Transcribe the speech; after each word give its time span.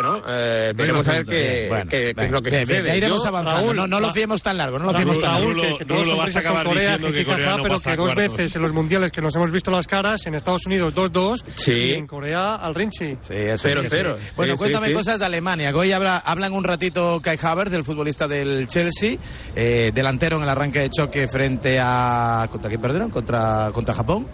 ¿No? 0.00 0.18
Eh, 0.28 0.72
veremos 0.76 1.08
a 1.08 1.12
ver 1.12 1.24
qué, 1.26 1.66
Bueno, 1.68 1.84
qué- 1.90 2.12
qué 2.16 2.24
es 2.26 2.30
lo 2.30 2.40
que 2.40 2.50
bien, 2.50 2.62
sucede. 2.64 2.82
bien, 2.82 2.92
ya 2.94 2.96
iremos 2.98 3.20
Yo- 3.24 3.28
avanzando. 3.30 3.60
Raúl, 3.62 3.76
no, 3.76 3.86
no 3.88 3.98
lo 3.98 4.12
fiemos 4.12 4.40
tan 4.40 4.56
largo, 4.56 4.78
no 4.78 4.84
lo 4.84 4.92
Raúl, 4.92 5.02
fiemos 5.02 5.18
tan 5.20 5.32
Raúl, 5.42 5.58
largo. 5.58 5.72
que, 5.72 5.78
que 5.78 5.84
todos 5.86 6.00
Raúl, 6.06 6.08
lo 6.12 6.16
vas 6.18 6.28
a 6.28 6.32
sonrisas 6.32 6.44
con 6.44 6.50
acabar 6.52 6.66
Corea, 6.66 6.90
diciendo 6.98 7.18
que 7.18 7.24
jaja, 7.24 7.34
Corea 7.36 7.56
no 7.56 7.62
pero 7.64 7.74
pasa 7.74 7.84
que 7.90 7.92
a 7.92 7.96
dos 7.96 8.14
veces 8.14 8.54
en 8.56 8.62
los 8.62 8.72
mundiales 8.72 9.10
que 9.10 9.20
nos 9.20 9.34
hemos 9.34 9.50
visto 9.50 9.70
las 9.72 9.86
caras, 9.88 10.24
en 10.28 10.34
Estados 10.36 10.66
Unidos 10.66 10.94
2-2 10.94 11.44
Sí. 11.56 11.72
y 11.72 11.90
en 11.98 12.06
Corea 12.06 12.54
al 12.54 12.76
Rinchi. 12.76 13.16
Sí, 13.22 13.34
eso 13.34 13.64
Cero, 13.66 13.80
sí, 13.82 13.88
cero. 13.90 14.16
sí. 14.20 14.24
Sí, 14.28 14.32
Bueno, 14.36 14.52
sí, 14.52 14.58
cuéntame 14.58 14.86
sí. 14.86 14.92
cosas 14.92 15.18
de 15.18 15.24
Alemania. 15.26 15.72
que 15.72 15.78
Hoy 15.78 15.90
habla, 15.90 16.18
hablan 16.18 16.52
un 16.52 16.62
ratito 16.62 17.18
Kai 17.20 17.36
Havertz, 17.42 17.72
del 17.72 17.82
futbolista 17.82 18.28
del 18.28 18.68
Chelsea, 18.68 19.16
eh, 19.56 19.90
delantero 19.92 20.36
en 20.36 20.44
el 20.44 20.48
arranque 20.48 20.78
de 20.78 20.90
choque 20.90 21.26
frente 21.26 21.76
a... 21.82 22.46
¿Contra 22.52 22.68
quién 22.70 22.80
perdieron? 22.80 23.10
Contra, 23.10 23.70
contra 23.74 23.94
Japón. 23.94 24.28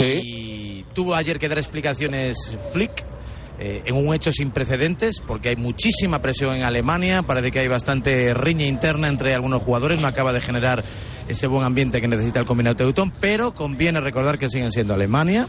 Y 0.00 0.82
tuvo 0.94 1.14
ayer 1.14 1.38
que 1.38 1.46
dar 1.46 1.58
explicaciones 1.58 2.56
Flick. 2.72 3.04
Eh, 3.58 3.82
en 3.84 3.94
un 3.94 4.14
hecho 4.14 4.32
sin 4.32 4.50
precedentes, 4.50 5.20
porque 5.24 5.50
hay 5.50 5.56
muchísima 5.56 6.20
presión 6.20 6.56
en 6.56 6.64
Alemania, 6.64 7.22
parece 7.22 7.50
que 7.52 7.60
hay 7.60 7.68
bastante 7.68 8.34
riña 8.34 8.66
interna 8.66 9.08
entre 9.08 9.32
algunos 9.34 9.62
jugadores, 9.62 10.00
no 10.00 10.08
acaba 10.08 10.32
de 10.32 10.40
generar 10.40 10.82
ese 11.28 11.46
buen 11.46 11.64
ambiente 11.64 12.00
que 12.00 12.08
necesita 12.08 12.40
el 12.40 12.46
combinado 12.46 12.76
Teutón, 12.76 13.12
pero 13.20 13.54
conviene 13.54 14.00
recordar 14.00 14.38
que 14.38 14.48
siguen 14.48 14.70
siendo 14.72 14.94
Alemania 14.94 15.48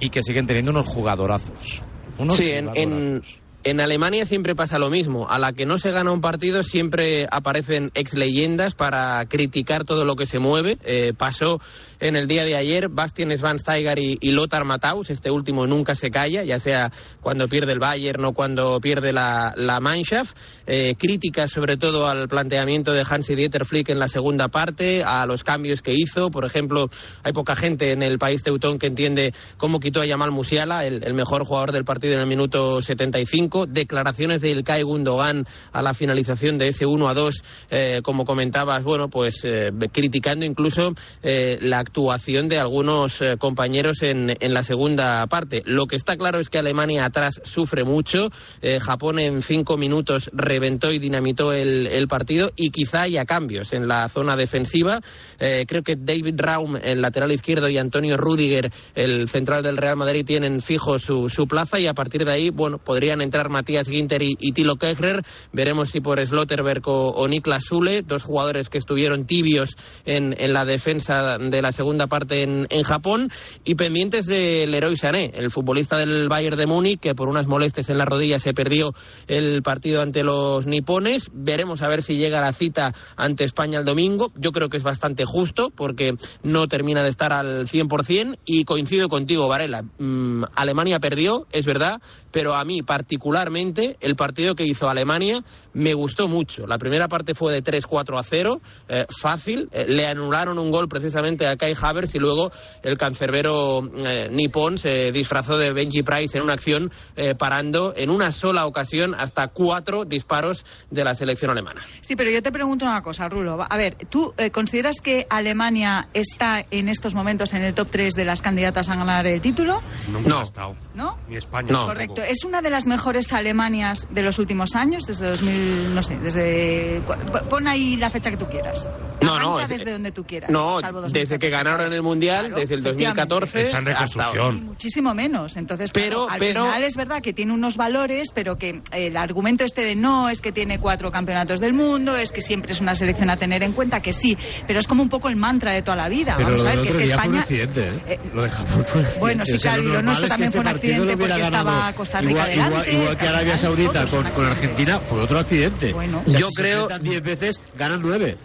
y 0.00 0.10
que 0.10 0.22
siguen 0.22 0.46
teniendo 0.46 0.70
unos 0.70 0.86
jugadorazos. 0.86 1.82
Unos 2.18 2.36
Sí, 2.36 2.50
en, 2.52 2.68
en, 2.74 2.90
jugadorazos. 2.90 3.40
en 3.64 3.80
Alemania 3.80 4.26
siempre 4.26 4.54
pasa 4.54 4.78
lo 4.78 4.90
mismo. 4.90 5.26
A 5.28 5.38
la 5.38 5.52
que 5.52 5.64
no 5.66 5.78
se 5.78 5.90
gana 5.90 6.12
un 6.12 6.20
partido 6.20 6.62
siempre 6.62 7.26
aparecen 7.30 7.90
ex 7.94 8.14
leyendas 8.14 8.74
para 8.74 9.24
criticar 9.26 9.84
todo 9.84 10.04
lo 10.04 10.14
que 10.14 10.26
se 10.26 10.38
mueve. 10.38 10.76
Eh, 10.84 11.12
pasó 11.16 11.60
en 12.00 12.16
el 12.16 12.26
día 12.26 12.44
de 12.44 12.56
ayer 12.56 12.88
Bastian 12.88 13.36
Schweinsteiger 13.36 13.98
y, 13.98 14.18
y 14.20 14.32
Lothar 14.32 14.64
Matthaus. 14.64 15.10
Este 15.10 15.30
último 15.30 15.66
nunca 15.66 15.94
se 15.94 16.10
calla, 16.10 16.44
ya 16.44 16.60
sea 16.60 16.92
cuando 17.20 17.48
pierde 17.48 17.72
el 17.72 17.78
Bayern 17.78 18.24
o 18.24 18.32
cuando 18.32 18.80
pierde 18.80 19.12
la, 19.12 19.52
la 19.56 19.80
Mannschaft. 19.80 20.36
Eh, 20.66 20.94
críticas 20.98 21.50
sobre 21.50 21.76
todo 21.76 22.08
al 22.08 22.28
planteamiento 22.28 22.92
de 22.92 23.04
Hansi 23.08 23.34
Dieter 23.34 23.64
Flick 23.64 23.88
en 23.88 23.98
la 23.98 24.08
segunda 24.08 24.48
parte, 24.48 25.02
a 25.02 25.26
los 25.26 25.44
cambios 25.44 25.82
que 25.82 25.92
hizo. 25.92 26.30
Por 26.30 26.44
ejemplo, 26.44 26.88
hay 27.22 27.32
poca 27.32 27.56
gente 27.56 27.92
en 27.92 28.02
el 28.02 28.18
país 28.18 28.42
teutón 28.42 28.78
que 28.78 28.86
entiende 28.86 29.32
cómo 29.56 29.80
quitó 29.80 30.00
a 30.00 30.06
Yamal 30.06 30.30
Musiala, 30.30 30.84
el, 30.84 31.02
el 31.04 31.14
mejor 31.14 31.44
jugador 31.44 31.72
del 31.72 31.84
partido 31.84 32.14
en 32.14 32.20
el 32.20 32.26
minuto 32.26 32.82
75. 32.82 33.66
Declaraciones 33.66 34.40
de 34.40 34.50
Ilkay 34.50 34.82
Gundogan 34.82 35.46
a 35.72 35.82
la 35.82 35.94
finalización 35.94 36.58
de 36.58 36.68
ese 36.68 36.86
1 36.86 37.08
a 37.08 37.14
2, 37.14 37.44
eh, 37.70 38.00
como 38.02 38.24
comentabas, 38.24 38.82
bueno, 38.82 39.08
pues 39.08 39.40
eh, 39.44 39.70
criticando 39.92 40.44
incluso 40.44 40.92
eh, 41.22 41.58
la 41.60 41.78
actuación 41.78 41.93
de 41.94 42.58
algunos 42.58 43.20
eh, 43.20 43.36
compañeros 43.38 44.02
en, 44.02 44.34
en 44.40 44.52
la 44.52 44.62
segunda 44.62 45.26
parte. 45.26 45.62
Lo 45.64 45.86
que 45.86 45.96
está 45.96 46.16
claro 46.16 46.40
es 46.40 46.48
que 46.48 46.58
Alemania 46.58 47.04
atrás 47.04 47.40
sufre 47.44 47.84
mucho. 47.84 48.30
Eh, 48.62 48.80
Japón 48.80 49.18
en 49.18 49.42
cinco 49.42 49.76
minutos 49.76 50.28
reventó 50.32 50.90
y 50.90 50.98
dinamitó 50.98 51.52
el, 51.52 51.86
el 51.86 52.08
partido 52.08 52.50
y 52.56 52.70
quizá 52.70 53.02
haya 53.02 53.24
cambios 53.24 53.72
en 53.72 53.86
la 53.86 54.08
zona 54.08 54.36
defensiva. 54.36 55.00
Eh, 55.38 55.64
creo 55.68 55.82
que 55.82 55.96
David 55.96 56.34
Raum, 56.36 56.76
el 56.82 57.00
lateral 57.00 57.30
izquierdo, 57.30 57.68
y 57.68 57.78
Antonio 57.78 58.16
Rudiger, 58.16 58.70
el 58.94 59.28
central 59.28 59.62
del 59.62 59.76
Real 59.76 59.96
Madrid, 59.96 60.24
tienen 60.26 60.60
fijo 60.60 60.98
su, 60.98 61.28
su 61.28 61.46
plaza 61.46 61.78
y 61.78 61.86
a 61.86 61.94
partir 61.94 62.24
de 62.24 62.32
ahí, 62.32 62.50
bueno, 62.50 62.78
podrían 62.78 63.20
entrar 63.20 63.48
Matías 63.48 63.88
Ginter 63.88 64.22
y, 64.22 64.36
y 64.40 64.52
Tilo 64.52 64.76
Kehrer. 64.76 65.22
Veremos 65.52 65.90
si 65.90 66.00
por 66.00 66.24
Slotterberg 66.26 66.86
o, 66.88 67.10
o 67.10 67.28
Niklas 67.28 67.64
Sule, 67.64 68.02
dos 68.02 68.24
jugadores 68.24 68.68
que 68.68 68.78
estuvieron 68.78 69.26
tibios 69.26 69.76
en, 70.04 70.34
en 70.38 70.52
la 70.52 70.64
defensa 70.64 71.38
de 71.38 71.62
la 71.62 71.72
segunda 71.74 72.06
parte 72.06 72.42
en, 72.42 72.66
en 72.70 72.82
Japón. 72.82 73.30
Y 73.64 73.74
pendientes 73.74 74.26
de 74.26 74.66
Leroy 74.66 74.96
Sané, 74.96 75.32
el 75.34 75.50
futbolista 75.50 75.98
del 75.98 76.28
Bayern 76.28 76.56
de 76.56 76.66
Múnich, 76.66 77.00
que 77.00 77.14
por 77.14 77.28
unas 77.28 77.46
molestias 77.46 77.90
en 77.90 77.98
la 77.98 78.06
rodilla 78.06 78.38
se 78.38 78.54
perdió 78.54 78.94
el 79.26 79.62
partido 79.62 80.00
ante 80.00 80.22
los 80.22 80.66
nipones. 80.66 81.30
Veremos 81.32 81.82
a 81.82 81.88
ver 81.88 82.02
si 82.02 82.16
llega 82.16 82.40
la 82.40 82.52
cita 82.52 82.94
ante 83.16 83.44
España 83.44 83.78
el 83.78 83.84
domingo. 83.84 84.32
Yo 84.36 84.52
creo 84.52 84.68
que 84.68 84.76
es 84.76 84.82
bastante 84.82 85.24
justo 85.24 85.70
porque 85.74 86.14
no 86.42 86.66
termina 86.68 87.02
de 87.02 87.10
estar 87.10 87.32
al 87.32 87.66
100% 87.66 88.38
y 88.44 88.64
coincido 88.64 89.08
contigo, 89.08 89.48
Varela. 89.48 89.82
Mm, 89.98 90.44
Alemania 90.54 90.98
perdió, 91.00 91.46
es 91.52 91.66
verdad, 91.66 92.00
pero 92.30 92.54
a 92.54 92.64
mí 92.64 92.82
particularmente 92.82 93.96
el 94.00 94.16
partido 94.16 94.54
que 94.54 94.64
hizo 94.64 94.88
Alemania 94.88 95.42
me 95.72 95.94
gustó 95.94 96.28
mucho. 96.28 96.66
La 96.66 96.78
primera 96.78 97.08
parte 97.08 97.34
fue 97.34 97.52
de 97.52 97.62
3-4 97.62 98.18
a 98.18 98.22
0, 98.22 98.60
eh, 98.88 99.06
fácil. 99.20 99.68
Eh, 99.72 99.86
le 99.88 100.06
anularon 100.06 100.58
un 100.58 100.70
gol 100.70 100.88
precisamente 100.88 101.46
a 101.46 101.56
Kai 101.64 101.74
Havertz 101.80 102.14
y 102.14 102.18
luego 102.18 102.50
el 102.82 102.98
cancerbero 102.98 103.80
eh, 103.96 104.28
nipón 104.30 104.76
se 104.76 105.10
disfrazó 105.12 105.56
de 105.56 105.72
Benji 105.72 106.02
Price 106.02 106.36
en 106.36 106.44
una 106.44 106.52
acción 106.54 106.90
eh, 107.16 107.34
parando 107.34 107.94
en 107.96 108.10
una 108.10 108.32
sola 108.32 108.66
ocasión 108.66 109.14
hasta 109.16 109.48
cuatro 109.48 110.04
disparos 110.04 110.64
de 110.90 111.04
la 111.04 111.14
selección 111.14 111.50
alemana. 111.50 111.82
Sí, 112.02 112.16
pero 112.16 112.30
yo 112.30 112.42
te 112.42 112.52
pregunto 112.52 112.84
una 112.84 113.00
cosa, 113.02 113.28
Rulo. 113.28 113.56
A 113.68 113.76
ver, 113.78 113.96
¿tú 114.10 114.34
eh, 114.36 114.50
consideras 114.50 114.96
que 115.02 115.26
Alemania 115.30 116.08
está 116.12 116.64
en 116.70 116.88
estos 116.88 117.14
momentos 117.14 117.52
en 117.54 117.62
el 117.62 117.74
top 117.74 117.88
3 117.90 118.14
de 118.14 118.24
las 118.24 118.42
candidatas 118.42 118.90
a 118.90 118.94
ganar 118.96 119.26
el 119.26 119.40
título? 119.40 119.80
Nunca 120.10 120.28
No. 120.28 120.38
ha 120.40 120.42
estado. 120.42 120.76
¿No? 120.94 121.16
Ni 121.28 121.36
España. 121.36 121.68
No. 121.70 121.86
Correcto. 121.86 122.22
¿Es 122.22 122.44
una 122.44 122.60
de 122.60 122.70
las 122.70 122.86
mejores 122.86 123.32
Alemanias 123.32 124.06
de 124.10 124.22
los 124.22 124.38
últimos 124.38 124.74
años? 124.74 125.04
Desde 125.06 125.28
2000, 125.30 125.94
no 125.94 126.02
sé, 126.02 126.18
desde... 126.18 127.00
Pon 127.48 127.66
ahí 127.68 127.96
la 127.96 128.10
fecha 128.10 128.30
que 128.30 128.36
tú 128.36 128.46
quieras. 128.46 128.88
No, 129.22 129.38
no, 129.38 129.60
es- 129.60 129.68
desde 129.68 129.92
donde 129.92 130.12
tú 130.12 130.24
quieras. 130.24 130.50
No, 130.50 130.78
salvo 130.80 131.00
desde 131.02 131.38
que 131.38 131.50
2014. 131.50 131.53
Ganaron 131.56 131.92
el 131.92 132.02
Mundial, 132.02 132.46
Claro, 132.46 132.56
desde 132.60 132.74
el 132.74 132.80
efectivamente. 132.80 133.20
2014 133.20 133.62
Está 133.62 133.78
en 133.78 133.88
hasta 133.88 134.24
ahora. 134.24 134.32
reconstrucción. 134.42 134.66
Muchísimo 134.66 135.14
menos. 135.14 135.56
Entonces, 135.56 135.90
Pero- 135.92 136.26
claro, 136.26 136.30
al 136.32 136.38
pero- 136.38 136.64
final 136.66 136.82
es 136.82 136.96
verdad 136.96 137.22
que 137.22 137.32
tiene 137.32 137.52
unos 137.52 137.76
valores, 137.76 138.30
pero 138.34 138.56
que 138.56 138.82
el 138.92 139.16
argumento 139.16 139.64
este 139.64 139.82
de 139.82 139.94
no 139.94 140.28
es 140.28 140.40
que 140.40 140.52
tiene 140.52 140.78
cuatro 140.78 141.10
campeonatos 141.10 141.60
del 141.60 141.72
mundo, 141.72 142.16
es 142.16 142.32
que 142.32 142.40
siempre 142.40 142.72
es 142.72 142.80
una 142.80 142.94
selección 142.94 143.30
a 143.30 143.36
tener 143.36 143.62
en 143.62 143.72
cuenta, 143.72 144.00
que 144.00 144.12
sí, 144.12 144.36
pero 144.66 144.80
es 144.80 144.86
como 144.86 145.02
un 145.02 145.08
poco 145.08 145.28
el 145.28 145.36
mantra 145.36 145.72
de 145.72 145.82
toda 145.82 145.96
la 145.96 146.08
vida. 146.08 146.34
Pero 146.36 146.48
Vamos 146.48 146.62
lo 146.62 146.68
a 146.68 146.72
ver, 146.74 146.82
que 146.82 146.88
es 146.88 146.96
que 146.96 147.04
día 147.04 147.18
fue 147.18 147.28
un 147.28 147.36
España. 147.36 147.40
accidente, 147.42 147.88
¿eh? 147.88 148.02
Eh, 148.14 148.18
Lo 148.34 148.42
de 148.42 148.48
Japón 148.48 148.66
fue 148.66 148.80
un 148.80 148.84
accidente. 149.06 149.20
Bueno, 149.20 149.44
sí, 149.44 149.52
O 149.54 149.58
sea, 149.58 149.72
claro, 149.74 149.88
lo 149.88 150.02
nuestro 150.02 150.28
también 150.28 150.48
este 150.48 150.56
fue 150.58 150.60
un 150.70 150.74
accidente 150.76 151.16
porque 151.16 151.40
estaba 151.40 151.92
Costa 151.92 152.20
Rica 152.20 152.30
igual, 152.32 152.52
igual- 152.52 152.70
delante, 152.70 152.92
igual 152.92 153.16
que 153.16 153.28
Arabia 153.28 153.54
España, 153.54 153.56
Saudita 153.58 154.06
con. 154.06 154.44
Argentina 154.44 155.00
fue 155.00 155.20
otro 155.20 155.38
accidente. 155.38 155.92
Bueno. 155.92 156.22
O 156.26 156.30
sea, 156.30 156.40
Yo 156.40 156.48
si 156.48 156.54
creo- 156.62 156.82
enfrentan 156.82 157.02
10 157.10 157.22
veces, 157.22 157.62
ganan 157.76 158.00
9. 158.02 158.36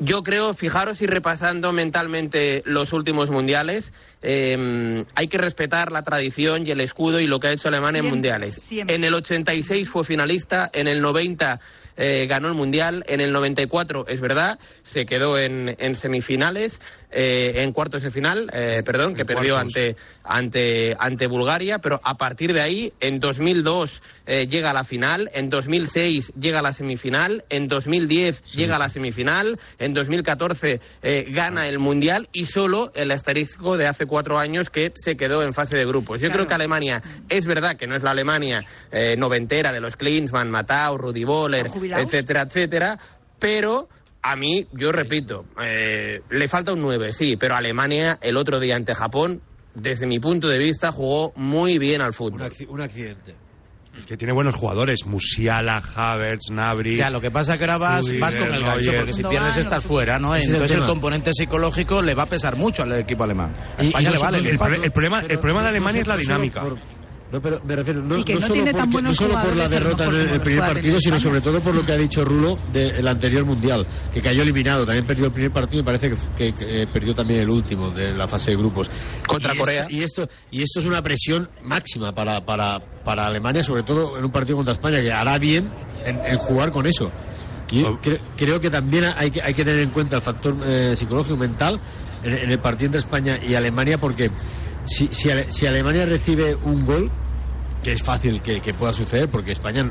Yo 0.00 0.22
creo, 0.22 0.54
fijaros 0.54 1.00
y 1.02 1.06
repasando 1.06 1.72
mentalmente 1.72 2.62
los 2.66 2.92
últimos 2.92 3.30
mundiales, 3.30 3.92
eh, 4.22 5.04
hay 5.14 5.28
que 5.28 5.38
respetar 5.38 5.92
la 5.92 6.02
tradición 6.02 6.66
y 6.66 6.70
el 6.70 6.80
escudo 6.80 7.20
y 7.20 7.26
lo 7.26 7.38
que 7.38 7.48
ha 7.48 7.52
hecho 7.52 7.68
Alemania 7.68 8.00
en 8.00 8.06
mundiales. 8.06 8.56
siempre. 8.56 8.96
En 8.96 9.04
el 9.04 9.14
86 9.14 9.88
fue 9.88 10.04
finalista, 10.04 10.68
en 10.72 10.88
el 10.88 11.00
90 11.00 11.60
eh, 11.96 12.26
ganó 12.26 12.48
el 12.48 12.54
Mundial. 12.54 13.04
En 13.06 13.20
el 13.20 13.32
94, 13.32 14.06
es 14.08 14.20
verdad, 14.20 14.58
se 14.82 15.06
quedó 15.06 15.38
en, 15.38 15.74
en 15.78 15.94
semifinales, 15.94 16.80
eh, 17.14 17.62
en 17.62 17.72
cuartos 17.72 18.02
de 18.02 18.10
final, 18.10 18.50
eh, 18.52 18.82
perdón, 18.84 19.14
que 19.14 19.24
perdió 19.24 19.56
ante, 19.56 19.96
ante, 20.24 20.94
ante 20.98 21.26
Bulgaria, 21.26 21.78
pero 21.78 22.00
a 22.02 22.14
partir 22.14 22.52
de 22.52 22.62
ahí, 22.62 22.92
en 23.00 23.20
2002 23.20 24.02
eh, 24.26 24.46
llega 24.46 24.70
a 24.70 24.72
la 24.72 24.84
final, 24.84 25.30
en 25.34 25.50
2006 25.50 26.32
llega 26.34 26.60
a 26.60 26.62
la 26.62 26.72
semifinal, 26.72 27.44
en 27.48 27.68
2010 27.68 28.42
llega 28.54 28.76
a 28.76 28.78
la 28.78 28.88
semifinal, 28.88 29.58
en 29.78 29.92
2014 29.92 30.80
eh, 31.02 31.26
gana 31.28 31.66
el 31.66 31.78
Mundial 31.78 32.28
y 32.32 32.46
solo 32.46 32.90
el 32.94 33.10
asterisco 33.10 33.76
de 33.76 33.86
hace 33.86 34.06
cuatro 34.06 34.38
años 34.38 34.70
que 34.70 34.92
se 34.94 35.16
quedó 35.16 35.42
en 35.42 35.52
fase 35.52 35.76
de 35.76 35.84
grupos. 35.84 36.20
Yo 36.20 36.30
creo 36.30 36.46
que 36.46 36.54
Alemania 36.54 37.02
es 37.28 37.46
verdad 37.46 37.76
que 37.76 37.86
no 37.86 37.96
es 37.96 38.02
la 38.02 38.12
Alemania 38.12 38.62
eh, 38.90 39.16
noventera 39.16 39.72
de 39.72 39.80
los 39.80 39.96
Klinsmann, 39.96 40.50
Matau, 40.50 40.96
Rudi 40.96 41.24
Boller, 41.24 41.70
etcétera, 41.96 42.42
etcétera, 42.42 42.98
pero 43.38 43.88
a 44.24 44.36
mí, 44.36 44.66
yo 44.72 44.90
repito, 44.90 45.44
eh, 45.62 46.20
le 46.30 46.48
falta 46.48 46.72
un 46.72 46.80
9, 46.80 47.12
sí, 47.12 47.36
pero 47.38 47.56
Alemania 47.56 48.18
el 48.22 48.38
otro 48.38 48.58
día 48.58 48.74
ante 48.74 48.94
Japón, 48.94 49.42
desde 49.74 50.06
mi 50.06 50.18
punto 50.18 50.48
de 50.48 50.58
vista, 50.58 50.90
jugó 50.90 51.34
muy 51.36 51.78
bien 51.78 52.00
al 52.00 52.14
fútbol. 52.14 52.50
Un 52.68 52.80
accidente. 52.80 53.34
Es 53.98 54.06
que 54.06 54.16
tiene 54.16 54.32
buenos 54.32 54.56
jugadores, 54.56 55.04
Musiala, 55.06 55.74
Havertz, 55.94 56.50
Nabri. 56.50 56.96
Ya, 56.96 57.10
lo 57.10 57.20
que 57.20 57.30
pasa 57.30 57.52
es 57.52 57.58
que 57.58 57.64
ahora 57.64 57.76
vas, 57.76 58.18
vas 58.18 58.34
con 58.34 58.50
el 58.50 58.64
gancho, 58.64 58.92
porque 58.96 59.12
si 59.12 59.22
pierdes 59.22 59.58
estás 59.58 59.84
fuera, 59.84 60.18
¿no? 60.18 60.34
Ese 60.34 60.44
es 60.44 60.48
el 60.48 60.54
Entonces 60.54 60.78
el, 60.78 60.84
componente 60.84 61.30
psicológico 61.32 62.00
le 62.00 62.14
va 62.14 62.22
a 62.22 62.28
pesar 62.28 62.56
mucho 62.56 62.82
al 62.82 62.92
equipo 62.98 63.24
alemán. 63.24 63.54
A 63.76 63.82
España 63.82 64.08
y 64.08 64.12
le 64.12 64.18
vale. 64.18 64.38
el 64.38 64.90
problema, 64.90 65.20
el 65.20 65.38
problema 65.38 65.62
de 65.62 65.68
Alemania 65.68 66.00
es 66.00 66.08
la 66.08 66.16
dinámica. 66.16 66.64
No, 67.34 67.40
pero 67.40 67.60
me 67.64 67.74
refiero, 67.74 68.00
no, 68.00 68.16
Y 68.18 68.22
que 68.24 68.34
no 68.34 68.40
no 68.40 68.46
solo, 68.46 68.64
porque- 68.64 69.02
no 69.02 69.12
solo 69.14 69.34
por 69.42 69.56
la 69.56 69.68
derrota 69.68 70.04
en 70.04 70.14
el, 70.14 70.40
primer 70.40 70.60
partido, 70.60 71.00
sino 71.00 71.18
sobre 71.18 71.40
todo 71.40 71.60
por 71.60 71.74
lo 71.74 71.84
que 71.84 71.90
ha 71.90 71.96
dicho 71.96 72.24
Rulo 72.24 72.56
del 72.72 73.08
anterior 73.08 73.44
Mundial, 73.44 73.84
que 74.12 74.20
cayó 74.22 74.42
eliminado. 74.42 74.86
También 74.86 75.04
perdió 75.04 75.24
el 75.26 75.32
primer 75.32 75.50
partido 75.50 75.82
y 75.82 75.84
parece 75.84 76.10
que, 76.10 76.16
que- 76.36 76.52
que, 76.56 76.82
eh, 76.82 76.86
perdió 76.92 77.12
también 77.12 77.40
el 77.40 77.50
último 77.50 77.90
de 77.90 78.12
la 78.12 78.28
fase 78.28 78.52
de 78.52 78.56
grupos. 78.56 78.88
Contra 79.26 79.52
Y 79.52 79.58
Corea. 79.58 79.82
Esto, 79.82 79.92
y, 79.96 80.02
esto, 80.04 80.28
y 80.52 80.62
esto 80.62 80.78
es 80.78 80.86
una 80.86 81.02
presión 81.02 81.48
máxima 81.64 82.12
para, 82.14 82.44
para, 82.44 82.78
para 83.02 83.26
Alemania, 83.26 83.64
sobre 83.64 83.82
todo 83.82 84.16
en 84.16 84.24
un 84.24 84.30
partido 84.30 84.56
contra 84.58 84.74
España, 84.74 85.00
que 85.02 85.10
hará 85.12 85.36
bien 85.36 85.72
en, 86.04 86.24
en 86.24 86.36
jugar 86.36 86.70
con 86.70 86.86
eso. 86.86 87.10
Y 87.70 87.82
Oh. 87.82 87.98
cre- 88.00 88.20
creo 88.36 88.60
que 88.60 88.70
también 88.70 89.04
hay 89.16 89.30
que, 89.30 89.40
hay 89.42 89.54
que 89.54 89.64
tener 89.64 89.80
en 89.80 89.90
cuenta 89.90 90.16
el 90.16 90.22
factor 90.22 90.56
eh, 90.64 90.94
psicológico 90.96 91.36
mental 91.36 91.80
en, 92.22 92.34
en 92.34 92.50
el 92.50 92.58
partido 92.58 92.86
entre 92.86 93.00
España 93.00 93.38
y 93.42 93.54
Alemania, 93.54 93.98
porque 93.98 94.30
si, 94.84 95.08
si, 95.08 95.30
Ale- 95.30 95.50
si 95.50 95.66
Alemania 95.66 96.04
recibe 96.06 96.54
un 96.54 96.84
gol, 96.84 97.10
que 97.82 97.92
es 97.92 98.02
fácil 98.02 98.40
que, 98.42 98.60
que 98.60 98.74
pueda 98.74 98.92
suceder, 98.92 99.30
porque 99.30 99.52
España 99.52 99.82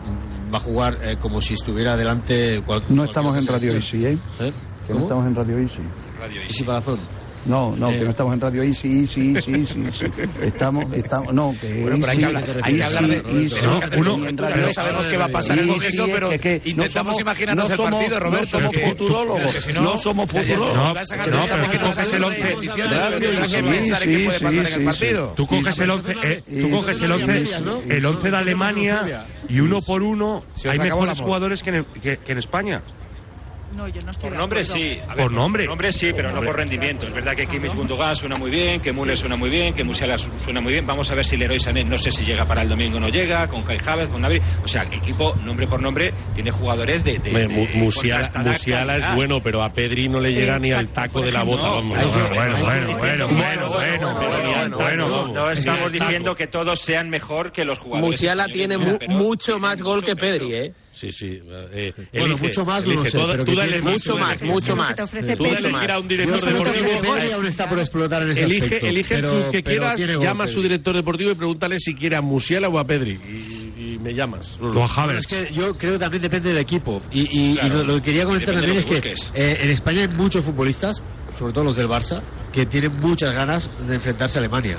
va 0.53 0.57
a 0.57 0.61
jugar 0.61 0.97
eh, 1.03 1.17
como 1.19 1.41
si 1.41 1.53
estuviera 1.55 1.97
delante. 1.97 2.61
cual- 2.61 2.83
No 2.89 3.03
estamos 3.05 3.35
en 3.37 3.47
Radio. 3.47 3.73
Easy, 3.73 4.05
¿eh? 4.05 4.17
¿Eh? 4.39 4.53
No 4.89 4.99
estamos 4.99 5.25
en 5.27 5.35
Radio 5.35 5.57
Easy. 5.57 5.81
Easy 6.43 6.63
Palazón. 6.63 6.99
No, 7.45 7.75
no, 7.75 7.89
Eh. 7.91 7.99
que 7.99 8.03
no 8.05 8.09
estamos 8.11 8.33
en 8.33 8.39
Radio 8.41 8.63
Easy, 8.63 9.01
Easy, 9.01 9.33
Easy, 9.35 9.51
Easy, 9.53 9.81
Easy. 9.85 10.05
Estamos, 10.41 10.85
estamos, 10.93 11.33
no, 11.33 11.53
que 11.59 11.81
Bueno, 11.81 11.97
pero 11.99 12.11
hay 12.11 12.17
que 12.17 12.25
hablar, 12.25 12.43
hay 12.63 12.75
que 12.77 12.83
hablar 12.83 13.03
de... 13.07 13.15
Easy, 13.43 13.65
No, 13.65 13.79
que 13.81 13.97
uno- 13.99 14.17
No 14.17 14.69
sabemos 14.73 15.05
qué 15.07 15.17
va 15.17 15.25
a 15.25 15.27
pasar 15.27 15.59
en 15.59 15.69
el 15.69 15.75
es 15.83 16.01
pero 16.13 16.29
que- 16.29 16.39
que 16.39 16.49
no 16.63 16.69
intentamos 16.69 16.93
somos- 17.17 17.19
imaginarnos 17.21 17.65
no 17.67 17.71
el 17.73 17.77
somos- 17.77 17.91
partido, 17.99 18.19
Roberto. 18.21 18.45
No 18.59 18.61
somos 18.61 18.75
que- 18.75 18.89
futurólogos, 18.89 19.51
si 19.51 19.73
no 19.73 19.97
somos 19.97 20.31
futurólogos. 20.31 20.73
No, 20.75 20.93
vas 20.93 21.01
a 21.03 21.05
sacar 21.05 21.27
no, 21.29 21.43
pero 21.43 21.63
es 21.65 21.69
que 21.71 21.77
coges 21.79 22.13
el 22.13 22.21
las 22.21 22.29
once. 22.29 22.51
emociones, 22.51 22.87
Claro, 22.87 23.15
pero 23.19 23.29
tendrás 23.31 23.51
que 23.53 23.57
sí, 23.61 23.63
pensar 23.69 24.03
en 24.03 24.09
qué 24.09 24.17
sí, 24.17 24.23
puede 24.25 24.37
sí, 24.39 24.43
pasar 24.45 24.59
en 24.59 24.65
sí, 24.65 24.73
el 24.73 24.85
partido. 24.85 25.33
Tú 25.35 25.47
coges 25.47 25.79
el 25.79 25.89
11, 25.91 26.13
eh, 26.23 26.43
tú 26.61 26.69
coges 26.71 27.01
el 27.01 27.11
11, 27.11 27.43
el 27.89 28.05
11 28.05 28.29
de 28.31 28.37
Alemania 28.37 29.25
y 29.49 29.59
uno 29.59 29.79
por 29.81 30.01
uno 30.01 30.43
hay 30.69 30.79
mejores 30.79 31.19
jugadores 31.19 31.61
que 31.61 31.69
en, 31.71 31.85
que- 32.01 32.17
que 32.25 32.31
en 32.31 32.37
España. 32.37 32.81
No, 33.75 33.87
yo 33.87 33.99
no 34.05 34.11
estoy 34.11 34.29
Por 34.29 34.37
nombre 34.37 34.63
sí. 34.63 34.99
A 35.07 35.15
ver, 35.15 35.23
Por 35.25 35.33
nombre. 35.33 35.63
Por 35.63 35.69
nombre 35.71 35.91
sí, 35.91 36.11
pero 36.15 36.31
no 36.31 36.41
por 36.41 36.55
rendimiento. 36.55 37.07
Es 37.07 37.13
verdad 37.13 37.33
que 37.35 37.47
Kimmich 37.47 37.73
Gundogan 37.73 38.15
suena 38.15 38.35
muy 38.37 38.51
bien, 38.51 38.79
que 38.79 38.93
Müller 38.93 39.17
suena 39.17 39.35
muy 39.35 39.49
bien, 39.49 39.73
que 39.73 39.83
Musiala 39.83 40.17
su- 40.17 40.29
suena 40.43 40.61
muy 40.61 40.73
bien. 40.73 40.85
Vamos 40.85 41.09
a 41.11 41.15
ver 41.15 41.25
si 41.25 41.37
Leroy 41.37 41.59
Sané, 41.59 41.83
no 41.83 41.97
sé 41.97 42.11
si 42.11 42.23
llega 42.23 42.45
para 42.45 42.61
el 42.61 42.69
domingo 42.69 42.97
o 42.97 42.99
no 42.99 43.07
llega, 43.07 43.47
con 43.47 43.63
Kai 43.63 43.77
Havertz, 43.85 44.11
con 44.11 44.21
Nabri. 44.21 44.39
O 44.63 44.67
sea, 44.67 44.83
el 44.83 44.93
equipo, 44.93 45.35
nombre 45.43 45.67
por 45.67 45.81
nombre, 45.81 46.13
tiene 46.35 46.51
jugadores 46.51 47.03
de... 47.03 47.17
de, 47.19 47.31
de 47.31 47.47
Mu- 47.47 47.67
Musiala, 47.75 48.29
Musiala 48.43 48.97
es 48.97 49.15
bueno, 49.15 49.39
pero 49.43 49.63
a 49.63 49.69
Pedri 49.73 50.07
no 50.07 50.19
le 50.19 50.29
Sí, 50.29 50.35
llega 50.35 50.59
ni 50.59 50.71
al 50.71 50.85
exacto, 50.85 51.01
taco 51.01 51.21
de 51.21 51.31
la 51.31 51.43
bota. 51.43 51.63
No, 51.63 51.75
vamos. 51.75 51.97
ahí 51.97 52.09
sí. 52.11 52.19
Bueno, 52.33 52.57
bueno, 52.61 52.97
bueno, 52.97 53.27
bueno, 53.27 53.27
bueno, 53.69 53.69
bueno, 53.69 54.77
bueno, 54.77 54.77
bueno. 54.77 55.27
No, 55.33 55.49
estamos 55.51 55.91
diciendo 55.91 56.35
que 56.35 56.47
todos 56.47 56.79
sean 56.79 57.09
mejor 57.09 57.51
que 57.51 57.65
los 57.65 57.79
jugadores. 57.79 58.11
Musiala 58.11 58.45
tiene 58.47 58.77
mucho 58.77 59.57
más 59.59 59.81
gol 59.81 60.03
que. 60.03 60.15
Pedri, 60.15 60.53
¿eh? 60.53 60.73
Sí, 60.93 61.11
sí. 61.11 61.39
eh, 61.73 61.91
Bueno, 62.13 62.27
elige, 62.35 62.43
mucho 62.47 62.65
más 62.65 62.83
no 62.83 62.87
lo 62.93 62.93
elige. 63.01 63.09
sé, 63.09 63.17
Tú- 63.17 63.27
pero 63.31 63.43
tú 63.45 63.51
que 63.51 63.57
dale 63.57 63.81
Mucho 63.81 64.15
más, 64.15 64.29
elige. 64.41 64.45
mucho 64.45 64.75
más. 64.75 64.95
Tú 64.95 65.45
elegir 65.45 65.91
a 65.91 65.99
un 65.99 66.07
director 66.07 66.41
deportivo. 66.53 67.13
Aún 67.33 67.45
está 67.47 67.67
por 67.67 67.79
explotar 67.79 68.21
en 68.21 68.29
ese 68.29 68.43
Elige, 68.43 68.63
aspecto, 68.65 68.87
elige 68.87 69.15
pero- 69.15 69.51
que 69.51 69.63
quieras, 69.63 69.99
llama 69.99 70.43
a 70.43 70.47
su 70.47 70.61
director 70.61 70.95
deportivo 70.95 71.31
y 71.31 71.35
pregúntale 71.35 71.79
si 71.79 71.95
quiere 71.95 72.15
a 72.15 72.21
Musiala 72.21 72.69
o 72.69 72.77
a 72.79 72.85
Pedri. 72.85 73.13
Y, 73.27 73.93
y 73.95 73.99
me 73.99 74.13
llamas. 74.13 74.57
O 74.61 74.65
a 74.65 74.71
Bueno, 74.71 74.87
Havertz. 74.95 75.31
es 75.33 75.47
que 75.47 75.53
yo 75.53 75.75
creo 75.75 75.93
que 75.93 75.99
también 75.99 76.21
depende 76.21 76.49
del 76.49 76.59
equipo. 76.59 77.01
Y, 77.11 77.27
y- 77.53 77.55
Claro. 77.55 77.77
lo, 77.79 77.83
lo 77.85 77.95
que 77.95 78.01
quería 78.03 78.25
comentar 78.25 78.53
también 78.55 78.77
es 78.77 78.85
que 78.85 78.97
eh, 79.33 79.57
en 79.61 79.69
España 79.69 80.01
hay 80.03 80.07
muchos 80.09 80.45
futbolistas, 80.45 81.01
sobre 81.39 81.53
todo 81.53 81.63
los 81.63 81.75
del 81.75 81.87
Barça, 81.87 82.21
que 82.53 82.65
tienen 82.67 82.93
muchas 82.99 83.35
ganas 83.35 83.69
de 83.87 83.95
enfrentarse 83.95 84.37
a 84.37 84.41
Alemania. 84.41 84.77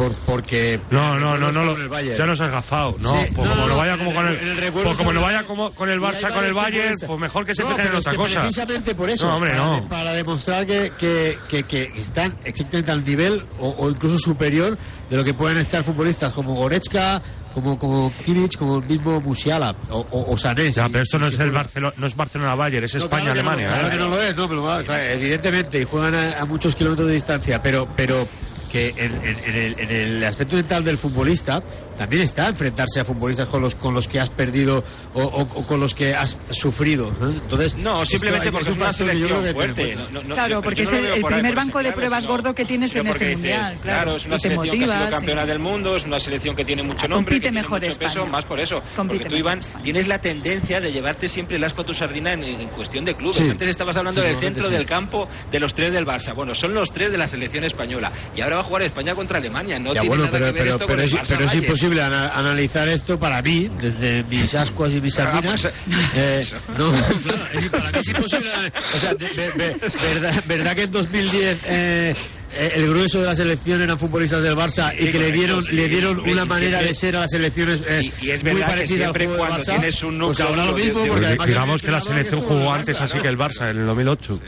Por, 0.00 0.14
porque 0.24 0.80
No, 0.90 1.18
no, 1.18 1.36
no, 1.36 1.52
no, 1.52 1.76
el 1.76 1.88
Bayern. 1.90 2.18
ya 2.18 2.24
nos 2.26 2.40
has 2.40 2.50
gafado. 2.50 2.96
No, 3.00 3.20
Sí, 3.20 3.28
pues 3.36 3.46
no, 3.48 3.54
como 3.54 3.66
no, 3.66 3.68
no 3.68 3.76
vaya 3.76 3.98
como 3.98 4.10
el- 4.10 4.16
con 4.16 4.26
el, 4.28 4.36
el 4.36 4.56
recuerdo 4.56 4.84
pues 4.88 4.96
como 4.96 5.12
no 5.12 5.20
vaya 5.20 5.42
como 5.44 5.74
con 5.74 5.90
el 5.90 6.00
Barça, 6.00 6.32
con 6.32 6.42
el 6.42 6.54
Bayern, 6.54 6.94
pues 7.06 7.20
mejor 7.20 7.44
que 7.44 7.54
se 7.54 7.62
No, 7.62 7.78
en 7.78 7.80
es 7.86 7.94
otra 7.96 8.12
que 8.12 8.16
cosa. 8.16 8.40
Precisamente 8.40 8.94
por 8.94 9.10
eso. 9.10 9.26
No, 9.28 9.36
hombre, 9.36 9.50
para, 9.56 9.62
no. 9.66 9.88
para 9.90 10.12
demostrar 10.14 10.64
que, 10.66 10.90
que, 10.98 11.36
que, 11.50 11.64
que 11.64 11.82
están 11.96 12.34
exactamente 12.44 12.90
al 12.90 13.04
nivel 13.04 13.44
o, 13.58 13.68
o 13.78 13.90
incluso 13.90 14.16
superior 14.18 14.78
de 15.10 15.16
lo 15.16 15.22
que 15.24 15.34
pueden 15.34 15.58
estar 15.58 15.82
futbolistas 15.84 16.32
como 16.32 16.54
Goretzka, 16.54 17.20
como, 17.52 17.76
como 17.78 18.10
Kimmich, 18.24 18.56
como 18.56 18.78
el 18.78 18.86
mismo 18.86 19.20
Musiala 19.20 19.74
o, 19.90 19.98
o, 19.98 20.32
o 20.32 20.36
Sané. 20.38 20.72
Ya, 20.72 20.84
pero 20.86 21.02
esto 21.02 21.18
no 21.18 21.26
es 21.26 21.38
el 21.38 21.50
Barcelona, 21.50 21.94
no 21.98 22.06
es 22.06 22.16
Barcelona 22.16 22.54
Bayern, 22.54 22.84
es 22.84 22.94
no, 22.94 23.04
España 23.04 23.24
no, 23.26 23.30
Alemania. 23.32 23.68
¿eh? 23.92 23.96
no 23.98 24.08
lo 24.08 24.22
es, 24.22 24.34
no, 24.36 24.94
evidentemente, 24.94 25.78
y 25.80 25.84
juegan 25.84 26.14
a, 26.14 26.38
a 26.40 26.44
muchos 26.46 26.74
kilómetros 26.76 27.08
de 27.08 27.14
distancia, 27.14 27.60
pero, 27.60 27.88
pero 27.96 28.26
que 28.70 28.94
en, 28.96 29.12
el, 29.54 29.78
en 29.78 29.90
el 29.90 30.24
aspecto 30.24 30.56
mental 30.56 30.84
del 30.84 30.98
futbolista 30.98 31.62
también 32.00 32.22
está 32.22 32.48
enfrentarse 32.48 32.98
a 33.00 33.04
futbolistas 33.04 33.46
con 33.46 33.60
los 33.60 33.74
con 33.74 33.92
los 33.92 34.08
que 34.08 34.18
has 34.18 34.30
perdido 34.30 34.82
o, 35.12 35.20
o- 35.22 35.42
o 35.42 35.66
con 35.66 35.78
los 35.80 35.94
que 35.94 36.14
has 36.14 36.34
sufrido. 36.50 37.12
¿no? 37.20 37.28
Entonces, 37.28 37.74
No, 37.76 38.06
simplemente 38.06 38.46
hay- 38.48 38.52
porque 38.52 38.70
es 38.70 38.76
un 38.76 38.80
una 38.82 38.92
selección 38.94 39.44
fuerte. 39.52 39.96
No, 39.96 40.08
no, 40.22 40.34
Claro, 40.34 40.48
yo- 40.48 40.62
porque 40.62 40.84
yo 40.86 40.90
es 40.96 41.02
no 41.02 41.14
el- 41.14 41.20
por 41.20 41.32
primer 41.34 41.54
banco 41.54 41.82
de 41.82 41.92
pruebas 41.92 42.24
gordo 42.26 42.54
que 42.54 42.64
tienes 42.64 42.96
en 42.96 43.06
este 43.06 43.18
dices, 43.26 43.36
mundial, 43.36 43.76
claro, 43.82 44.16
es 44.16 44.24
una 44.24 44.38
selección 44.38 44.78
que 44.78 44.84
ha 44.84 44.88
sido 44.98 45.10
campeona 45.10 45.44
del 45.44 45.58
mundo, 45.58 45.96
es 45.96 46.06
una 46.06 46.18
selección 46.18 46.56
que 46.56 46.64
tiene 46.64 46.82
mucho 46.82 47.04
Ah, 47.04 47.08
nombre, 47.08 47.34
compite 47.34 47.34
que 47.34 47.40
tiene 47.50 47.60
mejor 47.60 47.80
mucho 47.82 47.98
peso, 47.98 48.26
más 48.26 48.46
por 48.46 48.60
eso. 48.60 48.76
Compite 48.96 49.24
porque 49.24 49.28
tú, 49.34 49.36
Iván, 49.36 49.58
España. 49.58 49.82
tienes 49.84 50.08
la 50.08 50.18
tendencia 50.22 50.80
de 50.80 50.92
llevarte 50.92 51.28
siempre 51.28 51.56
el 51.58 51.64
asco 51.64 51.82
a 51.82 51.84
tu 51.84 51.92
sardina 51.92 52.32
en, 52.32 52.44
en 52.44 52.68
cuestión 52.68 53.04
de 53.04 53.14
clubes. 53.14 53.36
Sí. 53.36 53.50
Antes 53.50 53.68
estabas 53.68 53.98
hablando 53.98 54.22
Sí, 54.22 54.26
del 54.26 54.36
centro 54.36 54.64
sí. 54.68 54.72
del 54.72 54.86
campo 54.86 55.28
de 55.52 55.60
los 55.60 55.74
tres 55.74 55.92
del 55.92 56.06
Barça. 56.06 56.34
Bueno, 56.34 56.54
son 56.54 56.72
los 56.72 56.90
tres 56.92 57.12
de 57.12 57.18
la 57.18 57.28
selección 57.28 57.64
española. 57.64 58.10
Y 58.34 58.40
ahora 58.40 58.56
va 58.56 58.62
a 58.62 58.64
jugar 58.64 58.82
España 58.84 59.14
contra 59.14 59.36
Alemania. 59.36 59.78
No 59.78 59.92
tiene 59.92 60.16
nada 60.16 60.28
pero, 60.32 60.46
que 60.46 60.52
ver 60.52 60.68
esto 60.68 60.86
con 60.86 60.98
es, 61.00 61.12
el 61.12 61.18
Barça 61.18 61.26
pero 61.28 61.44
es 61.44 61.50
Bayern. 61.50 61.66
Imposible 61.90 62.02
ana- 62.02 62.28
analizar 62.34 62.88
esto 62.88 63.18
para 63.18 63.42
mí, 63.42 63.68
desde 63.80 64.22
mis 64.24 64.54
ascuas 64.54 64.92
y 64.92 65.00
mis 65.00 65.18
Ah, 65.18 65.24
sardinas. 65.32 65.62
pues, 65.62 65.74
eh, 66.14 66.38
eso. 66.40 66.56
no, 66.78 66.92
claro, 66.92 67.46
es, 67.54 67.68
para 67.68 67.90
mí 67.92 67.98
es 67.98 68.08
imposible. 68.08 68.50
O 68.76 68.98
sea, 68.98 69.14
de- 69.14 69.28
de- 69.28 69.50
de- 69.52 69.74
verdad, 70.14 70.44
verdad 70.46 70.74
que 70.76 70.82
en 70.84 70.92
2010 70.92 71.58
eh, 71.66 72.14
eh, 72.52 72.72
el 72.76 72.88
grueso 72.88 73.20
de 73.20 73.26
la 73.26 73.36
selección 73.36 73.82
eran 73.82 73.98
futbolistas 73.98 74.42
del 74.42 74.54
Barça 74.56 74.90
Sí, 74.90 74.96
y 74.96 74.98
que 74.98 75.04
le 75.04 75.12
correcto, 75.12 75.32
dieron, 75.38 75.64
sí. 75.64 75.72
le 75.72 75.88
dieron 75.88 76.12
una 76.18 76.24
siempre- 76.24 76.44
manera 76.46 76.82
de 76.82 76.94
ser 76.94 77.16
a 77.16 77.20
las 77.20 77.30
selecciones 77.30 77.80
eh, 77.88 78.02
Y- 78.20 78.26
y 78.26 78.30
es 78.30 78.42
muy 78.44 78.52
verdad 78.52 78.66
que 78.68 78.72
parecida 78.74 79.06
al 79.08 79.12
juego 79.12 79.30
del 79.32 79.38
cuando 79.38 79.56
Barça. 79.58 79.64
tienes 79.66 80.02
un 80.02 80.18
pues 80.18 80.38
núcleo 80.38 80.48
ahora 80.48 80.64
lo 80.66 80.72
mismo, 80.76 80.92
porque 81.00 81.10
Pues 81.12 81.26
además 81.26 81.46
digamos 81.48 81.82
que 81.82 81.90
la 81.90 82.00
selección 82.00 82.40
jugó 82.42 82.64
Barça, 82.66 82.74
antes 82.78 83.00
así 83.00 83.12
claro. 83.18 83.22
que 83.22 83.28
el 83.28 83.38
Barça 83.38 83.70
en 83.70 83.78
el 83.80 83.86
2008, 83.86 84.40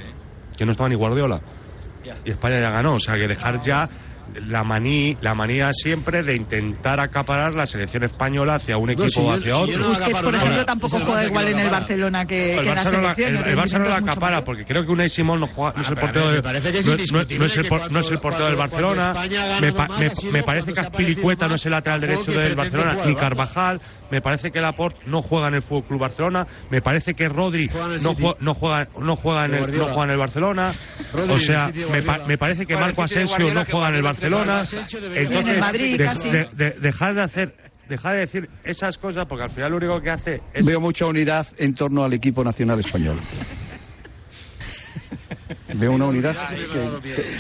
que 0.57 0.65
no 0.65 0.73
estaba 0.73 0.89
ni 0.89 0.95
Guardiola. 0.97 1.41
Y 2.25 2.31
España 2.31 2.57
ya 2.61 2.71
ganó, 2.71 2.95
o 2.95 3.01
sea 3.01 3.15
que 3.15 3.29
dejar 3.29 3.63
ya 3.65 3.89
la 4.47 4.65
maní, 4.65 5.17
la 5.21 5.35
manía 5.35 5.73
siempre 5.73 6.23
de 6.23 6.35
intentar 6.35 7.01
acaparar 7.01 7.55
la 7.55 7.67
selección 7.67 8.05
española 8.05 8.55
hacia 8.57 8.77
un 8.79 8.91
equipo 8.91 9.09
si 9.09 9.21
o 9.21 9.31
hacia 9.33 9.43
si 9.43 9.49
yo 9.49 9.61
otro. 9.61 9.79
no 9.79 9.89
Busquets, 9.89 10.21
por 10.23 10.35
ejemplo, 10.35 10.51
nada. 10.57 10.65
tampoco 10.67 10.97
Es 10.99 11.05
juega 11.05 11.25
igual 11.25 11.49
en 11.49 11.59
el. 11.59 11.71
Barcelona 11.71 12.25
que, 12.27 12.55
El 12.55 12.63
que 12.63 12.69
en 12.69 12.75
la 12.75 12.83
Barça 12.83 12.93
no 12.93 13.01
la, 13.03 13.15
selección. 13.15 13.29
el- 13.29 13.37
el 13.37 13.49
el 13.51 13.57
Barça 13.57 13.73
no 13.73 13.79
rendimiento 13.85 13.89
la 13.91 13.97
acapara 14.13 14.45
porque 14.45 14.65
creo 14.65 14.85
que 14.85 14.93
Unai 14.93 15.09
Simón 15.09 15.41
no, 15.41 15.47
juega, 15.47 15.73
no 15.77 15.83
es 15.83 15.89
el 15.89 15.97
portero 15.97 16.31
de- 16.33 16.43
no- 16.43 16.51
es 16.51 17.57
el 17.57 17.69
no 17.91 18.01
es 18.01 18.11
el 18.11 18.19
del 18.47 18.57
Barcelona. 18.57 19.15
Me, 19.61 19.73
pa- 19.73 19.89
me- 20.33 20.43
parece 20.43 20.73
que 20.73 20.81
Azpilicueta 20.81 21.49
no 21.49 21.55
es 21.55 21.67
el 21.67 21.73
lateral 21.73 22.01
derecho 22.01 22.33
del 22.33 22.55
Barcelona, 22.55 22.97
ni. 23.07 23.15
Carvajal. 23.15 23.81
Me 24.11 24.21
parece 24.21 24.51
que 24.51 24.61
Laporte 24.61 25.01
no 25.07 25.23
juega 25.23 25.49
en 25.49 25.55
el 25.55 25.63
Fútbol 25.63 25.85
Club 25.85 26.01
Barcelona. 26.01 26.47
Me 26.71 26.83
parece 26.83 27.15
que 27.15 27.29
Rodri 27.31 27.67
Juega 27.69 27.89
no, 27.89 28.11
City. 28.15 28.23
jue- 28.23 28.37
no 28.41 28.53
juega 28.55 28.87
no 29.01 29.17
juega 29.17 29.45
en 29.47 29.55
el 29.55 29.75
no 29.75 29.87
juega 29.87 30.05
en 30.05 30.11
el 30.11 30.19
Barcelona. 30.19 30.73
O 31.31 31.39
sea, 31.39 31.71
me, 32.27 32.37
parece 32.37 32.67
que 32.67 32.75
Juega 32.75 32.89
Marco 32.89 33.03
Asensio 33.03 33.55
no 33.55 33.65
juega 33.65 33.89
en 33.89 33.95
el 33.95 34.03
Guardiola 34.03 34.22
Barcelona. 34.31 34.65
Entonces, 35.17 35.59
Madrid, 35.61 35.99
de- 35.99 36.05
casi. 36.05 36.31
de- 36.31 36.49
de- 36.55 36.71
dejar 36.81 37.15
de 37.15 37.23
hacer 37.23 37.57
dejar 37.89 38.15
de 38.15 38.21
decir 38.21 38.49
esas 38.65 38.97
cosas 38.97 39.27
porque 39.29 39.45
al 39.45 39.51
final 39.51 39.71
lo 39.73 39.77
único 39.77 40.01
que 40.01 40.11
hace 40.11 40.41
es 40.55 40.65
Veo 40.65 40.81
mucha 40.81 41.05
unidad 41.07 41.47
en 41.59 41.75
torno 41.75 42.05
al 42.05 42.13
equipo 42.15 42.43
nacional 42.43 42.81
español. 42.81 43.19
Veo 45.75 45.93
una 45.93 46.07
unidad 46.07 46.37
que, 46.49 46.57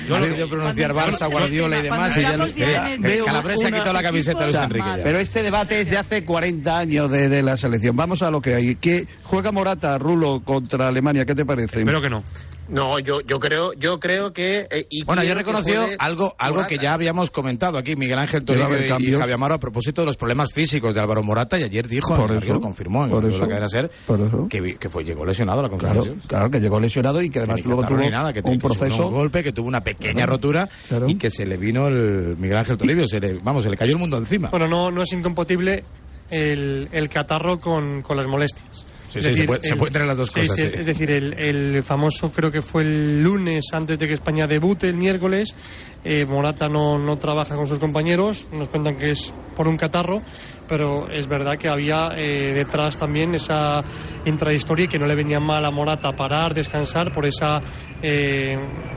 Yo 0.09 0.19
lo 0.19 0.25
he 0.27 0.47
pronunciar 0.47 0.93
Barça, 0.95 1.31
Guardiola 1.31 1.79
y 1.79 1.83
demás. 1.83 2.17
y 2.17 2.23
ya 2.23 2.37
no- 2.37 2.47
Mira, 2.47 2.91
Veo 2.99 3.25
Calabres 3.27 3.61
se 3.61 3.67
ha 3.67 3.69
una- 3.69 3.79
quitado 3.79 3.93
la 3.95 4.03
camiseta 4.03 4.41
de 4.41 4.47
Luis 4.53 4.59
Enrique. 4.63 4.89
ya. 4.97 5.03
Pero 5.03 5.19
este 5.19 5.43
debate 5.43 5.81
es 5.83 5.91
de 5.91 5.99
hace 5.99 6.25
40 6.25 6.79
años 6.79 7.11
de, 7.11 7.29
de 7.29 7.43
la 7.43 7.57
selección. 7.57 7.95
Vamos 7.97 8.23
a 8.23 8.31
lo 8.31 8.41
que 8.41 8.55
hay. 8.55 8.77
¿Qué 8.77 9.07
juega 9.23 9.53
Morata, 9.53 9.99
Rulo, 9.99 10.41
contra 10.45 10.89
Alemania? 10.89 11.25
¿Qué 11.27 11.35
te 11.35 11.45
parece? 11.45 11.81
Espero 11.81 12.01
que 12.01 12.09
no. 12.11 12.25
No, 12.69 12.99
yo, 13.01 13.21
yo 13.21 13.39
creo, 13.39 13.73
yo 13.75 13.99
creo 13.99 14.33
que. 14.33 14.67
eh, 14.71 14.87
y 14.89 15.05
Bueno, 15.05 15.23
yo 15.25 15.35
reconoció 15.35 15.85
algo, 15.99 16.35
algo 16.39 16.65
que 16.67 16.79
ya 16.79 16.93
habíamos 16.95 17.31
comentado 17.31 17.77
aquí, 17.77 17.97
Miguel 17.97 18.19
Ángel 18.19 18.45
Toribio 18.45 18.85
y 18.85 18.89
cambios. 18.89 19.19
Javier 19.19 19.35
Amaro, 19.35 19.55
a 19.57 19.59
propósito 19.59 20.03
de 20.03 20.07
los 20.07 20.17
problemas 20.17 20.53
físicos 20.53 20.95
de 20.95 21.01
Álvaro 21.01 21.23
Morata, 21.23 21.59
y 21.59 21.65
ayer 21.65 21.87
dijo, 21.87 22.15
Por 22.15 22.31
eso, 22.33 22.55
lo 22.55 22.61
confirmó 22.61 23.05
en 23.05 23.11
por 23.11 23.25
la 23.25 23.31
eso, 23.31 23.47
cadena 23.49 23.69
SER, 23.69 23.91
por 24.07 24.21
eso. 24.21 24.47
que, 24.49 24.61
vi- 24.61 24.77
que 24.77 24.89
fue, 24.89 25.03
llegó 25.05 25.27
lesionado 25.27 25.59
a 25.61 25.63
la 25.65 25.69
Claro, 25.77 25.97
conferencia. 26.01 26.29
claro, 26.29 26.51
que 26.51 26.61
llegó 26.61 26.81
lesionado 26.81 27.21
y 27.21 27.29
que 27.31 27.41
además 27.41 27.61
Que 27.63 27.69
luego 27.69 27.83
tuvo 27.87 28.11
nada, 28.11 28.33
que, 28.33 28.39
un 28.39 28.45
que 28.59 28.69
sufrió 28.69 28.79
proceso. 28.79 29.09
un 29.09 29.15
golpe, 29.15 29.43
que 29.43 29.53
tuvo 29.53 29.67
una 29.67 29.81
pequeña 29.83 30.13
Claro, 30.15 30.33
rotura 30.33 30.69
claro. 30.89 31.09
y 31.09 31.17
que 31.17 31.31
se 31.31 31.45
le 31.45 31.57
vino 31.57 31.89
el 31.89 32.37
Miguel 32.39 32.57
Ángel 32.59 32.79
Toribio, 32.79 33.07
se 33.07 33.21
le, 33.21 33.35
vamos, 33.43 33.65
se 33.65 33.71
le 33.71 33.77
cayó 33.77 33.93
el 33.93 33.99
mundo 33.99 34.17
encima. 34.19 34.49
Bueno, 34.51 34.69
no, 34.69 34.91
no 34.91 35.03
es 35.03 35.13
incompatible 35.13 35.85
el, 36.31 36.89
el 36.93 37.09
catarro 37.09 37.59
con, 37.59 38.03
con 38.03 38.17
las 38.17 38.27
molestias. 38.27 38.87
Sí, 39.13 39.19
Es 39.19 39.25
sí, 39.25 39.31
se 39.31 39.31
decir, 39.31 39.47
puede- 39.47 39.61
se 39.63 39.73
el- 39.75 39.79
pueden 39.79 39.93
tener 39.93 40.09
las 40.09 40.17
dos 40.17 40.31
sí, 40.31 40.41
cosas, 40.41 40.57
sí. 40.57 40.63
Es 40.79 40.87
decir, 40.87 41.11
el, 41.11 41.35
el 41.39 41.83
famoso, 41.83 42.33
creo 42.33 42.51
que 42.51 42.63
fue 42.63 42.83
el 42.83 43.23
lunes 43.23 43.67
antes 43.73 43.99
de 43.99 44.07
que 44.09 44.15
España 44.15 44.47
debute, 44.47 44.89
el 44.89 44.97
miércoles. 44.97 45.55
eh, 46.05 46.25
Morata 46.25 46.67
no, 46.69 46.99
no 46.99 47.17
trabaja 47.19 47.55
con 47.55 47.67
sus 47.69 47.79
compañeros, 47.79 48.49
nos 48.51 48.69
cuentan 48.71 48.97
que 48.97 49.11
es 49.11 49.33
por 49.55 49.69
un 49.69 49.77
catarro, 49.77 50.21
pero 50.73 51.07
es 51.11 51.29
verdad 51.29 51.59
que 51.59 51.69
había 51.69 52.09
eh, 52.17 52.51
detrás 52.55 52.97
también 52.97 53.35
esa 53.35 53.85
intrahistoria 54.25 54.87
que 54.87 54.99
no 54.99 55.05
le 55.05 55.15
venía 55.15 55.39
mal 55.39 55.63
a 55.67 55.71
Morata 55.71 56.13
parar, 56.13 56.55
descansar 56.55 57.13
por 57.13 57.27
esa 57.27 57.61
eh, 58.03 58.57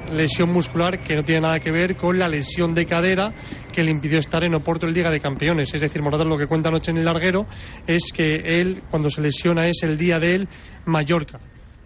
lesión 0.09 0.53
muscular 0.53 1.03
que 1.03 1.17
no 1.17 1.23
tiene 1.23 1.41
nada 1.41 1.59
que 1.59 1.73
ver 1.73 1.97
con 1.97 2.17
la 2.17 2.29
lesión 2.29 2.73
de 2.73 2.85
cadera 2.85 3.33
que 3.73 3.83
le 3.83 3.91
impidió 3.91 4.19
estar 4.19 4.45
en 4.45 4.55
Oporto 4.55 4.87
en 4.87 4.93
Liga 4.93 5.11
de 5.11 5.19
Campeones. 5.19 5.73
Es 5.73 5.81
decir, 5.81 6.01
Morata 6.01 6.23
lo 6.23 6.37
que 6.37 6.47
cuenta 6.47 6.69
anoche 6.69 6.91
en 6.91 6.97
el 6.97 7.03
larguero 7.03 7.45
es 7.85 8.13
que 8.13 8.35
él, 8.35 8.81
cuando 8.89 9.09
se 9.09 9.19
lesiona, 9.19 9.67
es 9.67 9.83
el 9.83 9.97
día 9.97 10.17
de 10.17 10.33
él 10.33 10.47
Mallorca. 10.85 11.41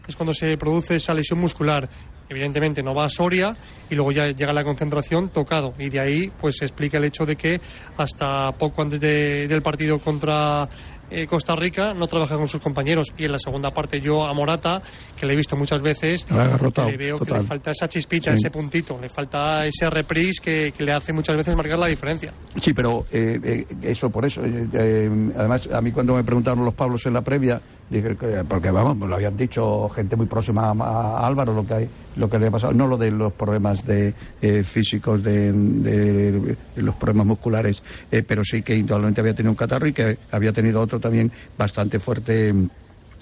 Es 0.08 0.16
cuando 0.16 0.36
se 0.36 0.56
produce 0.58 0.98
esa 0.98 1.16
lesión 1.16 1.40
muscular. 1.40 1.90
Evidentemente 2.30 2.84
no 2.84 2.94
va 2.94 3.06
a 3.06 3.10
Soria 3.10 3.56
y 3.90 3.96
luego 3.96 4.12
ya 4.12 4.28
llega 4.28 4.54
la 4.54 4.64
concentración 4.64 5.30
tocado. 5.30 5.74
Y 5.80 5.90
de 5.90 6.00
ahí 6.00 6.32
pues 6.40 6.58
se 6.58 6.66
explica 6.66 6.98
el 6.98 7.06
hecho 7.06 7.26
de 7.26 7.36
que 7.36 7.60
hasta 7.98 8.52
poco 8.52 8.82
antes 8.84 9.00
de- 9.00 9.48
del 9.48 9.62
partido 9.62 10.00
contra 10.00 10.70
eh, 11.12 11.26
Costa 11.26 11.56
Rica 11.56 11.92
no 11.96 12.06
trabaja 12.06 12.36
con 12.38 12.48
sus 12.48 12.62
compañeros. 12.62 13.08
Y 13.18 13.26
en 13.26 13.32
la 13.32 13.40
segunda 13.40 13.72
parte 13.72 14.00
yo 14.00 14.28
a 14.28 14.34
Morata, 14.36 14.80
que 15.18 15.26
le 15.26 15.34
he 15.34 15.36
visto 15.36 15.56
muchas 15.58 15.82
veces, 15.82 16.28
le 16.30 16.98
veo 16.98 17.18
que 17.20 17.34
le 17.34 17.42
falta 17.42 17.72
esa 17.72 17.88
chispita, 17.90 18.30
Sí. 18.32 18.42
ese 18.42 18.52
puntito, 18.52 18.96
le 19.02 19.10
falta 19.10 19.66
ese 19.66 19.90
reprise 19.90 20.40
que, 20.40 20.72
que 20.72 20.84
le 20.84 20.92
hace 20.94 21.12
muchas 21.12 21.36
veces 21.36 21.56
marcar 21.56 21.80
la 21.80 21.88
diferencia. 21.88 22.32
Sí, 22.62 22.74
pero 22.74 23.08
eh, 23.12 23.40
eh, 23.44 23.66
eso 23.82 24.12
por 24.12 24.24
eso. 24.26 24.44
eh, 24.46 25.10
además, 25.36 25.68
a 25.74 25.82
mí 25.82 25.92
cuando 25.92 26.14
me 26.14 26.24
preguntaron 26.24 26.64
los 26.64 26.76
Pablos 26.76 27.04
en 27.08 27.14
la 27.14 27.24
previa, 27.24 27.60
dije 27.90 28.16
que, 28.16 28.44
porque 28.48 28.72
vamos, 28.72 28.98
me 28.98 29.08
lo 29.08 29.16
habían 29.16 29.36
dicho 29.36 29.90
gente 29.90 30.16
muy 30.16 30.28
próxima 30.28 30.72
a, 30.72 31.26
Álvaro 31.26 31.54
lo 31.54 31.66
que 31.66 31.74
hay, 31.74 31.90
lo 32.16 32.30
que 32.30 32.40
le 32.40 32.48
ha 32.48 32.52
pasado, 32.52 32.74
no 32.74 32.88
lo 32.88 32.98
de 32.98 33.12
los 33.12 33.34
problemas 33.34 33.86
de 33.86 34.14
eh, 34.42 34.64
físicos, 34.64 35.24
de 35.24 36.58
los 36.76 36.96
problemas 36.96 37.28
musculares, 37.28 37.82
eh, 38.12 38.24
pero 38.28 38.44
sí 38.44 38.62
que 38.62 38.76
indudablemente 38.76 39.22
había 39.22 39.34
tenido 39.34 39.52
un 39.52 39.58
catarro 39.58 39.88
y 39.88 39.94
que 39.94 40.18
había 40.32 40.54
tenido 40.54 40.82
otro 40.82 41.00
también 41.00 41.32
bastante 41.58 42.00
fuerte. 42.00 42.54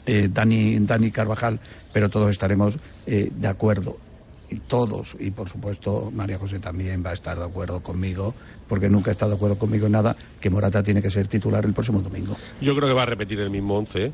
eh, 0.07 0.29
Dani, 0.31 0.79
Dani 0.79 1.11
Carvajal, 1.11 1.59
pero 1.91 2.09
todos 2.09 2.31
estaremos 2.31 2.77
eh, 3.05 3.29
de 3.29 3.47
acuerdo 3.47 3.97
y 4.49 4.55
todos, 4.61 5.15
y 5.19 5.31
por 5.31 5.49
supuesto 5.49 6.09
María 6.13 6.39
José 6.39 6.59
también 6.59 7.03
va 7.05 7.09
a 7.09 7.13
estar 7.13 7.37
de 7.37 7.43
acuerdo 7.43 7.81
conmigo, 7.81 8.33
porque 8.67 8.89
nunca 8.89 9.11
ha 9.11 9.13
estado 9.13 9.31
de 9.31 9.35
acuerdo 9.35 9.57
conmigo 9.57 9.87
en 9.87 9.91
nada, 9.91 10.15
que 10.39 10.49
Morata 10.49 10.81
tiene 10.83 11.01
que 11.01 11.09
ser 11.09 11.27
titular 11.27 11.65
el 11.65 11.73
próximo 11.73 12.01
domingo. 12.01 12.35
Yo 12.61 12.75
creo 12.75 12.87
que 12.87 12.93
va 12.93 13.03
a 13.03 13.07
repetir 13.07 13.39
el 13.39 13.49
mismo 13.49 13.77
once. 13.77 14.11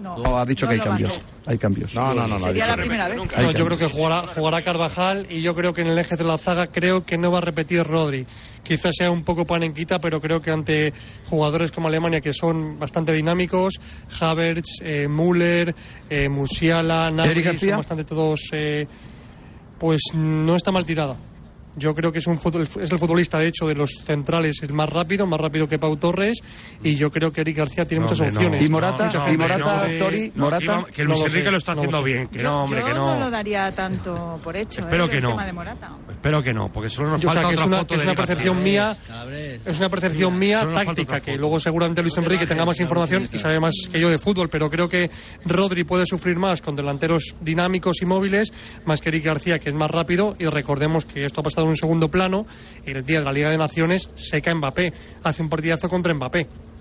No, 0.00 0.16
No, 0.16 0.38
ha 0.38 0.44
dicho 0.44 0.66
no 0.66 0.70
que 0.70 0.74
hay 0.78 0.80
cambios. 0.80 1.20
Hay 1.46 1.58
cambios. 1.58 1.94
No, 1.94 2.14
no, 2.14 2.26
no, 2.26 2.38
Sería 2.38 2.66
la 2.66 2.76
primera 2.76 3.08
vez. 3.08 3.20
Yo 3.56 3.66
creo 3.66 3.78
que 3.78 3.86
jugará, 3.86 4.26
jugará 4.28 4.62
Carvajal 4.62 5.26
y 5.30 5.42
yo 5.42 5.54
creo 5.54 5.72
que 5.72 5.82
en 5.82 5.88
el 5.88 5.98
eje 5.98 6.16
de 6.16 6.24
la 6.24 6.38
zaga 6.38 6.68
creo 6.68 7.04
que 7.04 7.16
no 7.16 7.30
va 7.30 7.38
a 7.38 7.42
repetir 7.42 7.82
Rodri. 7.82 8.26
Quizás 8.62 8.94
sea 8.96 9.10
un 9.10 9.22
poco 9.22 9.44
panenquita, 9.44 10.00
pero 10.00 10.20
creo 10.20 10.40
que 10.40 10.50
ante 10.50 10.92
jugadores 11.26 11.72
como 11.72 11.88
Alemania 11.88 12.20
que 12.20 12.32
son 12.32 12.78
bastante 12.78 13.12
dinámicos, 13.12 13.74
Havertz, 14.20 14.80
eh, 14.82 15.08
Müller, 15.08 15.74
eh, 16.08 16.28
Musiala, 16.28 17.10
Nabri, 17.10 17.42
son 17.56 17.76
bastante 17.76 18.04
todos, 18.04 18.50
eh, 18.52 18.86
pues 19.78 20.00
no 20.14 20.54
está 20.56 20.70
mal 20.70 20.86
tirada. 20.86 21.16
Yo 21.76 21.94
creo 21.94 22.12
que 22.12 22.18
es 22.18 22.26
un 22.26 22.38
futbol- 22.38 22.62
es 22.82 22.90
el 22.92 22.98
futbolista, 22.98 23.38
de 23.38 23.48
hecho, 23.48 23.66
de 23.66 23.74
los 23.74 23.90
centrales 24.04 24.62
el 24.62 24.72
más 24.72 24.88
rápido, 24.90 25.26
más 25.26 25.40
rápido 25.40 25.66
que 25.66 25.78
Pau 25.78 25.96
Torres, 25.96 26.40
y 26.82 26.96
yo 26.96 27.10
creo 27.10 27.32
que 27.32 27.40
Eric 27.40 27.56
García 27.56 27.86
tiene 27.86 28.02
No, 28.02 28.08
muchas 28.08 28.20
hombre, 28.20 28.34
no. 28.34 28.40
opciones. 28.40 28.66
¿Y 28.66 28.70
Morata? 28.70 29.04
Muchas 29.06 29.14
¿Y 29.14 29.18
opciones. 29.34 29.38
Morata, 29.58 29.90
Eh, 29.92 29.98
Tori? 29.98 30.32
No, 30.34 30.44
¿Morata? 30.44 30.84
que 30.86 30.92
que 30.92 31.02
No 31.04 31.08
Luis 31.10 31.22
Enrique 31.22 31.50
lo 31.50 31.58
está 31.58 31.74
no 31.74 31.80
haciendo 31.80 32.02
bien. 32.02 32.28
Que 32.28 32.38
Yo- 32.38 32.44
no, 32.44 32.64
hombre, 32.64 32.80
yo 32.80 32.86
que 32.86 32.94
no. 32.94 33.18
lo 33.18 33.30
daría 33.30 33.70
tanto 33.72 34.40
por 34.44 34.56
hecho. 34.56 34.80
Espero 34.82 35.06
¿eh, 35.06 35.08
que 35.10 35.16
el 35.16 35.22
no. 35.22 35.28
tema 35.30 35.46
de 35.46 35.52
Morata. 35.52 35.96
Espero 36.10 36.42
que 36.42 36.52
no, 36.52 36.68
porque 36.72 36.88
solo 36.88 37.10
nos 37.10 37.20
Yo, 37.20 37.28
o 37.28 37.32
sea, 37.32 37.42
falta 37.42 37.48
que 37.48 37.54
es 37.54 37.60
otra 37.60 37.68
una, 37.68 37.78
foto 37.78 37.94
es 37.94 38.04
una 38.04 38.14
percepción 38.14 38.56
García. 38.56 38.72
mía 38.72 39.60
es 39.64 39.78
una 39.78 39.88
percepción 39.88 40.38
mía 40.38 40.60
táctica 40.74 41.02
otra 41.16 41.20
que 41.20 41.36
luego 41.36 41.58
seguramente 41.58 42.02
Luis 42.02 42.16
Enrique 42.18 42.46
tenga 42.46 42.64
más 42.64 42.78
información 42.80 43.22
y 43.22 43.38
sabe 43.38 43.58
más 43.60 43.74
que 43.90 43.98
yo 44.00 44.08
de 44.10 44.18
fútbol 44.18 44.48
pero 44.50 44.68
creo 44.68 44.88
que 44.88 45.10
Rodri 45.44 45.84
puede 45.84 46.06
sufrir 46.06 46.36
más 46.36 46.60
con 46.62 46.76
delanteros 46.76 47.36
dinámicos 47.40 48.02
y 48.02 48.06
móviles 48.06 48.52
más 48.84 49.00
que 49.00 49.08
Eric 49.08 49.24
García 49.24 49.58
que 49.58 49.70
es 49.70 49.74
más 49.74 49.90
rápido 49.90 50.34
y 50.38 50.46
recordemos 50.46 51.04
que 51.06 51.24
esto 51.24 51.40
ha 51.40 51.44
pasado 51.44 51.61
en 51.64 51.70
un 51.70 51.76
segundo 51.76 52.08
plano 52.08 52.46
el 52.84 53.04
día 53.04 53.20
de 53.20 53.24
la 53.24 53.32
Liga 53.32 53.50
de 53.50 53.58
Naciones 53.58 54.10
seca 54.14 54.54
Mbappé. 54.54 54.92
Hace 55.22 55.42
un 55.42 55.48
partidazo 55.48 55.88
contra 55.88 56.14
Mbappé 56.14 56.71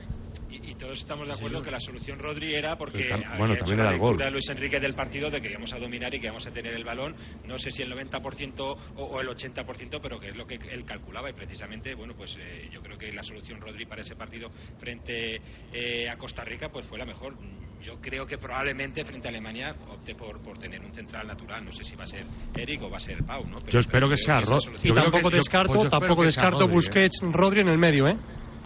todos 0.91 0.99
estamos 0.99 1.27
de 1.29 1.33
acuerdo 1.33 1.61
que 1.61 1.71
la 1.71 1.79
solución 1.79 2.19
Rodri 2.19 2.53
era 2.53 2.77
porque 2.77 3.03
Pero 3.03 3.15
tam- 3.15 3.25
había 3.25 3.37
bueno, 3.37 3.53
hecho 3.53 3.63
también 3.63 3.85
la 3.85 3.91
lectura 3.93 4.29
Luis 4.29 4.49
Enrique 4.49 4.79
del 4.79 4.93
partido 4.93 5.29
de 5.31 5.39
que 5.39 5.49
íbamos 5.49 5.71
a 5.71 5.79
dominar 5.79 6.13
y 6.13 6.19
que 6.19 6.25
íbamos 6.25 6.45
a 6.47 6.51
tener 6.51 6.73
el 6.73 6.83
balón, 6.83 7.15
no 7.47 7.57
sé 7.57 7.71
si 7.71 7.81
el 7.81 7.89
90% 7.93 8.59
o, 8.59 8.75
o 9.03 9.21
el 9.21 9.27
80%, 9.29 9.99
pero 10.03 10.19
que 10.19 10.29
es 10.29 10.35
lo 10.35 10.45
que 10.45 10.55
él 10.55 10.83
calculaba 10.83 11.29
y 11.29 11.33
precisamente, 11.33 11.95
bueno, 11.95 12.13
pues 12.13 12.37
eh, 12.41 12.67
yo 12.73 12.81
creo 12.81 12.97
que 12.97 13.13
la 13.13 13.23
solución 13.23 13.61
Rodri 13.61 13.85
para 13.85 14.01
ese 14.01 14.15
partido 14.17 14.51
frente 14.79 15.41
eh, 15.71 16.09
a 16.09 16.17
Costa 16.17 16.43
Rica 16.43 16.69
pues 16.69 16.85
fue 16.85 16.97
la 16.97 17.05
mejor. 17.05 17.35
Yo 17.81 17.99
creo 18.01 18.27
que 18.27 18.37
probablemente 18.37 19.05
frente 19.05 19.27
a 19.27 19.29
Alemania 19.29 19.73
opte 19.89 20.13
por, 20.13 20.39
por 20.41 20.57
tener 20.59 20.81
un 20.81 20.91
central 20.93 21.25
natural, 21.25 21.63
no 21.65 21.71
sé 21.71 21.83
si 21.85 21.95
va 21.95 22.03
a 22.03 22.07
ser 22.07 22.25
Eric 22.55 22.83
o 22.83 22.89
va 22.89 22.97
a 22.97 22.99
ser 22.99 23.23
Pau, 23.23 23.47
¿no? 23.47 23.57
Pero- 23.59 23.71
Yo 23.71 23.79
espero 23.79 24.07
pero 24.07 24.09
que 24.09 24.17
sea 24.17 24.39
esa 24.41 24.51
Ro- 24.51 24.59
solución- 24.59 24.91
y 24.91 24.93
tampoco 24.99 25.29
descarto 25.29 25.73
pues 25.73 25.89
tampoco 25.89 26.23
descarto 26.25 26.59
Rodri, 26.59 26.71
¿eh? 26.71 26.75
Busquets 26.75 27.21
Rodri 27.31 27.61
en 27.61 27.69
el 27.69 27.77
medio 27.77 28.07
¿eh? 28.09 28.17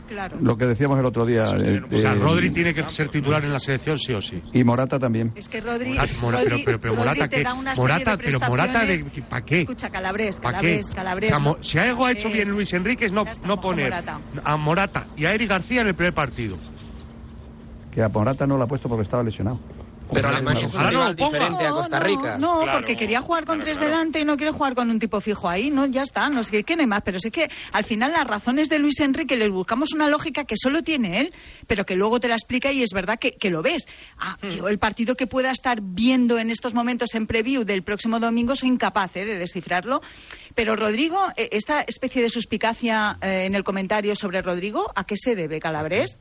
Claro. 0.08 0.38
Lo 0.40 0.56
que 0.58 0.66
decíamos 0.66 1.00
el 1.00 1.06
otro 1.06 1.26
día. 1.26 1.44
eh, 1.58 1.82
O 1.92 1.98
sea, 2.00 2.14
eh, 2.14 2.16
Rodri 2.16 2.50
tiene 2.52 2.74
que 2.74 2.84
ser 2.90 3.10
titular 3.10 3.44
en 3.44 3.52
la 3.52 3.60
selección 3.60 3.98
sí 3.98 4.14
o 4.14 4.22
sí. 4.22 4.42
Y 4.54 4.64
Morata 4.64 5.00
también. 5.00 5.32
Es 5.36 5.50
que 5.50 5.62
Rodri, 5.62 5.90
Morata, 5.96 6.14
Mora- 6.22 6.40
Rodri- 6.42 6.64
pero, 6.64 6.64
pero, 6.66 6.80
pero 6.80 6.94
Rodri 6.96 7.06
Morata 7.20 7.28
que 7.28 7.44
Morata, 7.76 8.18
pero 8.18 8.40
Morata 8.48 8.86
de. 8.86 9.22
¿para 9.30 9.46
qué? 9.46 9.62
Escucha, 9.62 9.90
Calabres, 9.90 10.40
¿Para 10.40 10.58
Calabres? 10.60 10.88
Calabres. 10.94 11.32
O 11.32 11.34
sea, 11.36 11.40
no. 11.40 11.44
Mo- 11.52 11.58
si 11.64 11.78
algo 11.80 12.06
ha 12.06 12.12
hecho 12.12 12.30
bien 12.30 12.50
Luis 12.50 12.72
Enrique 12.74 13.06
es 13.06 13.12
no, 13.12 13.24
no 13.46 13.56
poner 13.60 13.90
Morata. 13.90 14.20
a 14.44 14.58
Morata 14.58 15.08
y 15.18 15.26
a 15.26 15.34
Eric 15.34 15.50
García 15.50 15.82
en 15.82 15.88
el 15.88 15.96
primer 15.96 16.14
partido. 16.14 16.58
Que 17.92 18.02
a 18.04 18.10
Morata 18.10 18.46
no 18.46 18.58
lo 18.58 18.64
ha 18.64 18.68
puesto 18.68 18.88
porque 18.90 19.04
estaba 19.04 19.24
lesionado. 19.24 19.60
Pero 20.14 20.30
Alemania 20.30 20.68
es 20.68 20.74
un 20.74 20.88
rival 20.88 21.16
diferente 21.16 21.66
a 21.66 21.70
Costa 21.72 22.00
Rica. 22.00 22.38
No, 22.40 22.62
Claro, 22.62 22.80
porque 22.80 22.96
quería 22.96 23.22
jugar 23.22 23.46
con 23.46 23.56
claro, 23.58 23.66
tres 23.66 23.80
claro. 23.80 23.92
delante 23.94 24.20
y 24.20 24.26
no 24.26 24.38
quiere 24.38 24.52
jugar 24.52 24.76
con 24.76 24.90
un 24.90 25.00
tipo 25.00 25.20
fijo 25.20 25.50
ahí, 25.50 25.72
¿no? 25.72 25.86
Ya 25.88 26.04
está, 26.04 26.30
no 26.30 26.44
sé 26.44 26.64
qué, 26.64 26.76
no 26.76 26.82
hay 26.82 26.88
más. 26.88 27.02
Pero 27.04 27.20
sí 27.20 27.32
que 27.32 27.50
al 27.72 27.84
final 27.84 28.12
las 28.14 28.28
razones 28.28 28.70
de 28.70 28.80
Luis 28.80 29.00
Enrique 29.00 29.36
les 29.36 29.50
buscamos 29.50 29.94
una 29.94 30.08
lógica 30.08 30.46
que 30.46 30.56
solo 30.58 30.84
tiene 30.84 31.22
él, 31.22 31.34
pero 31.68 31.86
que 31.86 31.96
luego 31.96 32.20
te 32.20 32.28
la 32.28 32.36
explica 32.36 32.72
y 32.72 32.84
es 32.84 32.92
verdad 32.94 33.18
que, 33.20 33.32
que 33.32 33.50
lo 33.50 33.62
ves. 33.62 33.86
Ah, 34.18 34.38
Hmm. 34.42 34.50
yo 34.50 34.68
el 34.68 34.80
partido 34.80 35.16
que 35.16 35.28
pueda 35.28 35.52
estar 35.52 35.80
viendo 35.82 36.38
en 36.38 36.50
estos 36.50 36.74
momentos 36.74 37.16
en 37.16 37.26
preview 37.26 37.64
del 37.64 37.84
próximo 37.84 38.20
domingo 38.20 38.56
soy 38.56 38.70
incapaz 38.70 39.16
¿eh? 39.16 39.26
de 39.26 39.38
descifrarlo. 39.38 40.02
Pero 40.54 40.76
Rodrigo, 40.76 41.20
eh, 41.36 41.50
esta 41.52 41.82
especie 41.82 42.22
de 42.22 42.30
suspicacia 42.30 43.18
eh, 43.22 43.46
en 43.46 43.56
el 43.56 43.64
comentario 43.64 44.16
sobre 44.16 44.42
Rodrigo, 44.42 44.92
¿a 44.96 45.06
qué 45.06 45.16
se 45.18 45.36
debe, 45.36 45.60
Calabres? 45.60 46.18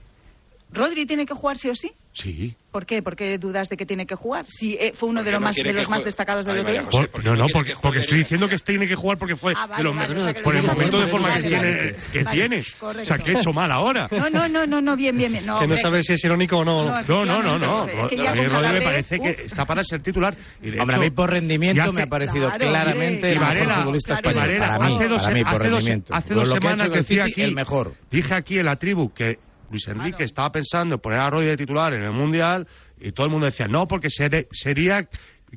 ¿Rodri 0.75 1.07
tiene 1.07 1.25
que 1.27 1.35
jugar 1.35 1.57
sí 1.57 1.69
o 1.71 1.75
sí? 1.75 1.93
Sí. 2.13 2.55
¿Por 2.71 2.87
qué? 2.87 3.03
¿Por 3.03 3.17
qué 3.17 3.39
dudas 3.39 3.69
de 3.69 3.77
que 3.77 3.87
tiene 3.87 4.07
que 4.07 4.15
jugar? 4.15 4.45
Si 4.49 4.75
eh, 4.75 4.93
fue 4.95 5.09
uno 5.09 5.23
de 5.25 5.31
los, 5.33 5.41
no 5.41 5.47
más, 5.47 5.57
de 5.57 5.73
los 5.73 5.89
más 5.89 6.05
destacados 6.05 6.45
del 6.47 6.61
otro. 6.61 6.85
José, 6.87 7.09
Por- 7.09 7.25
no, 7.25 7.35
no 7.35 7.47
porque, 7.53 7.75
porque 7.81 8.01
estoy 8.01 8.19
diciendo 8.19 8.49
que 8.49 8.57
tiene 8.59 8.87
que 8.87 8.95
jugar 8.95 9.19
porque 9.19 9.35
fue 9.37 9.53
Ah, 9.57 9.67
de 9.77 9.83
los 9.83 9.95
vale, 9.95 10.09
mejores- 10.15 10.23
o 10.23 10.25
sea, 10.25 10.35
que 10.35 10.43
por 10.43 10.57
el 10.57 10.63
momento 10.65 11.01
de 11.01 11.07
forma 11.09 11.35
que 11.35 11.43
tiene, 11.43 11.95
que 12.13 12.23
Vale, 12.23 12.37
tiene. 12.39 12.65
correcto. 12.79 13.03
O 13.03 13.05
sea, 13.05 13.17
que 13.25 13.31
he 13.33 13.39
hecho 13.41 13.53
mal 13.53 13.71
ahora. 13.73 14.09
No, 14.11 14.29
no, 14.31 14.49
no, 14.49 14.67
no, 14.67 14.81
no, 14.81 14.97
bien, 14.97 15.17
bien, 15.17 15.33
bien. 15.33 15.47
No, 15.47 15.59
que 15.59 15.67
no 15.67 15.77
sabes 15.77 16.07
si 16.07 16.13
es 16.15 16.25
irónico 16.25 16.59
o 16.59 16.65
no. 16.65 17.03
No, 17.03 17.25
No, 17.25 17.43
no, 17.43 17.59
no. 17.59 17.87
Es 17.89 18.09
que 18.09 18.29
A 18.29 18.33
mí 18.35 18.47
Rodri 18.47 18.73
me 18.75 18.81
parece 18.81 19.19
que 19.19 19.31
está 19.47 19.65
para 19.65 19.83
ser 19.83 20.01
titular. 20.03 20.35
Y 20.63 20.71
de 20.71 20.81
Hombre, 20.81 20.97
a 20.97 20.99
mí 21.01 21.11
por 21.11 21.31
rendimiento 21.31 21.93
me 21.93 22.03
ha 22.03 22.07
parecido 22.07 22.49
Claro, 22.49 22.69
claramente 22.69 23.31
el 23.33 23.39
mejor 23.41 23.75
futbolista 23.75 24.15
español. 24.15 24.41
Varela, 24.41 24.67
para 24.67 24.85
mí, 24.89 24.95
hace 24.95 26.35
dos, 26.35 26.49
semanas 26.53 26.93
decía 26.93 27.25
aquí, 27.25 27.43
el 27.43 27.55
mejor. 27.55 27.95
dije 28.11 28.33
aquí 28.37 28.59
en 28.59 28.65
la 28.67 28.77
tribu 28.77 29.13
que 29.13 29.39
Luis 29.75 29.89
Enrique 29.89 30.25
estaba 30.25 30.51
pensando 30.51 30.95
en 30.95 31.01
poner 31.01 31.21
a 31.21 31.31
Rodri 31.31 31.49
de 31.49 31.57
titular 31.57 31.93
en 31.95 32.03
el 32.03 32.13
Mundial 32.13 32.67
y 33.01 33.13
todo 33.13 33.27
el 33.27 33.33
mundo 33.33 33.47
decía, 33.47 33.67
no, 33.69 33.87
porque 33.87 34.09
ser- 34.11 34.47
sería 34.53 35.09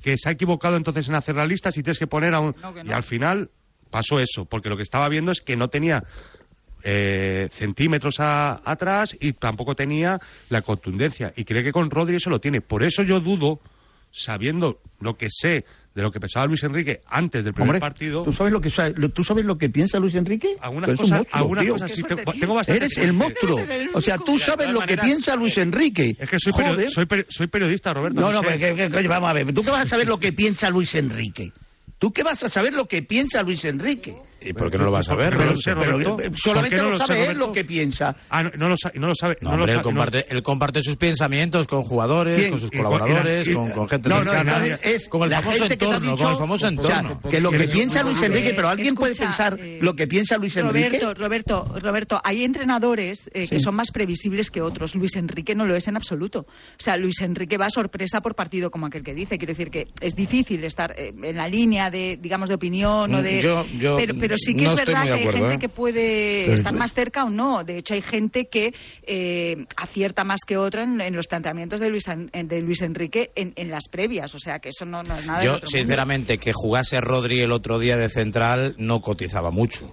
que 0.01 0.17
se 0.17 0.29
ha 0.29 0.31
equivocado 0.31 0.75
entonces 0.75 1.07
en 1.09 1.15
hacer 1.15 1.35
la 1.35 1.45
lista 1.45 1.71
si 1.71 1.81
tienes 1.83 1.99
que 1.99 2.07
poner 2.07 2.33
a 2.35 2.39
un... 2.39 2.55
Y 2.85 2.91
al 2.91 3.03
final 3.03 3.49
pasó 3.89 4.15
eso, 4.19 4.45
porque 4.45 4.69
lo 4.69 4.75
que 4.77 4.83
estaba 4.83 5.07
viendo 5.09 5.31
es 5.31 5.41
que 5.41 5.55
no 5.55 5.67
tenía 5.69 6.03
eh, 6.83 7.49
centímetros 7.51 8.19
a- 8.19 8.61
atrás 8.63 9.15
y 9.19 9.33
tampoco 9.33 9.75
tenía 9.75 10.19
la 10.49 10.61
contundencia. 10.61 11.33
Y 11.35 11.43
cree 11.45 11.63
que 11.63 11.71
con 11.71 11.89
Rodri 11.89 12.15
eso 12.17 12.29
lo 12.29 12.39
tiene. 12.39 12.61
Por 12.61 12.83
eso 12.83 13.03
yo 13.03 13.19
dudo, 13.19 13.59
sabiendo 14.11 14.79
lo 14.99 15.15
que 15.15 15.27
sé 15.29 15.65
de 15.97 16.03
lo 16.03 16.11
que 16.11 16.19
pensaba 16.19 16.45
Luis 16.45 16.61
Enrique 16.63 17.01
antes 17.07 17.43
del 17.43 17.55
primer 17.55 17.69
Hombre, 17.69 17.79
partido... 17.79 18.21
¿tú 18.23 18.31
sabes 18.31 18.53
lo 18.53 18.61
que 18.61 18.69
tú 19.15 19.23
sabes 19.23 19.45
lo 19.45 19.57
que 19.57 19.67
piensa 19.71 19.99
Luis 19.99 20.13
Enrique? 20.13 20.49
Algunas 20.61 20.91
cosas- 20.91 21.09
monstruo, 21.17 21.41
algunas 21.41 21.65
tío. 21.65 21.73
cosas 21.73 21.91
sí 21.91 22.03
tengo- 22.03 22.33
tengo 22.39 22.53
bastante- 22.53 22.77
Eres 22.85 22.97
el 22.99 23.13
monstruo. 23.13 23.57
O 23.95 23.99
sea, 24.01 24.19
tú 24.19 24.37
sabes 24.37 24.69
lo 24.69 24.81
que 24.81 24.95
piensa 24.95 25.35
Luis 25.35 25.57
Enrique. 25.57 26.15
Es 26.19 26.29
que 26.29 26.37
soy, 26.39 26.53
soy, 26.53 27.05
peri- 27.05 27.25
soy 27.29 27.47
periodista, 27.47 27.93
Roberto. 27.93 28.21
No, 28.21 28.31
no, 28.31 28.41
sé. 28.41 28.45
pero 28.47 28.75
que- 28.75 28.89
que- 28.89 29.01
que- 29.01 29.07
vamos 29.07 29.27
a 29.27 29.33
ver. 29.33 29.51
¿Tú 29.55 29.63
qué 29.63 29.71
vas 29.71 29.81
a 29.81 29.85
saber 29.89 30.07
lo 30.07 30.19
que 30.19 30.31
piensa 30.33 30.69
Luis 30.69 30.93
Enrique? 30.93 31.49
¿Tú 31.97 32.13
qué 32.13 32.21
vas 32.21 32.43
a 32.43 32.49
saber 32.49 32.75
lo 32.75 32.87
que 32.87 33.01
piensa 33.01 33.41
Luis 33.41 33.65
Enrique? 33.65 34.13
¿Y 34.39 34.53
por 34.53 34.69
qué 34.71 34.77
no 34.77 34.85
lo 34.85 34.91
vas 34.91 35.09
a 35.09 35.15
ver? 35.15 35.33
Pero. 35.37 35.53
Pero, 35.63 35.99
eh, 35.99 36.29
¿Por 36.29 36.37
solamente 36.37 36.77
no 36.77 36.89
lo 36.89 36.97
sabe 36.97 37.25
él 37.25 37.37
lo 37.37 37.51
que 37.51 37.65
piensa. 37.65 38.15
Ah, 38.29 38.43
no, 38.43 38.51
no 38.57 38.69
lo, 38.69 38.75
sa- 38.77 38.91
no 38.95 39.07
lo 39.07 39.15
sabe. 39.15 39.37
No, 39.41 39.49
no 39.51 39.57
lo 39.57 39.63
hombre, 39.63 39.73
sa- 39.73 39.77
él, 39.79 39.83
comparte, 39.83 40.25
él 40.29 40.43
comparte 40.43 40.81
sus 40.83 40.95
pensamientos 40.95 41.67
con 41.67 41.83
jugadores, 41.83 42.37
¿Quién? 42.39 42.51
con 42.51 42.59
sus 42.59 42.71
colaboradores, 42.71 43.49
con, 43.49 43.71
con 43.71 43.87
gente 43.89 44.09
No, 44.09 44.23
no, 44.23 44.31
cercana, 44.31 44.57
entonces 44.65 44.79
es 44.95 45.09
con 45.09 45.23
el 45.23 45.29
famoso 45.31 45.65
entorno, 45.65 45.99
dicho- 45.99 46.17
con 46.17 46.31
el 46.31 46.37
famoso 46.37 46.67
o 46.67 46.83
sea, 46.83 47.19
que 47.29 47.41
lo 47.41 47.51
que 47.51 47.67
piensa 47.67 48.03
Luis 48.03 48.21
Enrique, 48.21 48.53
pero 48.55 48.67
alguien 48.69 48.95
puede 48.95 49.15
pensar 49.15 49.57
eh, 49.59 49.79
lo 49.81 49.95
que 49.95 50.07
piensa 50.07 50.37
Luis 50.37 50.55
Enrique. 50.57 50.99
Roberto, 50.99 51.13
Roberto, 51.15 51.79
Roberto, 51.79 52.21
hay 52.23 52.43
entrenadores 52.43 53.29
eh, 53.33 53.47
que 53.47 53.59
son 53.59 53.75
más 53.75 53.91
previsibles 53.91 54.51
que 54.51 54.61
otros. 54.61 54.95
Luis 54.95 55.15
Enrique 55.15 55.55
no 55.55 55.65
lo 55.65 55.75
es 55.75 55.87
en 55.87 55.95
absoluto. 55.97 56.41
O 56.41 56.45
sea, 56.77 56.95
Luis 56.97 57.21
Enrique 57.21 57.57
va 57.57 57.65
a 57.67 57.69
sorpresa 57.69 58.21
por 58.21 58.35
partido, 58.35 58.69
como 58.71 58.85
aquel 58.85 59.03
que 59.03 59.13
dice. 59.13 59.37
Quiero 59.37 59.51
decir 59.53 59.69
que 59.69 59.87
es 60.01 60.15
difícil 60.15 60.63
estar 60.63 60.93
eh, 60.97 61.13
en 61.23 61.35
la 61.37 61.47
línea 61.47 61.89
de, 61.89 62.17
digamos, 62.21 62.49
de 62.49 62.55
opinión 62.55 63.13
o 63.13 63.21
de. 63.21 63.37
Mm, 63.37 63.41
Yo- 63.41 63.65
yo 63.79 63.97
pero, 64.27 64.37
sí 64.37 64.55
que 64.55 64.61
no 64.63 64.69
es 64.69 64.75
verdad 64.75 65.03
que 65.03 65.09
acuerdo, 65.09 65.27
hay 65.29 65.33
gente 65.41 65.53
¿eh? 65.55 65.59
que 65.59 65.69
puede 65.69 66.41
Pero- 66.43 66.53
estar 66.53 66.73
más 66.73 66.93
cerca 66.93 67.23
o 67.25 67.29
no. 67.29 67.63
De 67.63 67.77
hecho, 67.77 67.93
hay 67.93 68.01
gente 68.01 68.45
que 68.47 68.73
eh, 69.05 69.65
acierta 69.75 70.23
más 70.23 70.41
que 70.45 70.57
otra 70.57 70.83
en, 70.83 71.01
en 71.01 71.15
los 71.15 71.27
planteamientos 71.27 71.79
de 71.79 71.89
Luis, 71.89 72.07
An- 72.07 72.29
de 72.31 72.61
Luis 72.61 72.81
Enrique 72.81 73.31
en, 73.35 73.53
en 73.55 73.69
las 73.69 73.87
previas. 73.89 74.33
O 74.35 74.39
sea, 74.39 74.59
que 74.59 74.69
eso 74.69 74.85
no, 74.85 75.03
no 75.03 75.17
es 75.17 75.25
nada. 75.25 75.43
Yo, 75.43 75.53
otro 75.55 75.65
mundo. 75.65 75.77
sinceramente, 75.79 76.37
que 76.37 76.51
jugase 76.53 77.01
Rodri 77.01 77.41
el 77.41 77.51
otro 77.51 77.79
día 77.79 77.97
de 77.97 78.09
central 78.09 78.75
no 78.77 79.01
cotizaba 79.01 79.51
mucho. 79.51 79.91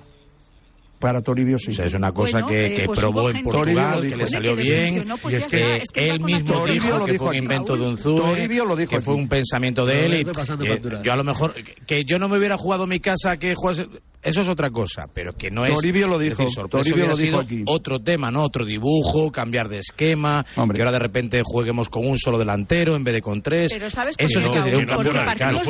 Para 0.98 1.20
Toribio 1.20 1.58
sí. 1.58 1.72
O 1.72 1.74
sea, 1.74 1.84
es 1.84 1.92
una 1.94 2.12
cosa 2.12 2.40
Bueno, 2.40 2.46
que, 2.48 2.64
eh, 2.64 2.76
que 2.76 2.86
pues 2.86 2.98
probó 3.00 3.28
en 3.28 3.42
Portugal, 3.42 4.08
que 4.08 4.16
le 4.16 4.26
salió 4.26 4.56
bien, 4.56 5.04
pues 5.20 5.34
y 5.34 5.36
es 5.38 5.46
que 5.48 5.72
es 5.72 5.90
que 5.92 6.08
él 6.08 6.20
mismo. 6.20 6.54
Toribio 6.54 6.82
dijo 6.82 6.98
lo 6.98 7.04
que 7.04 7.12
dijo 7.12 7.24
fue 7.24 7.36
un 7.36 7.42
invento 7.42 7.76
de 7.76 7.86
un 7.88 7.96
Toribio 8.02 8.64
lo 8.64 8.74
dijo 8.76 8.90
que 8.90 9.00
fue 9.02 9.14
un 9.14 9.28
pensamiento 9.28 9.84
de 9.84 9.94
No, 9.94 10.00
él. 10.06 10.14
y- 10.22 11.04
yo 11.04 11.12
a 11.12 11.16
lo 11.16 11.24
mejor, 11.24 11.52
que- 11.52 11.74
que 11.86 12.04
yo 12.06 12.18
no 12.18 12.28
me 12.28 12.38
hubiera 12.38 12.56
jugado 12.56 12.86
mi 12.86 13.00
casa, 13.00 13.36
que 13.36 13.54
jugase, 13.54 13.86
eso 14.24 14.40
es 14.40 14.48
otra 14.48 14.70
cosa, 14.70 15.06
pero 15.12 15.32
que 15.32 15.50
no 15.50 15.64
es... 15.64 15.74
Toribio 15.74 16.08
lo 16.08 16.20
es 16.20 16.36
dijo, 16.36 16.42
decir, 16.42 16.64
Toribio 16.68 17.06
lo 17.06 17.16
dijo 17.16 17.38
aquí. 17.40 17.62
otro 17.66 18.00
tema, 18.00 18.30
¿no? 18.30 18.42
Otro 18.42 18.64
dibujo, 18.64 19.30
cambiar 19.30 19.68
de 19.68 19.78
esquema, 19.78 20.44
Hombre. 20.56 20.76
que 20.76 20.82
ahora 20.82 20.92
de 20.92 20.98
repente 20.98 21.42
juguemos 21.44 21.88
con 21.88 22.06
un 22.06 22.18
solo 22.18 22.38
delantero 22.38 22.96
en 22.96 23.04
vez 23.04 23.14
de 23.14 23.22
con 23.22 23.42
tres. 23.42 23.72
Pero 23.72 23.90
¿sabes 23.90 24.16
eso 24.18 24.40
sí 24.40 24.48
que 24.50 24.76
un 24.76 24.84
cambio 24.84 25.12
radical. 25.12 25.60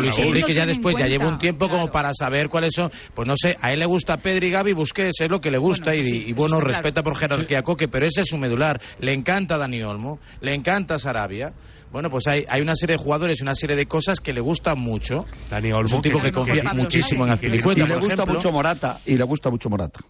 Luis 0.00 0.18
Enrique 0.18 0.54
ya 0.54 0.66
después 0.66 0.96
ya 0.96 1.06
lleva 1.06 1.28
un 1.28 1.38
tiempo 1.38 1.68
como 1.68 1.90
para 1.90 2.12
saber 2.12 2.48
cuáles 2.48 2.74
son, 2.74 2.90
pues 3.14 3.26
no 3.28 3.34
sé, 3.36 3.56
a 3.60 3.72
él 3.72 3.78
le 3.78 3.86
gusta 3.86 4.16
Pedri, 4.18 4.50
Gaby, 4.50 4.72
Busquets, 4.72 5.20
es 5.20 5.30
lo 5.30 5.40
que 5.40 5.50
le 5.50 5.58
gusta 5.58 5.92
Bueno, 5.92 6.02
y, 6.02 6.10
sí, 6.10 6.16
y 6.16 6.30
eso 6.30 6.34
bueno, 6.36 6.56
está 6.56 6.66
claro. 6.66 6.82
respeta 6.82 7.02
por 7.02 7.16
jerarquía 7.16 7.58
a 7.60 7.62
Coque, 7.62 7.88
pero 7.88 8.06
ese 8.06 8.22
es 8.22 8.28
su 8.28 8.38
medular. 8.38 8.80
Le 9.00 9.12
encanta 9.12 9.56
Dani 9.58 9.82
Olmo, 9.82 10.18
le 10.40 10.54
encanta 10.54 10.98
Sarabia. 10.98 11.52
Bueno, 11.94 12.10
pues 12.10 12.26
hay, 12.26 12.44
hay 12.48 12.60
una 12.60 12.74
serie 12.74 12.96
de 12.96 13.02
jugadores 13.04 13.38
y 13.38 13.44
una 13.44 13.54
serie 13.54 13.76
de 13.76 13.86
cosas 13.86 14.18
que 14.18 14.32
le 14.32 14.40
gustan 14.40 14.80
mucho. 14.80 15.26
Dani 15.48 15.70
Olmo, 15.70 15.86
Es 15.86 15.92
un 15.92 16.02
tipo 16.02 16.18
que- 16.18 16.24
que 16.24 16.32
confía 16.32 16.64
muchísimo 16.74 17.22
en 17.22 17.28
Sáenz. 17.28 17.42
Y 17.44 17.46
Azpilicueta, 17.46 17.80
le 17.82 17.86
por 17.86 17.98
gusta 18.00 18.14
ejemplo. 18.14 18.34
mucho 18.34 18.50
Morata. 18.50 18.98
Y 19.06 19.16
le 19.16 19.22
gusta 19.22 19.48
mucho 19.48 19.70
Morata. 19.70 20.00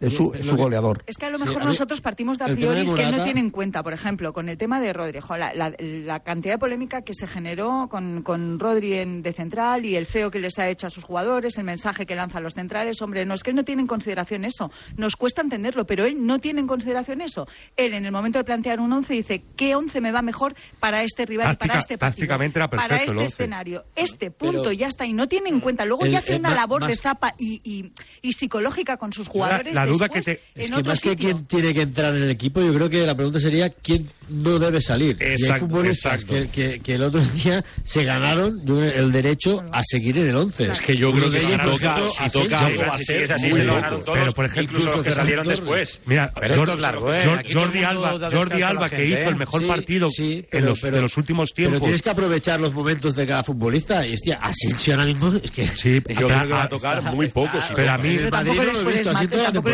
Es 0.00 0.16
su, 0.16 0.32
es 0.34 0.46
su 0.46 0.56
goleador. 0.56 1.02
Es 1.06 1.16
que 1.16 1.26
a 1.26 1.30
lo 1.30 1.38
Sí, 1.38 1.44
mejor 1.44 1.62
a 1.62 1.64
mí- 1.64 1.70
nosotros 1.70 2.00
partimos 2.00 2.38
de 2.38 2.44
a 2.44 2.48
priori 2.48 2.84
que 2.84 3.02
él 3.04 3.16
no 3.16 3.22
tiene 3.24 3.40
en 3.40 3.50
cuenta, 3.50 3.82
por 3.82 3.92
ejemplo, 3.92 4.32
con 4.32 4.48
el 4.48 4.58
tema 4.58 4.80
de 4.80 4.92
Rodri, 4.92 5.20
jo, 5.20 5.36
la, 5.36 5.54
la- 5.54 5.72
la 5.78 6.20
cantidad 6.20 6.54
de 6.54 6.58
polémica 6.58 7.02
que 7.02 7.14
se 7.14 7.26
generó 7.26 7.88
con, 7.90 8.22
con 8.22 8.58
Rodri 8.58 8.94
en, 8.98 9.22
de 9.22 9.32
central 9.32 9.84
y 9.86 9.96
el 9.96 10.06
feo 10.06 10.30
que 10.30 10.40
les 10.40 10.58
ha 10.58 10.68
hecho 10.68 10.88
a 10.88 10.90
sus 10.90 11.04
jugadores, 11.04 11.56
el 11.58 11.64
mensaje 11.64 12.06
que 12.06 12.14
lanza 12.16 12.38
a 12.38 12.40
los 12.40 12.54
centrales. 12.54 13.00
Hombre, 13.02 13.24
no 13.24 13.34
es 13.34 13.42
que 13.42 13.50
él 13.50 13.56
no 13.56 13.64
tiene 13.64 13.82
en 13.82 13.86
consideración 13.88 14.44
eso. 14.44 14.70
Nos 14.96 15.16
cuesta 15.16 15.40
entenderlo, 15.42 15.86
pero 15.86 16.04
él 16.04 16.26
no 16.26 16.38
tiene 16.38 16.60
en 16.60 16.66
consideración 16.66 17.20
eso. 17.20 17.46
Él, 17.76 17.94
en 17.94 18.04
el 18.04 18.12
momento 18.12 18.38
de 18.38 18.44
plantear 18.44 18.80
un 18.80 18.92
once, 18.92 19.14
dice 19.14 19.42
qué 19.56 19.74
once 19.76 20.00
me 20.00 20.12
va 20.12 20.22
mejor 20.22 20.54
para 20.80 21.02
este 21.02 21.24
rival 21.24 21.52
y 21.52 21.56
para 21.56 21.78
este 21.78 21.96
partido. 21.96 22.26
tácticamente 22.26 22.58
era 22.58 22.68
perfecto 22.68 22.88
para 22.94 23.04
este 23.04 23.24
escenario. 23.24 23.84
Este 23.96 24.30
punto 24.30 24.60
Pero- 24.62 24.72
ya 24.72 24.88
está 24.88 25.06
y 25.06 25.12
no 25.12 25.28
tiene 25.28 25.48
en 25.50 25.60
cuenta. 25.60 25.84
Luego 25.84 26.04
El- 26.04 26.10
ya 26.12 26.18
hace 26.18 26.34
el 26.34 26.40
una 26.40 26.54
labor 26.54 26.84
de 26.84 26.96
zapa 26.96 27.34
y, 27.38 27.60
y- 27.64 27.92
y 28.22 28.32
psicológica 28.32 28.96
con 28.96 29.12
sus 29.12 29.26
la- 29.28 29.32
jugadores. 29.32 29.74
la 29.74 29.83
duda 29.86 30.08
que 30.08 30.20
te- 30.20 30.40
Es 30.54 30.70
que 30.70 30.82
más 30.82 31.00
que 31.00 31.16
quién 31.16 31.44
tiene 31.46 31.72
que 31.72 31.82
entrar 31.82 32.14
en 32.16 32.22
el 32.24 32.30
equipo, 32.30 32.60
yo 32.60 32.72
creo 32.74 32.88
que 32.90 33.06
la 33.06 33.14
pregunta 33.14 33.40
sería 33.40 33.68
quién 33.70 34.08
no 34.28 34.58
debe 34.58 34.80
salir. 34.80 35.16
y 35.20 35.24
hay 35.24 35.32
Exacto, 35.32 35.66
futbolistas 35.66 36.22
exacto. 36.24 36.34
que, 36.34 36.48
que- 36.70 36.80
que 36.80 36.92
el 36.94 37.02
otro 37.02 37.20
día 37.20 37.64
se 37.82 38.04
ganaron 38.04 38.60
el 38.66 39.12
derecho 39.12 39.62
a 39.72 39.82
seguir 39.84 40.18
en 40.18 40.28
el 40.28 40.36
11. 40.36 40.68
Es 40.70 40.80
que 40.80 40.96
yo 40.96 41.12
creo 41.12 41.30
que 41.30 41.40
si 41.40 41.52
toca, 41.56 41.98
si 42.10 42.30
toca 42.30 42.60
algo 42.66 42.82
a 42.84 42.98
Si 42.98 43.04
ser 43.04 43.22
es 43.22 43.30
así, 43.30 43.52
se 43.52 43.64
lo 43.64 43.74
ganaron 43.74 44.04
todos, 44.04 44.18
Pero, 44.18 44.32
por 44.32 44.46
ejemplo, 44.46 44.78
incluso 44.78 44.96
los 44.98 45.06
que 45.06 45.12
salieron 45.12 45.44
Torres. 45.44 45.60
después. 45.60 46.00
Mira, 46.06 46.32
Pero 46.40 46.76
largo, 46.76 47.12
¿eh? 47.12 47.24
Jordi 47.52 47.82
Alba, 47.84 48.18
Jordi 48.30 48.62
Alba 48.62 48.88
que 48.88 49.04
hizo 49.04 49.16
el 49.16 49.28
¿eh? 49.28 49.34
mejor 49.36 49.60
Sí, 49.62 49.66
partido 49.68 50.08
sí, 50.08 50.32
en, 50.34 50.46
pero- 50.50 50.66
los, 50.66 50.80
pero- 50.80 50.96
de 50.96 51.02
los 51.02 51.16
últimos 51.16 51.52
Pero 51.54 51.68
tiempos. 51.68 51.86
tienes 51.86 52.02
que 52.02 52.10
aprovechar 52.10 52.60
los 52.60 52.74
momentos 52.74 53.14
de 53.14 53.26
cada 53.26 53.42
futbolista. 53.44 54.06
Y 54.06 54.14
hostia, 54.14 54.38
Asensio 54.40 54.94
ahora 54.94 55.04
mismo 55.06 55.32
es 55.42 55.50
que. 55.50 55.66
Sí, 55.66 55.94
Yo 55.94 56.02
pero- 56.02 56.28
creo 56.28 56.46
que 56.46 56.52
va 56.54 56.64
a 56.64 56.68
tocar 56.68 57.02
muy 57.14 57.28
poco. 57.28 57.58
pero 57.74 57.90
a 57.92 57.98
mí- 57.98 58.16
Pero 58.16 58.30
tampoco 58.30 58.62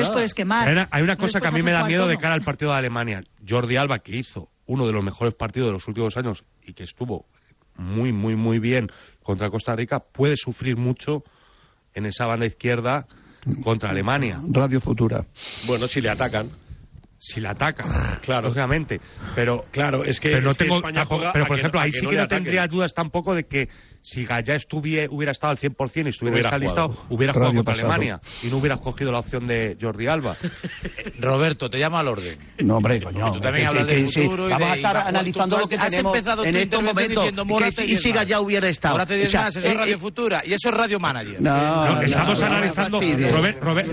les 0.01 0.09
puedes 0.09 0.35
quemar. 0.35 0.67
Hay 0.69 0.73
una, 0.75 0.89
hay 0.91 1.03
una 1.03 1.15
No 1.15 1.23
les 1.23 1.33
cosa 1.33 1.41
que 1.41 1.49
a 1.49 1.53
mí 1.53 1.63
me 1.63 1.73
da 1.73 1.85
miedo 1.85 2.07
de 2.07 2.17
cara 2.17 2.35
al 2.35 2.43
partido 2.43 2.73
de 2.73 2.79
Alemania. 2.79 3.23
Jordi 3.49 3.77
Alba, 3.77 3.99
que 4.01 4.17
hizo 4.17 4.49
uno 4.67 4.87
de 4.87 4.93
los 4.93 5.05
mejores 5.05 5.35
partidos 5.35 5.69
de 5.69 5.73
los 5.73 5.87
últimos 5.89 6.17
años 6.17 6.45
y 6.63 6.73
que 6.75 6.85
estuvo 6.85 7.27
muy, 7.77 8.13
muy, 8.13 8.37
muy 8.37 8.59
bien 8.59 8.89
contra 9.23 9.49
Costa 9.51 9.75
Rica, 9.75 10.01
puede 10.01 10.37
sufrir 10.37 10.77
mucho 10.77 11.25
en 11.95 12.07
esa 12.07 12.27
banda 12.27 12.47
izquierda 12.47 13.07
contra 13.65 13.91
Alemania. 13.91 14.41
Radio 14.53 14.81
Futura. 14.81 15.25
Bueno, 15.67 15.89
si 15.89 16.01
le 16.01 16.11
atacan. 16.11 16.49
Si 17.23 17.39
la 17.41 17.51
ataca, 17.51 17.85
Claro. 18.23 18.49
lógicamente. 18.49 18.99
Pero, 19.35 19.67
Claro, 19.73 20.05
es 20.05 20.21
que, 20.21 20.31
pero 20.31 20.43
no 20.43 20.51
es 20.51 20.59
que 20.59 20.65
tengo 20.65 20.77
España 20.77 21.01
tampoco- 21.01 21.17
juega 21.19 21.33
pero 21.33 21.47
por 21.47 21.59
ejemplo 21.59 21.81
ahí 21.83 21.93
sí 21.93 22.05
no 22.05 22.11
que 22.11 22.17
no 22.17 22.29
tendría 22.29 22.67
dudas 22.67 22.95
tampoco 22.95 23.35
de 23.35 23.45
que 23.45 23.69
si 24.03 24.25
Gallá 24.25 24.55
estuviera 24.57 25.07
hubiera 25.11 25.33
estado 25.33 25.51
al 25.53 25.59
100% 25.59 26.07
y 26.07 26.09
estuviera 26.09 26.35
Hubiera 26.35 26.57
en 26.57 26.63
esta 26.63 26.83
jugado. 26.83 26.89
lista 26.89 27.15
hubiera 27.15 27.33
Radio 27.33 27.41
jugado 27.51 27.65
contra 27.65 27.73
pasado. 27.75 27.93
Alemania 27.93 28.21
y 28.43 28.47
no 28.49 28.57
hubiera 28.57 28.77
cogido 28.79 29.13
la 29.13 29.19
opción 29.19 29.47
de 29.47 29.77
Jordi 29.81 30.07
Alba 30.07 30.37
Roberto, 31.21 31.69
te 31.71 31.79
llamo 31.79 31.99
al 31.99 32.09
orden. 32.09 32.37
No, 32.65 32.77
hombre, 32.79 33.01
coño. 33.03 33.33
Tú 33.33 33.41
también 33.41 33.65
que 33.67 33.71
hablas 33.71 33.87
sí, 33.89 33.95
de 33.95 34.01
que 34.03 34.09
sí. 34.09 34.23
futuro 34.23 34.49
y 34.49 34.53
Vamos 34.53 34.67
de- 34.69 34.73
a 34.73 34.77
estar 34.77 34.97
analizando 34.97 35.57
tú 35.57 35.63
lo 35.63 35.69
que 35.69 35.75
has 35.77 35.91
tenemos 35.91 36.15
empezado 36.17 36.45
en 36.45 36.57
estos 36.57 36.83
momentos. 36.83 37.15
diciendo, 37.17 37.43
Y 37.43 37.47
"Mórate 37.47 37.71
que 37.71 37.77
si- 37.77 37.83
y 37.85 37.87
diez 37.89 38.01
si 38.03 38.09
más". 38.09 38.17
Gallá 38.19 38.41
hubiera 38.41 38.69
estado. 38.69 38.93
Ahora 38.95 39.07
te 39.07 39.15
dices 39.15 39.29
O 39.29 39.31
sea, 39.33 39.43
más, 39.43 39.57
eso 39.57 39.69
es 39.69 39.77
Radio 39.77 39.95
eh, 39.95 39.99
Futura 39.99 40.43
y 40.47 40.53
eso 40.53 40.69
es 40.69 40.75
Radio 40.75 40.99
Manager. 41.01 41.41
No, 41.43 41.57
No, 41.57 41.95
no, 41.95 42.03
estamos 42.03 42.43
analizando 42.43 43.01
Roberto, 43.01 43.61
Roberto, 43.61 43.93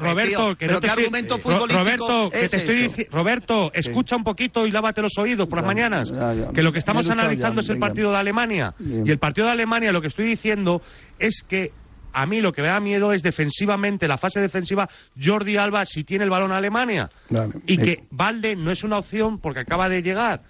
Roberto, 0.00 0.56
que 0.56 0.66
no 0.66 0.80
te 0.80 0.90
argumento 0.90 1.38
Roberto, 1.42 2.30
que 2.30 2.48
te 2.48 2.56
estoy 2.56 3.06
Roberto, 3.10 3.70
escucha 3.72 4.16
un 4.16 4.24
poquito 4.24 4.66
y 4.66 4.70
lávate 4.70 5.02
los 5.02 5.16
oídos 5.18 5.48
por 5.48 5.58
las 5.58 5.66
mañanas. 5.66 6.12
Que 6.54 6.62
lo 6.62 6.72
que 6.72 6.78
estamos 6.78 7.05
Analizando 7.12 7.60
ya, 7.60 7.64
es 7.64 7.68
el 7.70 7.74
venga. 7.76 7.86
partido 7.88 8.10
de 8.12 8.16
Alemania. 8.18 8.74
Bien. 8.78 9.06
Y 9.06 9.10
el 9.10 9.18
partido 9.18 9.46
de 9.46 9.52
Alemania, 9.52 9.92
lo 9.92 10.00
que 10.00 10.08
estoy 10.08 10.26
diciendo 10.26 10.80
es 11.18 11.42
que 11.46 11.72
a 12.12 12.24
mí 12.26 12.40
lo 12.40 12.50
que 12.52 12.62
me 12.62 12.68
da 12.68 12.80
miedo 12.80 13.12
es 13.12 13.22
defensivamente, 13.22 14.08
la 14.08 14.16
fase 14.16 14.40
defensiva, 14.40 14.88
Jordi 15.22 15.56
Alba 15.58 15.84
si 15.84 16.02
tiene 16.04 16.24
el 16.24 16.30
balón 16.30 16.50
a 16.52 16.56
Alemania. 16.56 17.10
Vale. 17.28 17.52
Y 17.66 17.74
Eh, 17.80 17.84
que 17.84 18.04
Valde 18.10 18.56
no 18.56 18.70
es 18.70 18.82
una 18.84 18.98
opción 18.98 19.38
porque 19.38 19.60
acaba 19.60 19.88
de 19.88 20.00
llegar. 20.02 20.42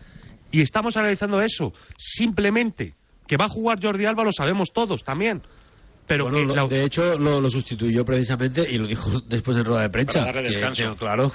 Y 0.52 0.62
estamos 0.62 0.96
analizando 0.96 1.40
eso. 1.40 1.72
Simplemente 1.96 2.94
que 3.26 3.36
va 3.36 3.46
a 3.46 3.48
jugar 3.48 3.78
Jordi 3.82 4.04
Alba 4.06 4.22
lo 4.22 4.30
sabemos 4.30 4.72
todos 4.72 5.02
también. 5.02 5.42
Pero 6.06 6.26
Bueno, 6.30 6.38
que 6.38 6.44
lo- 6.46 6.54
la- 6.54 6.66
de 6.68 6.84
hecho, 6.84 7.18
lo, 7.18 7.40
lo 7.40 7.50
sustituyó 7.50 8.04
precisamente 8.04 8.64
y 8.70 8.78
lo 8.78 8.86
dijo 8.86 9.20
después 9.22 9.56
en 9.56 9.64
rueda 9.64 9.82
de 9.82 9.90
prensa. 9.90 10.20
Para 10.20 10.34
darle 10.34 10.50
que- 10.50 10.54
descanso. 10.54 10.84
que, 10.92 10.96
claro. 10.98 11.32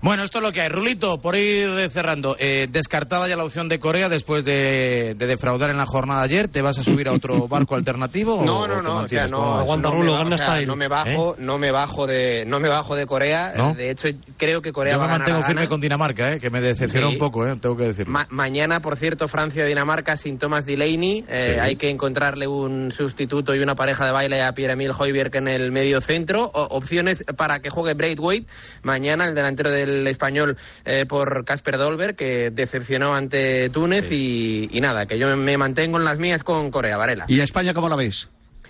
Bueno, 0.00 0.22
esto 0.24 0.38
es 0.38 0.44
lo 0.44 0.52
que 0.52 0.62
hay. 0.62 0.68
Rulito, 0.68 1.20
por 1.20 1.36
ir 1.36 1.90
cerrando, 1.90 2.36
eh, 2.38 2.68
descartada 2.70 3.28
ya 3.28 3.36
la 3.36 3.44
opción 3.44 3.68
de 3.68 3.78
Corea 3.78 4.08
después 4.08 4.44
de, 4.44 5.14
de 5.14 5.26
defraudar 5.26 5.70
en 5.70 5.76
la 5.76 5.84
jornada 5.86 6.22
ayer, 6.22 6.48
¿te 6.48 6.62
vas 6.62 6.78
a 6.78 6.82
subir 6.82 7.06
a 7.08 7.12
otro 7.12 7.48
barco 7.48 7.74
alternativo? 7.74 8.42
No, 8.44 8.60
o- 8.60 8.66
no, 8.68 8.80
no, 8.80 8.96
o 9.00 9.08
sea, 9.08 9.26
no, 9.26 9.36
¿Cómo 9.38 9.56
vas? 9.66 9.78
no 9.78 9.92
me 9.92 10.08
bajo, 10.08 10.34
o 10.34 10.36
sea, 10.38 10.60
no 10.66 10.76
me 10.76 10.88
bajo, 10.88 11.32
¿Eh? 11.32 11.36
no 11.38 11.58
me 11.58 11.70
bajo 11.70 12.06
de, 12.06 12.44
no 12.46 12.60
me 12.60 12.68
bajo 12.68 12.94
de 12.96 13.06
Corea. 13.06 13.52
¿No? 13.56 13.74
De 13.74 13.90
hecho, 13.90 14.08
creo 14.38 14.62
que 14.62 14.72
Corea 14.72 14.94
Yo 14.94 14.98
va 15.00 15.06
me 15.06 15.10
a 15.10 15.18
ganar 15.18 15.28
mantengo 15.28 15.44
a 15.44 15.46
firme 15.46 15.68
con 15.68 15.80
Dinamarca, 15.80 16.32
¿eh? 16.32 16.38
que 16.40 16.48
me 16.48 16.60
decepcionó 16.62 17.08
Sí. 17.08 17.12
un 17.14 17.18
poco, 17.18 17.46
¿eh? 17.46 17.54
tengo 17.60 17.76
que 17.76 17.84
decirlo. 17.84 18.12
Ma- 18.12 18.26
mañana, 18.30 18.80
por 18.80 18.96
cierto, 18.96 19.28
Francia-Dinamarca 19.28 20.16
sin 20.16 20.38
Thomas 20.38 20.64
Delaney. 20.64 21.24
Eh, 21.28 21.38
Sí. 21.48 21.52
Hay 21.60 21.76
que 21.76 21.88
encontrarle 21.88 22.46
un 22.46 22.90
sustituto 22.92 23.54
y 23.54 23.58
una 23.60 23.74
pareja 23.74 24.04
de 24.06 24.12
baile 24.12 24.42
a 24.42 24.52
Pierre-Emile 24.52 24.92
Højbjerg 24.92 25.36
en 25.36 25.48
el 25.48 25.72
medio 25.72 26.00
centro. 26.00 26.44
O- 26.54 26.76
opciones 26.76 27.24
para 27.36 27.60
que 27.60 27.68
juegue 27.70 27.94
Braithwaite. 27.94 28.46
Mañana 28.82 29.26
el 29.26 29.34
delantero 29.34 29.57
del 29.66 30.06
español 30.06 30.56
eh, 30.84 31.04
por 31.08 31.44
Casper 31.44 31.78
Dolberg, 31.78 32.14
que 32.14 32.50
decepcionó 32.52 33.14
ante 33.14 33.70
Túnez. 33.70 34.12
Y, 34.12 34.68
y 34.70 34.80
nada, 34.80 35.06
que 35.06 35.18
yo 35.18 35.26
me 35.36 35.56
mantengo 35.56 35.98
en 35.98 36.04
las 36.04 36.18
mías 36.18 36.42
con 36.44 36.70
Corea, 36.70 36.96
Varela. 36.96 37.24
¿Y 37.28 37.40
a 37.40 37.44
España 37.44 37.74
cómo 37.74 37.88
la 37.88 37.96
ves? 37.96 38.28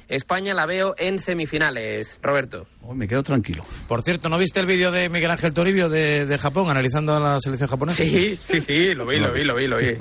España 0.08 0.54
la 0.54 0.64
veo 0.64 0.94
en 0.96 1.18
semifinales, 1.18 2.18
Roberto. 2.22 2.66
Oh, 2.80 2.94
me 2.94 3.06
quedo 3.06 3.22
tranquilo. 3.22 3.66
Por 3.86 4.00
cierto, 4.00 4.30
¿no 4.30 4.38
viste 4.38 4.58
el 4.58 4.64
vídeo 4.64 4.90
de 4.90 5.10
Miguel 5.10 5.30
Ángel 5.30 5.52
Toribio 5.52 5.90
de, 5.90 6.24
de 6.24 6.38
Japón 6.38 6.70
analizando 6.70 7.14
a 7.14 7.20
la 7.20 7.40
selección 7.40 7.68
japonesa? 7.68 8.02
Sí, 8.02 8.34
sí, 8.36 8.62
sí, 8.62 8.94
lo 8.94 9.06
vi, 9.06 9.18
lo 9.18 9.34
vi, 9.34 9.42
lo 9.42 9.54
vi, 9.54 9.66
lo 9.66 9.76
vi. 9.76 9.96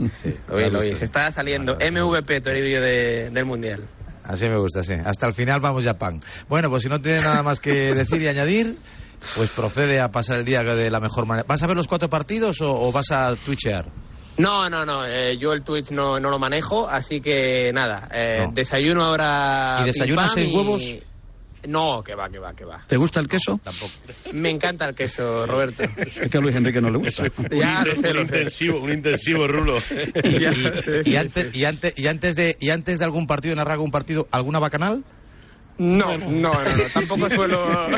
Lo 0.48 0.56
vi, 0.56 0.70
lo 0.70 0.80
vi. 0.80 0.96
Se 0.96 1.04
está 1.04 1.30
saliendo 1.34 1.76
MVP 1.76 2.40
Toribio 2.40 2.80
de- 2.82 3.30
del 3.32 3.44
Mundial. 3.44 3.86
Así 4.24 4.46
me 4.48 4.58
gusta, 4.58 4.82
sí. 4.82 4.94
Hasta 4.94 5.28
el 5.28 5.34
final 5.34 5.60
vamos 5.60 5.84
Japón. 5.84 6.20
Bueno, 6.48 6.70
pues 6.70 6.84
si 6.84 6.90
no 6.90 7.02
tiene 7.02 7.20
nada 7.22 7.44
más 7.44 7.60
que 7.60 7.94
decir 7.94 8.22
y 8.22 8.28
añadir, 8.30 8.76
pues 9.36 9.50
procede 9.52 10.00
a 10.00 10.12
pasar 10.12 10.38
el 10.38 10.46
día 10.46 10.62
de 10.64 10.90
la 10.90 11.00
mejor 11.00 11.26
manera. 11.26 11.46
¿Vas 11.48 11.62
a 11.64 11.68
ver 11.68 11.76
los 11.76 11.88
cuatro 11.88 12.10
partidos 12.10 12.62
o, 12.62 12.72
o 12.72 12.92
vas 12.92 13.12
a 13.12 13.36
twitchear? 13.36 13.86
No, 14.38 14.70
no, 14.70 14.86
no, 14.86 15.04
eh, 15.06 15.36
yo 15.40 15.52
el 15.54 15.64
Twitch 15.64 15.90
no, 15.90 16.20
no 16.20 16.30
lo 16.30 16.38
manejo, 16.38 16.88
así 16.88 17.22
que 17.22 17.72
nada, 17.74 18.08
eh, 18.14 18.46
No. 18.46 18.52
desayuno 18.54 19.04
ahora... 19.04 19.84
¿Y 19.88 20.14
pam 20.14 20.30
seis 20.30 20.54
huevos? 20.54 20.98
No, 21.68 22.04
que 22.04 22.14
va, 22.14 22.30
que 22.30 22.38
va, 22.38 22.54
que 22.54 22.64
va. 22.64 22.84
¿Te 22.88 22.98
gusta 22.98 23.20
el 23.20 23.28
queso? 23.28 23.60
Tampoco. 23.64 23.92
Me 24.34 24.52
encanta 24.52 24.86
el 24.86 24.94
queso, 24.94 25.46
Roberto. 25.48 25.84
Es 25.98 26.30
que 26.30 26.38
a 26.38 26.40
Luis 26.42 26.56
Enrique 26.56 26.80
no 26.80 26.92
le 26.92 27.00
gusta. 27.00 27.24
Ya, 27.52 27.84
un, 27.84 28.20
intensivo, 28.22 28.80
un 28.80 28.92
intensivo, 28.92 29.48
Rulo. 29.48 29.80
Y, 30.24 31.10
y 31.10 31.16
antes, 31.16 31.56
y, 31.58 31.66
antes, 31.66 31.94
y, 31.98 32.08
antes 32.08 32.36
de, 32.36 32.58
y 32.60 32.70
antes 32.70 33.00
de 33.00 33.06
algún 33.06 33.26
partido, 33.26 33.56
narrar 33.56 33.74
algún 33.74 33.92
partido, 33.92 34.28
¿alguna 34.32 34.60
bacanal? 34.60 35.04
No, 35.80 36.18
no, 36.18 36.30
no, 36.30 36.52
no, 36.54 36.54
tampoco 36.94 37.30
suelo... 37.30 37.88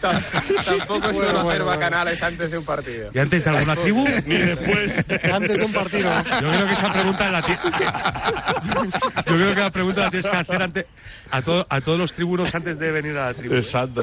Ta- 0.00 0.20
tampoco 0.64 1.12
suelo 1.12 1.40
hacer 1.40 1.64
bacanales 1.64 2.22
antes 2.22 2.50
de 2.50 2.58
un 2.58 2.64
partido. 2.64 3.10
¿Y 3.14 3.18
antes 3.18 3.44
de 3.44 3.50
alguna 3.50 3.76
tribu? 3.76 4.04
Ni 4.26 4.36
después. 4.36 5.04
Antes 5.32 5.56
de 5.58 5.64
un 5.64 5.72
partido. 5.72 6.10
Yo 6.40 6.50
creo 6.50 6.66
que 6.66 6.72
esa 6.72 6.92
pregunta 6.92 7.30
la 7.30 7.42
ti- 7.42 7.52
Yo 9.26 9.34
creo 9.36 9.54
que 9.54 9.60
la 9.60 9.70
pregunta 9.70 10.00
la 10.02 10.10
tienes 10.10 10.30
que 10.30 10.36
hacer 10.36 10.62
ante... 10.62 10.86
a, 11.30 11.42
to- 11.42 11.66
a 11.68 11.80
todos 11.80 11.98
los 11.98 12.12
tribunos 12.12 12.54
antes 12.54 12.78
de 12.78 12.90
venir 12.92 13.16
a 13.16 13.26
la 13.28 13.34
tribu. 13.34 13.54
Exacto. 13.54 14.02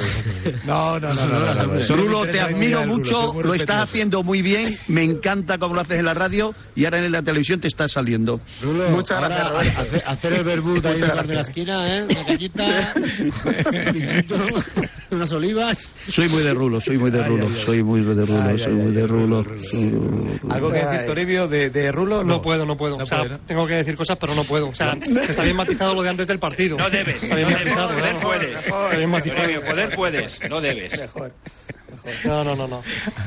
No, 0.65 0.99
no, 0.99 1.13
no. 1.13 1.25
no, 1.27 1.39
no, 1.53 1.65
no, 1.65 1.95
Rulo, 1.95 2.25
te 2.25 2.39
admiro 2.39 2.81
Rulo, 2.83 2.93
mucho, 2.97 3.33
lo 3.41 3.53
estás 3.53 3.83
haciendo 3.83 4.23
muy 4.23 4.41
bien, 4.41 4.77
me 4.87 5.03
encanta 5.03 5.57
cómo 5.57 5.75
lo 5.75 5.81
haces 5.81 5.99
en 5.99 6.05
la 6.05 6.13
radio 6.13 6.53
y 6.75 6.85
ahora 6.85 6.97
en 6.99 7.11
la 7.11 7.21
televisión 7.21 7.59
te 7.59 7.67
está 7.67 7.87
saliendo. 7.87 8.39
Rulo, 8.61 8.89
Muchas 8.89 9.19
gracias, 9.19 9.77
hacer, 9.77 10.03
hacer 10.05 10.33
el 10.33 10.43
verbut 10.43 10.85
ahí 10.85 10.95
en 11.01 11.35
la 11.35 11.41
esquina, 11.41 11.66
¿eh? 11.67 12.07
Una 12.09 12.25
cañita, 12.25 12.93
unas 15.11 15.31
olivas. 15.31 15.89
Soy 16.07 16.27
muy 16.29 16.43
de 16.43 16.53
Rulo, 16.53 16.79
soy 16.79 16.97
muy 16.97 17.11
de 17.11 17.23
Rulo, 17.23 17.49
soy 17.49 17.83
muy 17.83 18.01
de 18.01 18.25
Rulo, 18.25 18.41
Ay, 18.41 18.59
soy 18.59 18.71
ay, 18.71 18.77
muy 18.77 18.87
ay, 18.87 18.93
de 18.93 19.07
Rulo. 19.07 19.45
¿Algo 20.49 20.71
que 20.71 20.79
decir, 20.79 21.05
Toribio, 21.05 21.47
de, 21.47 21.69
de 21.69 21.91
Rulo? 21.91 22.23
No 22.23 22.41
puedo, 22.41 22.65
no 22.65 22.77
puedo. 22.77 22.97
No 22.97 23.03
o 23.03 23.07
sea, 23.07 23.19
puede, 23.19 23.29
¿no? 23.31 23.39
tengo 23.39 23.67
que 23.67 23.73
decir 23.75 23.95
cosas, 23.95 24.17
pero 24.17 24.35
no 24.35 24.45
puedo. 24.45 24.69
O 24.69 24.75
sea, 24.75 24.97
está 25.27 25.43
bien 25.43 25.55
matizado 25.55 25.93
lo 25.93 26.03
de 26.03 26.09
antes 26.09 26.27
del 26.27 26.39
partido. 26.39 26.77
No 26.77 26.89
debes. 26.89 27.23
Está 27.23 27.35
bien 27.35 27.49
no 27.49 27.57
debes. 27.57 27.75
Poder 27.75 28.13
¿no? 28.13 28.21
puedes. 28.21 28.65
Está 28.65 28.95
bien 28.95 29.09
matizado. 29.09 29.41
Toribio, 29.41 29.65
Poder 29.65 29.95
puedes. 29.95 30.39
No 30.49 30.61
debes. 30.61 30.93
No, 32.25 32.43
no, 32.43 32.55
no, 32.55 32.67
no. 32.67 32.83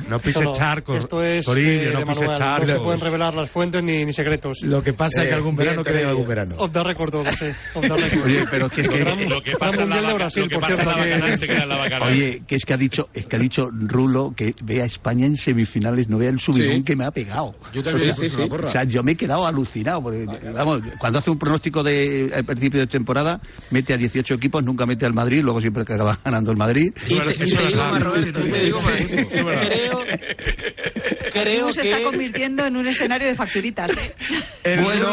No 0.09 0.18
pise 0.18 0.40
No, 0.40 0.52
charcos. 0.52 0.98
Esto 0.98 1.22
es 1.22 1.44
Toribio, 1.44 1.72
eh, 1.90 1.92
no 1.92 2.06
pise 2.06 2.20
manual. 2.20 2.26
No 2.28 2.35
se 2.61 2.66
charcos. 2.66 2.85
pueden 2.85 3.00
revelar 3.00 3.35
las 3.35 3.50
fuentes 3.50 3.83
ni, 3.83 4.04
ni 4.04 4.12
secretos. 4.12 4.59
Lo 4.62 4.83
que 4.83 4.92
pasa 4.92 5.22
es 5.22 5.26
que 5.28 5.33
Eh, 5.33 5.37
algún 5.37 5.56
verano 5.56 5.83
creo 5.83 6.09
algún 6.09 6.26
verano. 6.26 6.54
Off 6.59 6.72
the 6.72 6.83
record 6.83 7.11
todo, 7.11 7.24
sí. 7.24 7.46
Off 7.74 7.80
the 7.83 7.88
record. 7.88 8.24
Oye, 8.24 8.44
pero 8.50 8.66
es 8.66 8.72
que, 8.72 8.80
es 8.83 8.88
que- 8.88 8.98
Gran- 8.98 9.28
Lo 9.28 9.42
que 9.42 9.52
pasa 9.52 9.74
en 9.74 9.80
la 9.80 9.85
mundial 9.87 10.00
de 10.00 10.06
vaca- 10.06 10.14
Brasil, 10.14 10.42
lo 10.42 10.48
que 10.48 10.54
por 10.54 10.62
pasa 10.62 10.74
en 10.74 10.80
cierto. 10.83 10.98
la 10.98 11.04
que- 11.04 11.11
bacanal 11.14 11.38
se 11.38 11.46
queda 11.46 11.62
en 11.62 11.68
la 11.68 11.76
bacanal. 11.78 12.09
Oye, 12.12 12.42
que 12.46 12.54
es 12.56 12.64
que 12.64 12.72
ha 12.74 12.76
dicho, 12.76 13.09
es 13.14 13.26
que 13.26 13.37
ha 13.37 13.38
dicho 13.38 13.70
Rulo 13.72 14.35
que 14.37 14.54
vea 14.64 14.83
a 14.85 14.87
España 14.87 15.26
en 15.26 15.37
semifinales, 15.37 16.09
no 16.09 16.18
vea 16.18 16.30
el 16.30 16.40
subidón 16.40 16.76
Sí. 16.78 16.83
que 16.83 16.96
me 16.96 17.04
ha 17.04 17.11
pegado. 17.11 17.54
Yo 17.72 17.83
también 17.83 18.11
o 18.11 18.14
sea, 18.14 18.44
o 18.46 18.70
sea, 18.70 18.85
yo 18.85 19.02
me 19.02 19.12
he 19.12 19.16
quedado 19.16 19.46
alucinado. 19.46 20.02
Porque, 20.02 20.24
vamos, 20.54 20.80
cuando 20.98 21.18
hace 21.18 21.30
un 21.30 21.38
pronóstico 21.38 21.83
de 21.83 22.33
al 22.35 22.44
principio 22.44 22.80
de 22.80 22.87
temporada, 22.87 23.40
mete 23.70 23.92
a 23.94 23.96
18 23.96 24.35
equipos, 24.35 24.64
nunca 24.64 24.87
mete 24.87 25.04
al 25.06 25.12
Madrid, 25.14 25.42
luego 25.42 25.61
siempre 25.61 25.83
acaba 25.83 26.18
ganando 26.24 26.50
el 26.50 26.56
Madrid. 26.56 26.92
Y 27.09 27.18
te, 27.18 27.33
y 27.33 27.37
te 27.37 27.44
digo 27.66 27.83
más, 27.85 28.02
Roberto, 28.02 28.40
y 28.40 28.50
te 28.61 28.64
digo 28.66 28.81
más. 28.81 28.94
Creo, 29.66 30.05
creo 31.33 31.33
Creo 31.33 31.73
se 31.73 31.83
está 31.83 31.99
que... 31.99 32.03
convirtiendo 32.05 32.66
en 32.66 32.77
un 32.77 32.87
escenario 32.87 33.27
de 33.29 33.35
facturitas. 33.35 33.90
¿eh? 33.92 34.14
El, 34.64 34.81
Bueno, 34.83 35.09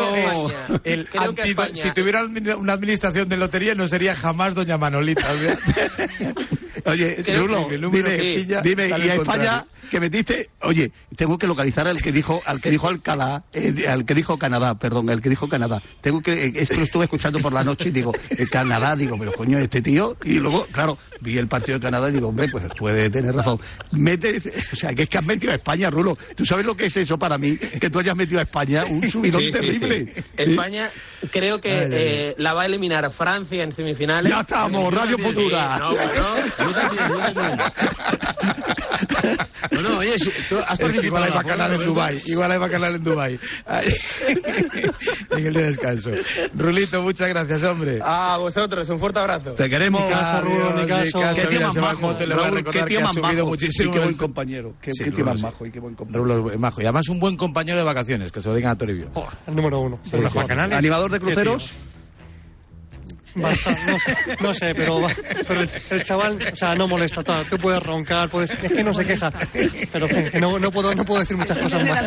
el- 0.83 0.99
el 0.99 1.07
creo 1.07 1.35
que 1.35 1.41
antido- 1.43 1.63
España- 1.63 1.81
si 1.83 1.93
tuviera 1.93 2.25
una 2.57 2.73
administración 2.73 3.29
de 3.29 3.37
lotería 3.37 3.75
no 3.75 3.87
sería 3.87 4.15
jamás 4.15 4.55
Doña 4.55 4.77
Manolita. 4.77 5.25
Oye, 6.85 7.17
Creo 7.23 7.47
Rulo, 7.47 7.67
que 7.67 7.75
el 7.75 7.81
número 7.81 8.09
dime, 8.09 8.21
que 8.21 8.35
pilla 8.39 8.61
dime, 8.61 8.89
sale 8.89 9.05
y 9.05 9.09
a 9.09 9.13
al 9.13 9.19
España 9.19 9.37
contrario. 9.49 9.89
que 9.91 9.99
metiste, 9.99 10.49
oye, 10.61 10.91
tengo 11.17 11.37
que 11.37 11.45
localizar 11.45 11.85
al 11.87 12.01
que 12.01 12.13
dijo, 12.13 12.41
al 12.45 12.61
que 12.61 12.71
dijo 12.71 12.87
Alcalá, 12.87 13.43
eh, 13.51 13.85
al 13.89 14.05
que 14.05 14.13
dijo 14.13 14.37
Canadá, 14.39 14.75
perdón, 14.79 15.09
el 15.09 15.21
que 15.21 15.27
dijo 15.29 15.49
Canadá. 15.49 15.81
Tengo 15.99 16.21
que, 16.21 16.45
eh, 16.45 16.51
esto 16.55 16.75
lo 16.75 16.83
estuve 16.83 17.03
escuchando 17.05 17.39
por 17.39 17.51
la 17.51 17.63
noche 17.65 17.89
y 17.89 17.91
digo, 17.91 18.13
eh, 18.29 18.47
Canadá, 18.49 18.95
digo, 18.95 19.17
pero 19.19 19.33
coño, 19.33 19.57
este 19.59 19.81
tío, 19.81 20.15
y 20.23 20.35
luego, 20.35 20.65
claro, 20.71 20.97
vi 21.21 21.37
el 21.37 21.47
partido 21.47 21.77
de 21.79 21.83
Canadá 21.83 22.09
y 22.09 22.13
digo, 22.13 22.27
hombre, 22.29 22.47
pues 22.49 22.65
puede 22.77 23.09
tener 23.09 23.35
razón. 23.35 23.59
Mete, 23.91 24.37
o 24.71 24.75
sea, 24.75 24.93
que 24.93 25.03
es 25.03 25.09
que 25.09 25.17
has 25.17 25.25
metido 25.25 25.51
a 25.51 25.55
España, 25.55 25.89
Rulo. 25.89 26.17
¿Tú 26.35 26.45
sabes 26.45 26.65
lo 26.65 26.75
que 26.75 26.85
es 26.87 26.97
eso 26.97 27.17
para 27.17 27.37
mí? 27.37 27.57
Que 27.57 27.89
tú 27.89 27.99
hayas 27.99 28.15
metido 28.15 28.39
a 28.39 28.43
España 28.43 28.83
un 28.89 29.01
subidón 29.11 29.41
Sí, 29.41 29.47
sí, 29.47 29.51
terrible. 29.51 30.13
sí. 30.15 30.23
España 30.37 30.89
creo 31.31 31.59
que 31.61 31.71
Ay, 31.71 31.77
ay, 31.79 31.85
ay. 31.85 31.91
eh, 31.93 32.35
la 32.37 32.53
va 32.53 32.63
a 32.63 32.65
eliminar 32.65 33.09
Francia 33.11 33.63
en 33.63 33.71
semifinales. 33.71 34.31
Ya 34.31 34.41
estamos, 34.41 34.93
Radio 34.93 35.17
Futura. 35.17 35.77
No, 35.79 35.91
no. 35.91 35.97
No, 39.71 39.81
no, 39.81 39.97
oye, 39.99 40.17
si, 40.17 40.29
tú 40.49 40.57
has 40.65 40.79
Es 40.79 40.93
que 40.93 41.05
igual 41.07 41.23
hay 41.23 41.31
bacanal 41.31 41.73
en 41.73 41.85
Dubai, 41.85 42.21
igual 42.25 42.51
hay 42.51 42.57
bacanal 42.57 42.95
en 42.95 43.03
Dubai. 43.03 43.39
En 45.31 45.45
el 45.45 45.53
de 45.53 45.63
descanso. 45.63 46.11
Rulito, 46.55 47.01
muchas 47.03 47.27
gracias, 47.29 47.61
hombre. 47.63 47.99
A 48.01 48.37
vosotros, 48.39 48.87
un 48.89 48.99
fuerte 48.99 49.19
abrazo. 49.19 49.51
Te 49.53 49.69
queremos. 49.69 50.03
Ni 50.03 50.09
caso, 50.09 50.41
Rulo, 50.41 50.73
ni 50.73 50.81
Adiós, 50.81 51.06
caso. 51.11 51.41
Qué 51.41 51.47
tío 51.47 51.61
más 51.61 51.75
majo, 51.75 52.11
le 52.13 52.25
voy 52.25 52.33
a 52.33 52.35
Raúl, 52.37 52.55
recordar 52.57 52.63
qué 52.73 52.79
tío 52.79 52.85
que 52.87 52.97
ha 52.97 53.05
más 53.05 53.13
subido 53.13 53.29
majo. 53.31 53.47
muchísimo 53.47 53.89
Y 53.89 53.93
qué 53.93 53.99
buen 53.99 54.09
el- 54.09 54.17
compañero. 54.17 54.73
Qué, 54.81 54.91
Sí, 54.91 55.03
qué 55.03 55.11
tío 55.11 55.25
más 55.25 55.41
majo 55.41 55.65
y 55.65 55.71
qué 55.71 55.79
buen 55.79 55.95
compañero. 55.95 56.51
Es 56.51 56.59
majo. 56.59 56.81
Y 56.81 56.85
además 56.85 57.09
un 57.09 57.19
buen 57.19 57.37
compañero 57.37 57.77
de 57.77 57.83
vacaciones, 57.83 58.31
que 58.31 58.41
se 58.41 58.49
lo 58.49 58.55
digan 58.55 58.71
a 58.71 58.77
Toribio. 58.77 59.09
Oh, 59.13 59.27
el 59.47 59.55
número 59.55 59.79
uno. 59.81 59.99
Sí, 60.03 60.17
sí. 60.29 60.37
¿Animador 60.71 61.11
de 61.11 61.19
cruceros? 61.19 61.73
No, 63.37 63.53
sé, 63.53 63.77
no 64.41 64.53
sé, 64.53 64.73
pero, 64.75 65.01
pero 65.47 65.61
el, 65.61 65.69
el 65.91 66.03
chaval, 66.03 66.37
o 66.51 66.55
sea, 66.55 66.75
no 66.75 66.87
molesta. 66.87 67.23
tal, 67.23 67.45
Tú 67.45 67.57
puedes 67.57 67.81
roncar, 67.83 68.29
puedes, 68.29 68.51
es 68.51 68.71
que 68.73 68.83
no 68.83 68.93
se 68.93 69.05
queja. 69.05 69.31
Pero 69.91 70.07
en 70.07 70.15
fin, 70.15 70.25
que 70.31 70.39
no, 70.41 70.59
no, 70.59 70.71
puedo, 70.71 70.93
no 70.95 71.05
puedo 71.05 71.19
decir 71.21 71.37
muchas 71.37 71.57
cosas 71.57 71.81
más. 71.85 72.01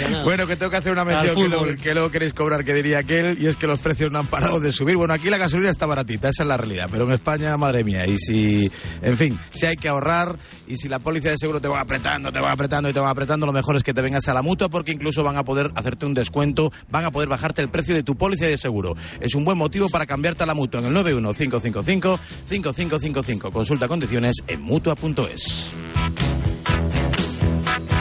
bacanal. 0.00 0.24
Bueno, 0.24 0.46
que 0.46 0.56
tengo 0.56 0.70
que 0.70 0.76
hacer 0.76 0.92
una 0.92 1.04
mención 1.04 1.34
que 1.34 1.48
luego, 1.48 1.82
que 1.82 1.94
luego 1.94 2.10
queréis 2.10 2.32
cobrar, 2.34 2.64
que 2.64 2.74
diría 2.74 2.98
aquel, 2.98 3.38
y 3.40 3.46
es 3.46 3.56
que 3.56 3.66
los 3.66 3.80
precios 3.80 4.10
no 4.12 4.18
han 4.18 4.26
parado 4.26 4.60
de 4.60 4.72
subir. 4.72 4.96
Bueno, 4.96 5.14
aquí 5.14 5.30
la 5.30 5.38
gasolina 5.38 5.70
está 5.70 5.86
baratita, 5.86 6.28
esa 6.28 6.42
es 6.42 6.48
la 6.48 6.56
realidad, 6.56 6.88
pero 6.90 7.04
en 7.06 7.12
España, 7.12 7.56
madre 7.56 7.84
mía, 7.84 8.04
y 8.06 8.18
si, 8.18 8.70
en 9.02 9.16
fin, 9.16 9.38
si 9.52 9.66
hay 9.66 9.76
que 9.76 9.88
ahorrar, 9.88 10.38
y 10.66 10.76
si 10.76 10.88
la 10.88 10.98
póliza 10.98 11.30
de 11.30 11.36
seguro 11.38 11.60
te 11.60 11.68
va 11.68 11.80
apretando, 11.80 12.30
te 12.30 12.40
va 12.40 12.50
apretando 12.52 12.88
y 12.88 12.92
te 12.92 13.00
va 13.00 13.10
apretando, 13.10 13.46
lo 13.46 13.52
mejor 13.52 13.76
es 13.76 13.82
que 13.82 13.94
te 13.94 14.02
vengas 14.02 14.28
a 14.28 14.34
la 14.34 14.42
mutua, 14.42 14.68
porque 14.68 14.92
incluso 14.92 15.22
van 15.22 15.36
a 15.36 15.44
poder 15.44 15.70
hacerte 15.76 16.06
un 16.06 16.14
descuento, 16.14 16.72
van 16.88 17.04
a 17.04 17.10
poder 17.10 17.28
bajarte 17.28 17.62
el 17.62 17.70
precio 17.70 17.94
de 17.94 18.02
tu 18.02 18.16
póliza 18.16 18.46
de 18.50 18.58
seguro. 18.58 18.94
Es 19.20 19.34
un 19.34 19.44
buen 19.44 19.58
motivo 19.58 19.88
para 19.88 20.06
cambiarte 20.06 20.44
a 20.44 20.46
la 20.46 20.54
mutua 20.54 20.80
en 20.80 20.86
el 20.86 20.94
915555555. 20.94 23.52
Consulta 23.52 23.88
condiciones 23.88 24.36
en 24.46 24.60
mutua.es. 24.60 25.72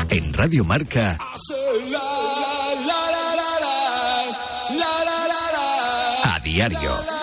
En 0.09 0.31
Radio 0.33 0.63
Marca. 0.63 1.17
A 6.23 6.39
diario. 6.43 7.18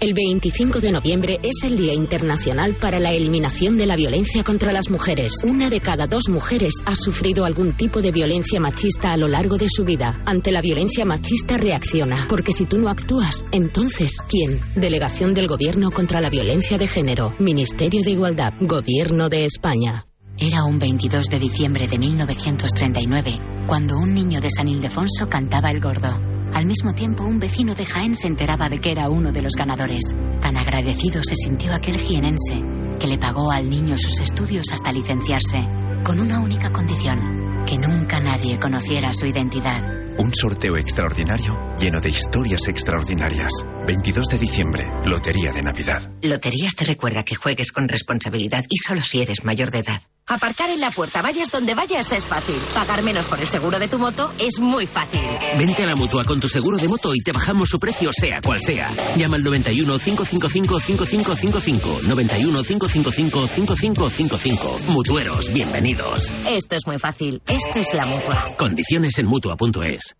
El 0.00 0.14
25 0.14 0.78
de 0.78 0.92
noviembre 0.92 1.40
es 1.42 1.64
el 1.64 1.76
Día 1.76 1.92
Internacional 1.92 2.76
para 2.76 3.00
la 3.00 3.10
Eliminación 3.10 3.76
de 3.76 3.84
la 3.84 3.96
Violencia 3.96 4.44
contra 4.44 4.70
las 4.70 4.90
Mujeres. 4.90 5.32
Una 5.42 5.70
de 5.70 5.80
cada 5.80 6.06
dos 6.06 6.28
mujeres 6.28 6.74
ha 6.86 6.94
sufrido 6.94 7.44
algún 7.44 7.72
tipo 7.72 8.00
de 8.00 8.12
violencia 8.12 8.60
machista 8.60 9.12
a 9.12 9.16
lo 9.16 9.26
largo 9.26 9.58
de 9.58 9.66
su 9.68 9.84
vida. 9.84 10.22
Ante 10.24 10.52
la 10.52 10.60
violencia 10.60 11.04
machista 11.04 11.56
reacciona, 11.56 12.26
porque 12.28 12.52
si 12.52 12.66
tú 12.66 12.78
no 12.78 12.88
actúas, 12.88 13.44
entonces 13.50 14.18
¿quién? 14.28 14.60
Delegación 14.76 15.34
del 15.34 15.48
Gobierno 15.48 15.90
contra 15.90 16.20
la 16.20 16.30
Violencia 16.30 16.78
de 16.78 16.86
Género, 16.86 17.34
Ministerio 17.40 18.00
de 18.04 18.12
Igualdad, 18.12 18.52
Gobierno 18.60 19.28
de 19.28 19.46
España. 19.46 20.06
Era 20.36 20.62
un 20.62 20.78
22 20.78 21.26
de 21.26 21.40
diciembre 21.40 21.88
de 21.88 21.98
1939, 21.98 23.32
cuando 23.66 23.96
un 23.96 24.14
niño 24.14 24.40
de 24.40 24.50
San 24.50 24.68
Ildefonso 24.68 25.26
cantaba 25.28 25.72
el 25.72 25.80
gordo. 25.80 26.37
Al 26.58 26.66
mismo 26.66 26.92
tiempo, 26.92 27.22
un 27.22 27.38
vecino 27.38 27.72
de 27.76 27.86
Jaén 27.86 28.16
se 28.16 28.26
enteraba 28.26 28.68
de 28.68 28.80
que 28.80 28.90
era 28.90 29.08
uno 29.08 29.30
de 29.30 29.42
los 29.42 29.52
ganadores. 29.56 30.02
Tan 30.40 30.56
agradecido 30.56 31.22
se 31.22 31.36
sintió 31.36 31.72
aquel 31.72 32.00
jienense, 32.00 32.64
que 32.98 33.06
le 33.06 33.16
pagó 33.16 33.52
al 33.52 33.70
niño 33.70 33.96
sus 33.96 34.18
estudios 34.18 34.66
hasta 34.72 34.90
licenciarse, 34.90 35.64
con 36.02 36.18
una 36.18 36.40
única 36.40 36.72
condición, 36.72 37.64
que 37.64 37.78
nunca 37.78 38.18
nadie 38.18 38.58
conociera 38.58 39.12
su 39.12 39.26
identidad. 39.26 39.84
Un 40.18 40.34
sorteo 40.34 40.76
extraordinario 40.76 41.56
lleno 41.78 42.00
de 42.00 42.08
historias 42.08 42.66
extraordinarias. 42.66 43.52
22 43.88 44.26
de 44.26 44.38
diciembre, 44.38 44.84
Lotería 45.06 45.50
de 45.50 45.62
Navidad. 45.62 46.12
Loterías 46.20 46.76
te 46.76 46.84
recuerda 46.84 47.22
que 47.22 47.34
juegues 47.34 47.72
con 47.72 47.88
responsabilidad 47.88 48.62
y 48.68 48.76
solo 48.76 49.00
si 49.00 49.22
eres 49.22 49.44
mayor 49.44 49.70
de 49.70 49.78
edad. 49.78 50.02
Aparcar 50.26 50.68
en 50.68 50.82
la 50.82 50.90
puerta, 50.90 51.22
vayas 51.22 51.50
donde 51.50 51.74
vayas, 51.74 52.12
es 52.12 52.26
fácil. 52.26 52.56
Pagar 52.74 53.02
menos 53.02 53.24
por 53.24 53.40
el 53.40 53.46
seguro 53.46 53.78
de 53.78 53.88
tu 53.88 53.98
moto 53.98 54.30
es 54.38 54.60
muy 54.60 54.84
fácil. 54.84 55.22
Vente 55.56 55.84
a 55.84 55.86
la 55.86 55.96
mutua 55.96 56.22
con 56.26 56.38
tu 56.38 56.48
seguro 56.48 56.76
de 56.76 56.86
moto 56.86 57.14
y 57.14 57.20
te 57.20 57.32
bajamos 57.32 57.70
su 57.70 57.80
precio, 57.80 58.10
sea 58.12 58.42
cual 58.42 58.60
sea. 58.60 58.92
Llama 59.16 59.36
al 59.36 59.42
91 59.42 59.98
555 59.98 60.80
5555. 60.80 62.00
91 62.02 62.62
555 62.62 63.46
5555. 63.46 64.92
Mutueros, 64.92 65.50
bienvenidos. 65.50 66.30
Esto 66.46 66.76
es 66.76 66.86
muy 66.86 66.98
fácil. 66.98 67.40
Esto 67.48 67.80
es 67.80 67.94
la 67.94 68.04
mutua. 68.04 68.54
Condiciones 68.58 69.18
en 69.18 69.24
mutua.es. 69.24 70.14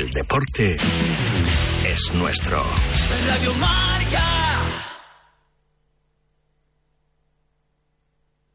El 0.00 0.08
deporte 0.08 0.78
es 1.84 2.14
nuestro. 2.14 2.56
Radio 3.28 3.52
Marca. 3.56 4.40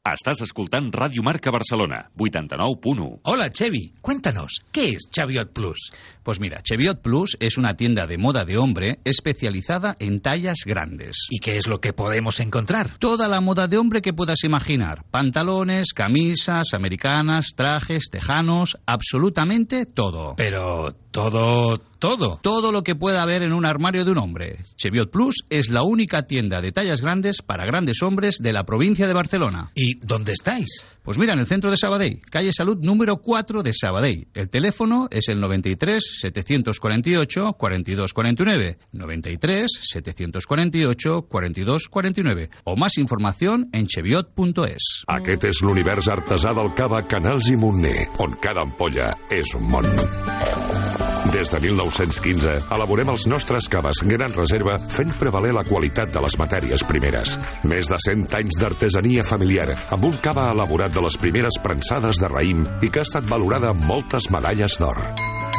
Estàs 0.06 0.42
escoltant 0.46 0.92
Ràdio 0.94 1.24
Marca 1.26 1.50
Barcelona, 1.50 2.12
89.1. 2.18 3.22
Hola, 3.24 3.50
Chevy. 3.50 3.94
Cuéntanos, 4.02 4.62
¿qué 4.72 4.90
es 4.90 5.10
Chaviot 5.12 5.52
Plus? 5.52 5.92
Pues 6.24 6.40
mira, 6.40 6.62
Cheviot 6.62 7.02
Plus 7.02 7.38
es 7.40 7.58
una 7.58 7.74
tienda 7.74 8.06
de 8.06 8.20
moda 8.20 8.46
de 8.46 8.58
hombre 8.58 9.00
especializada 9.04 9.96
en 10.00 10.22
tallas 10.22 10.60
grandes. 10.64 11.28
¿Y 11.32 11.40
qué 11.40 11.58
es 11.58 11.68
lo 11.68 11.82
que 11.82 11.94
podemos 11.94 12.40
encontrar? 12.40 12.98
Toda 13.00 13.28
la 13.28 13.42
moda 13.42 13.68
de 13.68 13.80
hombre 13.80 14.04
que 14.04 14.14
puedas 14.14 14.44
imaginar. 14.44 15.04
Pantalones, 15.10 15.94
camisas, 15.94 16.76
americanas, 16.76 17.54
trajes, 17.56 18.10
tejanos, 18.12 18.78
absolutamente 18.86 19.88
todo. 19.88 20.36
Pero 20.38 20.96
todo, 21.16 21.78
todo. 21.98 22.40
Todo 22.44 22.74
lo 22.74 22.84
que 22.84 22.94
pueda 22.94 23.24
haber 23.24 23.42
en 23.42 23.54
un 23.54 23.66
armario 23.66 24.04
de 24.04 24.12
un 24.12 24.18
hombre. 24.18 24.60
Cheviot 24.76 25.10
Plus 25.10 25.46
es 25.50 25.70
la 25.70 25.82
única 25.84 26.24
tienda 26.24 26.60
de 26.60 26.74
tallas 26.74 27.00
grandes 27.00 27.42
para 27.42 27.66
grandes 27.66 28.04
hombres 28.04 28.40
de 28.40 28.52
la 28.52 28.66
provincia 28.66 29.08
de 29.08 29.14
Barcelona. 29.14 29.72
¿Y 29.76 29.96
dónde 30.06 30.34
estáis? 30.34 30.86
Pues 31.04 31.18
mira, 31.18 31.34
en 31.34 31.40
el 31.40 31.48
centro 31.48 31.72
de 31.72 31.78
Sabadell, 31.78 32.20
calle 32.30 32.52
Salud 32.52 32.78
número 32.82 33.18
4 33.18 33.64
de 33.64 33.72
Sabadell. 33.72 34.28
El 34.34 34.50
teléfono 34.50 35.08
es 35.10 35.30
el 35.30 35.40
93 35.40 36.04
748 36.20 37.54
4249. 37.58 38.78
93 38.92 39.72
748 39.82 41.22
4249. 41.30 42.50
O 42.66 42.76
más 42.76 42.98
información 42.98 43.70
en 43.72 43.88
cheviot.es. 43.88 45.06
Aquest 45.08 45.48
és 45.48 45.64
l'univers 45.64 46.10
artesà 46.12 46.52
del 46.58 46.74
cava 46.76 47.06
Canals 47.08 47.48
i 47.54 47.56
Montner, 47.56 48.10
on 48.20 48.36
cada 48.42 48.66
ampolla 48.66 49.14
és 49.32 49.56
un 49.56 49.70
món. 49.70 51.05
Des 51.34 51.50
de 51.50 51.60
1915 51.60 52.54
elaborem 52.76 53.10
els 53.14 53.26
nostres 53.28 53.68
caves 53.72 54.02
Gran 54.06 54.34
Reserva 54.36 54.78
fent 54.94 55.14
prevaler 55.20 55.54
la 55.56 55.64
qualitat 55.68 56.12
de 56.14 56.22
les 56.24 56.38
matèries 56.40 56.84
primeres. 56.88 57.36
Més 57.66 57.90
de 57.90 58.00
100 58.06 58.36
anys 58.40 58.60
d'artesania 58.62 59.26
familiar 59.26 59.72
amb 59.96 60.06
un 60.12 60.18
cava 60.24 60.50
elaborat 60.54 60.94
de 60.94 61.04
les 61.06 61.18
primeres 61.22 61.58
prensades 61.64 62.22
de 62.22 62.30
raïm 62.32 62.66
i 62.86 62.92
que 62.92 63.02
ha 63.02 63.08
estat 63.08 63.28
valorada 63.30 63.74
amb 63.74 63.88
moltes 63.90 64.30
medalles 64.34 64.78
d'or. 64.82 65.02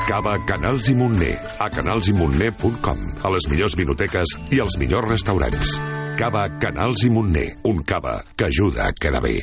Cava 0.06 0.36
Canals 0.46 0.86
i 0.92 0.94
Montner 0.94 1.34
a 1.58 1.66
canalsimontner.com 1.74 3.00
a 3.26 3.32
les 3.34 3.48
millors 3.50 3.74
vinoteques 3.74 4.36
i 4.54 4.62
als 4.62 4.78
millors 4.78 5.10
restaurants. 5.10 5.74
Cava 6.16 6.46
Canals 6.62 7.02
i 7.04 7.10
Montner, 7.10 7.48
un 7.66 7.82
cava 7.82 8.20
que 8.36 8.46
ajuda 8.46 8.86
a 8.86 8.94
quedar 8.94 9.24
bé. 9.24 9.40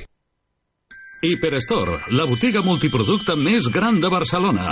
Hiperstore, 1.24 2.00
la 2.16 2.26
botiga 2.28 2.64
multiproducte 2.64 3.36
més 3.40 3.68
gran 3.72 4.00
de 4.04 4.12
Barcelona. 4.12 4.72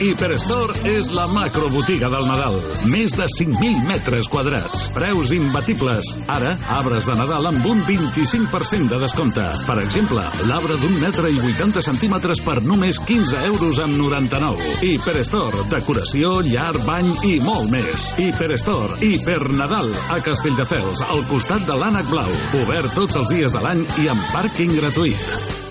Hiperstore 0.00 0.74
és 0.90 1.10
la 1.14 1.24
macrobotiga 1.30 2.08
del 2.10 2.26
Nadal. 2.26 2.56
Més 2.90 3.14
de 3.14 3.26
5.000 3.30 3.84
metres 3.86 4.26
quadrats. 4.30 4.88
Preus 4.94 5.30
imbatibles. 5.34 6.08
Ara, 6.34 6.56
arbres 6.78 7.06
de 7.06 7.14
Nadal 7.18 7.46
amb 7.52 7.66
un 7.70 7.82
25% 7.86 8.90
de 8.90 8.98
descompte. 9.04 9.46
Per 9.68 9.78
exemple, 9.84 10.24
l'arbre 10.50 10.78
d'un 10.82 10.98
metre 10.98 11.30
i 11.30 11.38
80 11.38 11.84
centímetres 11.86 12.42
per 12.42 12.58
només 12.66 12.98
15 13.06 13.44
euros 13.52 13.80
amb 13.84 13.94
99. 14.00 14.74
Hiperstore, 14.82 15.66
decoració, 15.70 16.36
llar, 16.48 16.74
bany 16.84 17.12
i 17.30 17.34
molt 17.44 17.70
més. 17.70 18.12
Hiperstore, 18.18 18.98
Hiper 19.04 19.42
Nadal, 19.54 19.94
a 20.10 20.18
Castelldefels, 20.24 21.04
al 21.06 21.22
costat 21.30 21.68
de 21.70 21.78
l'ànec 21.78 22.10
blau. 22.10 22.40
Obert 22.64 22.98
tots 22.98 23.22
els 23.22 23.30
dies 23.36 23.54
de 23.54 23.62
l'any 23.62 23.86
i 24.02 24.10
amb 24.10 24.32
pàrquing 24.34 24.74
gratuït. 24.80 25.63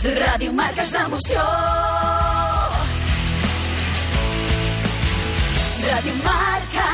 Ràdio 0.00 0.52
Marca 0.56 0.80
és 0.86 0.92
l'emoció. 0.96 1.42
Ràdio 5.84 6.14
Marca. 6.24 6.89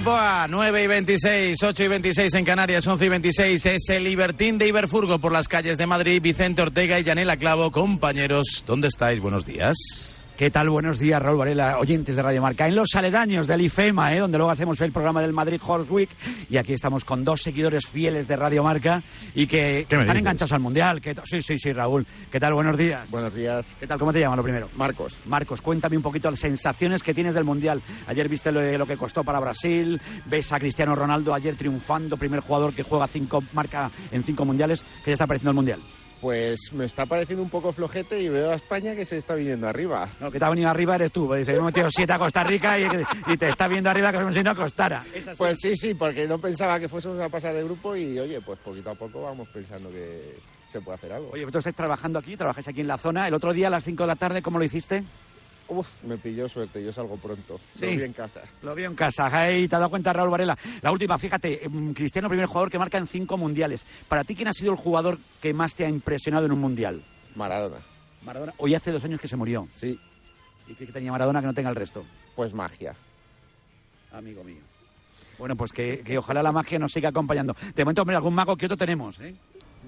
Equipo 0.00 0.16
A, 0.16 0.46
9 0.48 0.82
y 0.82 0.86
26, 0.86 1.62
8 1.62 1.84
y 1.84 1.88
26 1.88 2.34
en 2.34 2.44
Canarias, 2.46 2.86
11 2.86 3.04
y 3.04 3.08
26, 3.10 3.66
es 3.66 3.88
el 3.90 4.04
Libertín 4.04 4.56
de 4.56 4.66
Iberfurgo 4.66 5.18
por 5.18 5.30
las 5.30 5.46
calles 5.46 5.76
de 5.76 5.86
Madrid, 5.86 6.22
Vicente 6.22 6.62
Ortega 6.62 6.98
y 6.98 7.02
Yanela 7.02 7.36
Clavo. 7.36 7.70
Compañeros, 7.70 8.64
¿dónde 8.66 8.88
estáis? 8.88 9.20
Buenos 9.20 9.44
días. 9.44 10.19
¿Qué 10.40 10.50
tal? 10.50 10.70
Buenos 10.70 10.98
días, 10.98 11.20
Raúl 11.20 11.36
Varela, 11.36 11.78
oyentes 11.78 12.16
de 12.16 12.22
Radio 12.22 12.40
Marca. 12.40 12.66
En 12.66 12.74
los 12.74 12.94
aledaños 12.94 13.46
del 13.46 13.60
IFEMA, 13.60 14.14
¿eh? 14.14 14.20
donde 14.20 14.38
luego 14.38 14.50
hacemos 14.50 14.80
el 14.80 14.90
programa 14.90 15.20
del 15.20 15.34
Madrid 15.34 15.60
Horse 15.62 15.92
Week. 15.92 16.08
Y 16.48 16.56
aquí 16.56 16.72
estamos 16.72 17.04
con 17.04 17.22
dos 17.22 17.42
seguidores 17.42 17.86
fieles 17.86 18.26
de 18.26 18.36
Radio 18.36 18.62
Marca 18.64 19.02
y 19.34 19.46
que 19.46 19.60
¿Qué 19.60 19.78
están 19.80 20.00
dices? 20.00 20.16
enganchados 20.16 20.52
al 20.52 20.60
Mundial. 20.60 21.02
¿Qué 21.02 21.14
sí, 21.24 21.42
sí, 21.42 21.58
sí, 21.58 21.72
Raúl. 21.74 22.06
¿Qué 22.32 22.40
tal? 22.40 22.54
Buenos 22.54 22.78
días. 22.78 23.10
Buenos 23.10 23.34
días. 23.34 23.76
¿Qué 23.78 23.86
tal? 23.86 23.98
¿Cómo 23.98 24.14
te 24.14 24.20
llaman 24.20 24.38
lo 24.38 24.42
primero? 24.42 24.70
Marcos. 24.76 25.18
Marcos, 25.26 25.60
cuéntame 25.60 25.98
un 25.98 26.02
poquito 26.02 26.30
las 26.30 26.40
sensaciones 26.40 27.02
que 27.02 27.12
tienes 27.12 27.34
del 27.34 27.44
Mundial. 27.44 27.82
Ayer 28.06 28.26
viste 28.26 28.50
lo, 28.50 28.62
lo 28.78 28.86
que 28.86 28.96
costó 28.96 29.22
para 29.22 29.40
Brasil, 29.40 30.00
ves 30.24 30.54
a 30.54 30.58
Cristiano 30.58 30.94
Ronaldo 30.94 31.34
ayer 31.34 31.54
triunfando, 31.54 32.16
primer 32.16 32.40
jugador 32.40 32.72
que 32.72 32.82
juega 32.82 33.06
cinco, 33.08 33.44
marca 33.52 33.90
en 34.10 34.22
cinco 34.22 34.46
mundiales, 34.46 34.86
que 35.04 35.10
ya 35.10 35.12
está 35.12 35.24
apareciendo 35.24 35.50
el 35.50 35.56
Mundial. 35.56 35.80
Pues 36.20 36.72
me 36.72 36.84
está 36.84 37.06
pareciendo 37.06 37.42
un 37.42 37.48
poco 37.48 37.72
flojete 37.72 38.20
y 38.20 38.28
veo 38.28 38.50
a 38.50 38.56
España 38.56 38.94
que 38.94 39.06
se 39.06 39.16
está 39.16 39.34
viniendo 39.34 39.66
arriba. 39.66 40.08
Lo 40.20 40.30
que 40.30 40.38
te 40.38 40.44
ha 40.44 40.50
venido 40.50 40.68
arriba 40.68 40.96
eres 40.96 41.12
tú, 41.12 41.26
porque 41.26 41.42
hemos 41.50 41.66
metido 41.66 41.88
siete 41.90 42.12
a 42.12 42.18
Costa 42.18 42.44
Rica 42.44 42.78
y, 42.78 42.84
y 43.32 43.36
te 43.38 43.48
está 43.48 43.68
viendo 43.68 43.88
arriba 43.88 44.12
como 44.12 44.30
si 44.30 44.42
no 44.42 44.54
costara. 44.54 45.02
Pues 45.38 45.58
sí, 45.60 45.76
sí, 45.76 45.94
porque 45.94 46.26
no 46.26 46.38
pensaba 46.38 46.78
que 46.78 46.88
fuésemos 46.88 47.18
a 47.20 47.28
pasar 47.28 47.54
de 47.54 47.64
grupo 47.64 47.96
y 47.96 48.18
oye, 48.18 48.40
pues 48.42 48.58
poquito 48.58 48.90
a 48.90 48.94
poco 48.94 49.22
vamos 49.22 49.48
pensando 49.48 49.90
que 49.90 50.38
se 50.68 50.80
puede 50.80 50.96
hacer 50.96 51.12
algo. 51.12 51.30
Oye, 51.32 51.44
vosotros 51.44 51.62
estáis 51.62 51.76
trabajando 51.76 52.18
aquí, 52.18 52.36
trabajáis 52.36 52.68
aquí 52.68 52.80
en 52.82 52.88
la 52.88 52.98
zona. 52.98 53.26
El 53.26 53.34
otro 53.34 53.52
día 53.52 53.68
a 53.68 53.70
las 53.70 53.84
5 53.84 54.02
de 54.02 54.06
la 54.06 54.16
tarde, 54.16 54.42
¿cómo 54.42 54.58
lo 54.58 54.64
hiciste? 54.64 55.02
Uf, 55.70 56.02
me 56.02 56.18
pilló 56.18 56.48
suerte, 56.48 56.82
yo 56.82 56.92
salgo 56.92 57.16
pronto. 57.16 57.60
Sí. 57.76 57.86
Lo 57.86 57.96
vi 57.96 58.02
en 58.02 58.12
casa. 58.12 58.40
Lo 58.62 58.74
vi 58.74 58.84
en 58.84 58.94
casa. 58.96 59.28
Hey, 59.30 59.68
¿Te 59.68 59.76
has 59.76 59.80
dado 59.80 59.88
cuenta, 59.88 60.12
Raúl 60.12 60.28
Varela? 60.28 60.58
La 60.82 60.90
última, 60.90 61.16
fíjate, 61.16 61.60
mm, 61.68 61.92
Cristiano, 61.92 62.28
primer 62.28 62.46
jugador 62.46 62.70
que 62.70 62.78
marca 62.78 62.98
en 62.98 63.06
cinco 63.06 63.36
mundiales. 63.36 63.86
Para 64.08 64.24
ti, 64.24 64.34
¿quién 64.34 64.48
ha 64.48 64.52
sido 64.52 64.72
el 64.72 64.76
jugador 64.76 65.18
que 65.40 65.54
más 65.54 65.76
te 65.76 65.84
ha 65.86 65.88
impresionado 65.88 66.46
en 66.46 66.52
un 66.52 66.60
mundial? 66.60 67.04
Maradona. 67.36 67.76
Maradona. 68.22 68.52
Hoy 68.58 68.74
hace 68.74 68.90
dos 68.90 69.04
años 69.04 69.20
que 69.20 69.28
se 69.28 69.36
murió. 69.36 69.68
Sí. 69.74 69.98
¿Y 70.66 70.74
qué 70.74 70.86
tenía 70.86 71.12
Maradona 71.12 71.40
que 71.40 71.46
no 71.46 71.54
tenga 71.54 71.70
el 71.70 71.76
resto? 71.76 72.04
Pues 72.34 72.52
magia. 72.52 72.96
Amigo 74.12 74.42
mío. 74.42 74.62
Bueno, 75.38 75.54
pues 75.54 75.72
que, 75.72 76.00
que 76.00 76.18
ojalá 76.18 76.42
la 76.42 76.50
magia 76.50 76.80
nos 76.80 76.90
siga 76.92 77.10
acompañando. 77.10 77.54
De 77.74 77.84
momento, 77.84 78.02
hombre, 78.02 78.16
algún 78.16 78.34
mago 78.34 78.56
que 78.56 78.66
otro 78.66 78.76
tenemos, 78.76 79.20
¿eh? 79.20 79.36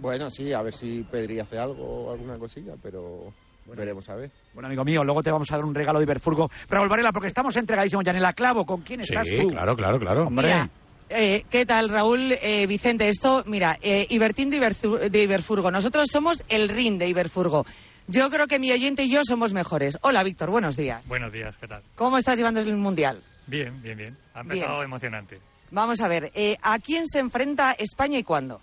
Bueno, 0.00 0.30
sí, 0.30 0.52
a 0.52 0.62
ver 0.62 0.72
si 0.72 1.02
Pedri 1.02 1.40
hace 1.40 1.58
algo 1.58 2.10
alguna 2.12 2.38
cosilla, 2.38 2.74
pero 2.80 3.32
veremos 3.66 4.08
a 4.08 4.16
ver. 4.16 4.30
Bueno, 4.54 4.66
amigo 4.68 4.84
mío, 4.84 5.02
luego 5.04 5.22
te 5.22 5.30
vamos 5.30 5.50
a 5.50 5.56
dar 5.56 5.64
un 5.64 5.74
regalo 5.74 5.98
de 5.98 6.04
Iberfurgo. 6.04 6.50
Pero 6.68 6.88
Varela, 6.88 7.12
porque 7.12 7.28
estamos 7.28 7.56
entregadísimos 7.56 8.04
ya 8.04 8.10
en 8.10 8.18
el 8.18 8.34
clavo. 8.34 8.64
¿Con 8.66 8.82
quién 8.82 9.00
estás 9.00 9.26
Sí, 9.26 9.36
tú? 9.38 9.48
claro, 9.48 9.74
claro, 9.76 9.98
claro. 9.98 10.26
Hombre. 10.26 10.46
Mira, 10.48 10.68
eh, 11.10 11.44
¿qué 11.50 11.64
tal, 11.66 11.88
Raúl? 11.88 12.32
Eh, 12.42 12.66
Vicente, 12.66 13.08
esto, 13.08 13.42
mira, 13.46 13.78
eh, 13.82 14.06
Ibertín 14.10 14.50
de, 14.50 14.58
Iberzu- 14.58 14.98
de 15.10 15.22
Iberfurgo. 15.22 15.70
Nosotros 15.70 16.08
somos 16.10 16.44
el 16.48 16.68
RIN 16.68 16.98
de 16.98 17.08
Iberfurgo. 17.08 17.64
Yo 18.08 18.30
creo 18.30 18.46
que 18.48 18.58
mi 18.58 18.72
oyente 18.72 19.04
y 19.04 19.10
yo 19.10 19.20
somos 19.24 19.52
mejores. 19.52 19.96
Hola, 20.02 20.22
Víctor, 20.24 20.50
buenos 20.50 20.76
días. 20.76 21.06
Buenos 21.06 21.32
días, 21.32 21.56
¿qué 21.58 21.68
tal? 21.68 21.82
¿Cómo 21.94 22.18
estás 22.18 22.36
llevando 22.36 22.60
el 22.60 22.76
Mundial? 22.76 23.22
Bien, 23.46 23.80
bien, 23.82 23.96
bien. 23.96 24.16
Ha 24.34 24.40
empezado 24.40 24.72
Bien. 24.74 24.84
emocionante. 24.84 25.38
Vamos 25.70 26.00
a 26.00 26.08
ver, 26.08 26.30
eh, 26.34 26.56
¿a 26.62 26.78
quién 26.80 27.06
se 27.08 27.18
enfrenta 27.20 27.72
España 27.72 28.18
y 28.18 28.22
cuándo? 28.24 28.60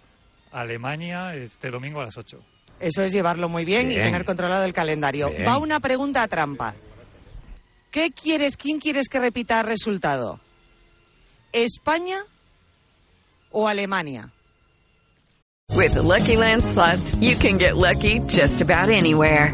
Alemania 0.51 1.35
este 1.35 1.69
domingo 1.69 2.01
a 2.01 2.05
las 2.05 2.17
8. 2.17 2.39
Eso 2.79 3.03
es 3.03 3.11
llevarlo 3.11 3.49
muy 3.49 3.65
bien, 3.65 3.91
y 3.91 3.95
tener 3.95 4.23
controlado 4.23 4.63
el 4.63 4.73
calendario. 4.73 5.29
Bien. 5.29 5.47
Va 5.47 5.57
una 5.57 5.79
pregunta 5.79 6.23
a 6.23 6.27
trampa. 6.27 6.75
¿Qué 7.91 8.11
quieres, 8.11 8.55
quién 8.55 8.79
quieres 8.79 9.09
que 9.09 9.19
repita 9.19 9.59
el 9.59 9.65
resultado? 9.65 10.39
¿España 11.51 12.19
o 13.51 13.67
Alemania? 13.67 14.31
With 15.75 15.93
the 15.93 16.01
Lucky 16.01 16.35
Land 16.35 16.63
slots, 16.63 17.15
you 17.15 17.35
can 17.35 17.57
get 17.57 17.75
lucky 17.75 18.19
just 18.27 18.61
about 18.61 18.89
anywhere. 18.89 19.53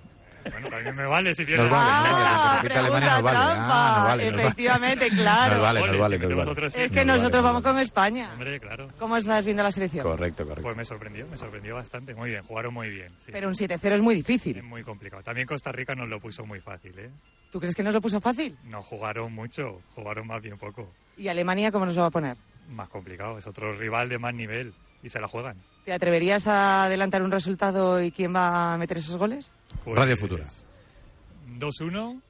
Bueno, 0.49 0.69
también 0.69 0.95
me 0.95 1.05
vale 1.05 1.35
si 1.35 1.45
viene. 1.45 1.63
Nos 1.63 1.71
vale, 1.71 1.89
Ah, 1.91 2.59
repita 2.61 2.73
pregunta 2.79 2.79
Alemania 2.79 3.13
nos 3.13 3.23
vale. 3.23 3.37
Ah, 3.41 3.93
nos 3.97 4.05
vale, 4.07 4.31
nos. 4.31 4.39
Efectivamente, 4.41 5.09
claro. 5.09 5.53
Nos 5.55 5.61
vale, 5.63 5.79
nos 5.79 5.89
vale, 5.89 5.95
si 5.97 6.01
nos 6.01 6.21
metemos 6.21 6.37
vale. 6.37 6.51
otros, 6.51 6.73
sí. 6.73 6.81
Es 6.81 6.91
que 6.91 7.05
Nos 7.05 7.17
nosotros 7.17 7.43
vale. 7.43 7.53
vamos 7.53 7.63
con 7.63 7.79
España. 7.79 8.29
Hombre, 8.33 8.59
claro. 8.59 8.87
¿Cómo 8.99 9.17
estás 9.17 9.45
viendo 9.45 9.63
la 9.63 9.71
selección? 9.71 10.03
Correcto, 10.03 10.43
correcto. 10.43 10.63
Pues 10.63 10.75
me 10.75 10.85
sorprendió, 10.85 11.27
me 11.27 11.37
sorprendió 11.37 11.75
bastante. 11.75 12.13
Muy 12.15 12.29
bien, 12.31 12.43
jugaron 12.43 12.73
muy 12.73 12.89
bien. 12.89 13.09
sí. 13.19 13.31
Pero 13.31 13.47
un 13.47 13.53
7-0 13.55 13.93
es 13.95 14.01
muy 14.01 14.15
difícil. 14.15 14.57
Es 14.57 14.63
muy 14.63 14.83
complicado. 14.83 15.21
También 15.23 15.47
Costa 15.47 15.71
Rica 15.71 15.93
nos 15.95 16.09
lo 16.09 16.19
puso 16.19 16.45
muy 16.45 16.59
fácil, 16.59 16.97
¿eh? 16.99 17.09
¿Tú 17.51 17.59
crees 17.59 17.75
que 17.75 17.83
nos 17.83 17.93
lo 17.93 18.01
puso 18.01 18.21
fácil? 18.21 18.57
No 18.63 18.81
jugaron 18.81 19.33
mucho, 19.33 19.81
jugaron 19.93 20.25
más 20.27 20.41
bien 20.41 20.57
poco. 20.57 20.89
¿Y 21.17 21.27
Alemania 21.27 21.71
cómo 21.71 21.85
nos 21.85 21.95
lo 21.95 22.01
va 22.03 22.07
a 22.07 22.11
poner? 22.11 22.37
Más 22.69 22.87
complicado, 22.87 23.37
es 23.37 23.45
otro 23.47 23.73
rival 23.73 24.07
de 24.07 24.17
más 24.17 24.33
nivel 24.33 24.73
y 25.03 25.09
se 25.09 25.19
la 25.19 25.27
juegan. 25.27 25.57
¿Te 25.83 25.91
atreverías 25.91 26.47
a 26.47 26.83
adelantar 26.85 27.23
un 27.23 27.31
resultado 27.31 28.01
y 28.01 28.11
quién 28.11 28.33
va 28.35 28.73
a 28.73 28.77
meter 28.77 28.97
esos 28.99 29.17
goles? 29.17 29.51
Pues, 29.83 29.97
Radio 29.97 30.17
Futura. 30.17 30.45
2-1 31.57 32.21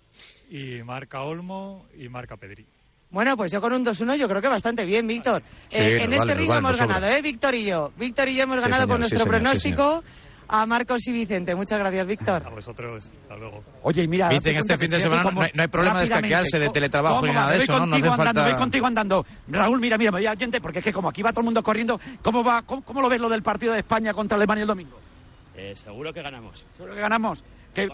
y 0.50 0.84
marca 0.84 1.22
Olmo 1.22 1.86
y 1.98 2.10
marca 2.10 2.38
Pedri. 2.38 2.66
Bueno, 3.10 3.36
pues 3.36 3.52
yo 3.52 3.60
con 3.60 3.74
un 3.74 3.86
2-1 3.86 4.16
yo 4.18 4.28
creo 4.30 4.42
que 4.42 4.48
bastante 4.48 4.86
bien, 4.86 5.06
Víctor. 5.06 5.44
Sí, 5.70 5.78
Eh, 5.78 5.84
nos 5.84 5.92
en 5.92 5.98
vale, 5.98 6.16
este 6.16 6.36
nos 6.36 6.48
vale, 6.48 6.60
hemos 6.60 6.72
nos 6.72 6.80
ganado, 6.80 7.08
¿eh? 7.08 7.22
Víctor 7.22 7.56
y 7.56 7.66
yo. 7.66 7.92
Víctor 7.98 8.30
y 8.30 8.36
yo 8.36 8.44
hemos 8.44 8.58
Sí, 8.58 8.62
ganado 8.62 8.84
señor, 8.84 8.88
con 8.88 8.98
sí, 8.98 9.00
nuestro 9.02 9.20
señor, 9.20 9.30
pronóstico 9.30 10.04
a 10.48 10.66
Marcos 10.66 11.08
y 11.08 11.12
Vicente. 11.12 11.54
Muchas 11.56 11.80
gracias, 11.80 12.08
Víctor. 12.08 12.44
A 12.46 12.50
vosotros, 12.50 13.12
hasta 13.24 13.36
luego. 13.36 13.64
Oye, 13.84 14.08
mira... 14.08 14.30
Este 14.32 14.78
fin 14.78 14.90
de 14.92 15.00
semana 15.02 15.30
no 15.30 15.42
hay- 15.42 15.52
no 15.54 15.62
hay 15.62 15.68
problema 15.68 15.98
de 16.00 16.04
escaquearse 16.06 16.58
de 16.60 16.70
teletrabajo 16.70 17.16
¿cómo 17.18 17.28
ni 17.28 17.34
nada 17.34 17.50
de 17.52 17.56
Voy 17.58 17.64
eso, 17.64 17.74
¿no? 17.74 17.86
No 17.86 17.92
contigo 17.92 18.14
hace 18.14 18.22
andando, 18.22 18.40
falta- 18.42 18.50
voy 18.54 18.60
contigo 18.60 18.88
andando. 18.88 19.26
Raúl, 19.50 19.80
mira, 19.82 19.98
mira, 19.98 20.12
mira, 20.12 20.32
oyente, 20.32 20.62
porque 20.62 20.80
es 20.80 20.86
que 20.86 20.94
como 20.94 21.10
aquí 21.10 21.22
va 21.22 21.32
todo 21.32 21.42
el 21.42 21.46
mundo 21.46 21.62
corriendo, 21.64 22.00
¿cómo 22.22 22.44
va? 22.46 22.62
¿Cómo, 22.64 22.82
cómo 22.82 23.02
lo 23.02 23.10
ves 23.10 23.20
lo 23.20 23.28
del 23.30 23.44
partido 23.44 23.74
de 23.74 23.80
España 23.80 24.14
contra 24.14 24.38
Alemania 24.38 24.62
el 24.64 24.68
domingo? 24.68 24.98
Eh, 25.56 25.76
seguro 25.76 26.14
que 26.14 26.22
ganamos. 26.22 26.66
Seguro 26.76 26.96
que 26.96 27.02
ganamos. 27.02 27.44
¿Qué-. 27.74 27.90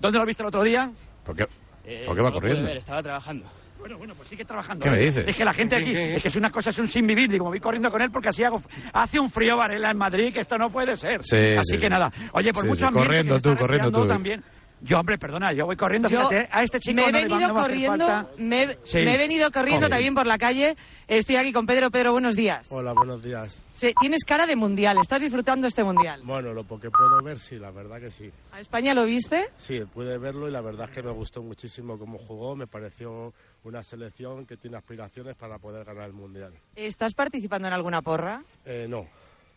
¿Dónde 0.00 0.18
lo 0.18 0.26
viste 0.26 0.42
el 0.42 0.48
otro 0.48 0.62
día? 0.62 0.90
¿Por 1.24 1.36
qué, 1.36 1.46
Eh, 1.84 2.04
¿Por 2.06 2.16
qué 2.16 2.22
va 2.22 2.28
no 2.28 2.34
corriendo? 2.34 2.62
ver, 2.64 2.76
estaba 2.76 3.02
trabajando. 3.02 3.46
Bueno, 3.78 3.96
bueno, 3.96 4.14
pues 4.14 4.28
sigue 4.28 4.44
trabajando. 4.44 4.84
¿Qué 4.84 4.90
me 4.90 4.98
dices? 5.00 5.26
Es 5.26 5.34
que 5.34 5.44
la 5.44 5.54
gente 5.54 5.74
aquí, 5.76 5.96
es 5.96 6.20
que 6.20 6.28
es 6.28 6.36
una 6.36 6.50
cosa, 6.50 6.68
es 6.68 6.78
un 6.78 6.86
sin 6.86 7.06
vivir. 7.06 7.30
Digo, 7.30 7.44
me 7.46 7.52
voy 7.52 7.60
corriendo 7.60 7.90
con 7.90 8.02
él 8.02 8.10
porque 8.10 8.28
así 8.28 8.44
hago, 8.44 8.60
hace 8.92 9.18
un 9.18 9.30
frío 9.30 9.56
Varela 9.56 9.90
en 9.90 9.96
Madrid 9.96 10.34
que 10.34 10.40
esto 10.40 10.58
no 10.58 10.70
puede 10.70 10.98
ser. 10.98 11.24
Sí, 11.24 11.36
así 11.56 11.74
sí, 11.74 11.78
que 11.78 11.86
sí. 11.86 11.90
nada. 11.90 12.12
Oye, 12.32 12.52
por 12.52 12.62
Sí, 12.64 12.68
mucho 12.68 12.80
sí, 12.80 12.84
ambiente 12.86 13.06
corriendo 13.08 13.34
que 13.36 13.40
tú, 13.40 13.56
corriendo 13.56 13.90
tú. 13.90 14.06
también. 14.06 14.44
Yo, 14.82 14.98
hombre, 14.98 15.18
perdona, 15.18 15.52
yo 15.52 15.66
voy 15.66 15.76
corriendo. 15.76 16.08
Yo 16.08 16.18
fíjate, 16.28 16.48
a 16.50 16.62
este 16.62 16.80
chico 16.80 16.94
me 16.96 17.02
he 17.02 17.12
no 17.12 17.18
le 17.18 17.24
venido 17.24 17.36
hacer 17.44 17.52
corriendo, 17.52 18.06
falta. 18.06 18.30
me, 18.38 18.62
he- 18.62 18.78
Sí. 18.82 18.98
me 18.98 19.14
he 19.14 19.18
venido 19.18 19.50
corriendo 19.50 19.88
también 19.90 20.14
por 20.14 20.26
la 20.26 20.38
calle. 20.38 20.74
Estoy 21.06 21.36
aquí 21.36 21.52
con 21.52 21.66
Pedro. 21.66 21.90
Pedro, 21.90 22.12
buenos 22.12 22.34
días. 22.34 22.66
Hola, 22.70 22.92
buenos 22.94 23.22
días. 23.22 23.62
Se- 23.70 23.92
tienes 24.00 24.24
cara 24.24 24.46
de 24.46 24.56
mundial. 24.56 24.96
¿Estás 24.98 25.20
disfrutando 25.20 25.66
este 25.66 25.84
mundial? 25.84 26.22
Bueno, 26.24 26.54
lo 26.54 26.62
que 26.66 26.90
puedo 26.90 27.22
ver, 27.22 27.38
sí, 27.40 27.56
la 27.58 27.70
verdad 27.70 28.00
que 28.00 28.10
sí. 28.10 28.30
¿A 28.52 28.60
España 28.60 28.94
lo 28.94 29.04
viste? 29.04 29.48
Sí, 29.58 29.80
pude 29.92 30.16
verlo 30.16 30.48
y 30.48 30.50
la 30.50 30.62
verdad 30.62 30.88
es 30.88 30.94
que 30.94 31.02
me 31.02 31.10
gustó 31.10 31.42
muchísimo 31.42 31.98
cómo 31.98 32.16
jugó. 32.18 32.56
Me 32.56 32.66
pareció 32.66 33.34
una 33.64 33.82
selección 33.82 34.46
que 34.46 34.56
tiene 34.56 34.78
aspiraciones 34.78 35.36
para 35.36 35.58
poder 35.58 35.84
ganar 35.84 36.06
el 36.06 36.12
Mundial. 36.14 36.52
¿Estás 36.74 37.12
participando 37.12 37.68
en 37.68 37.74
alguna 37.74 38.00
porra? 38.00 38.42
Eh, 38.64 38.86
no. 38.88 39.06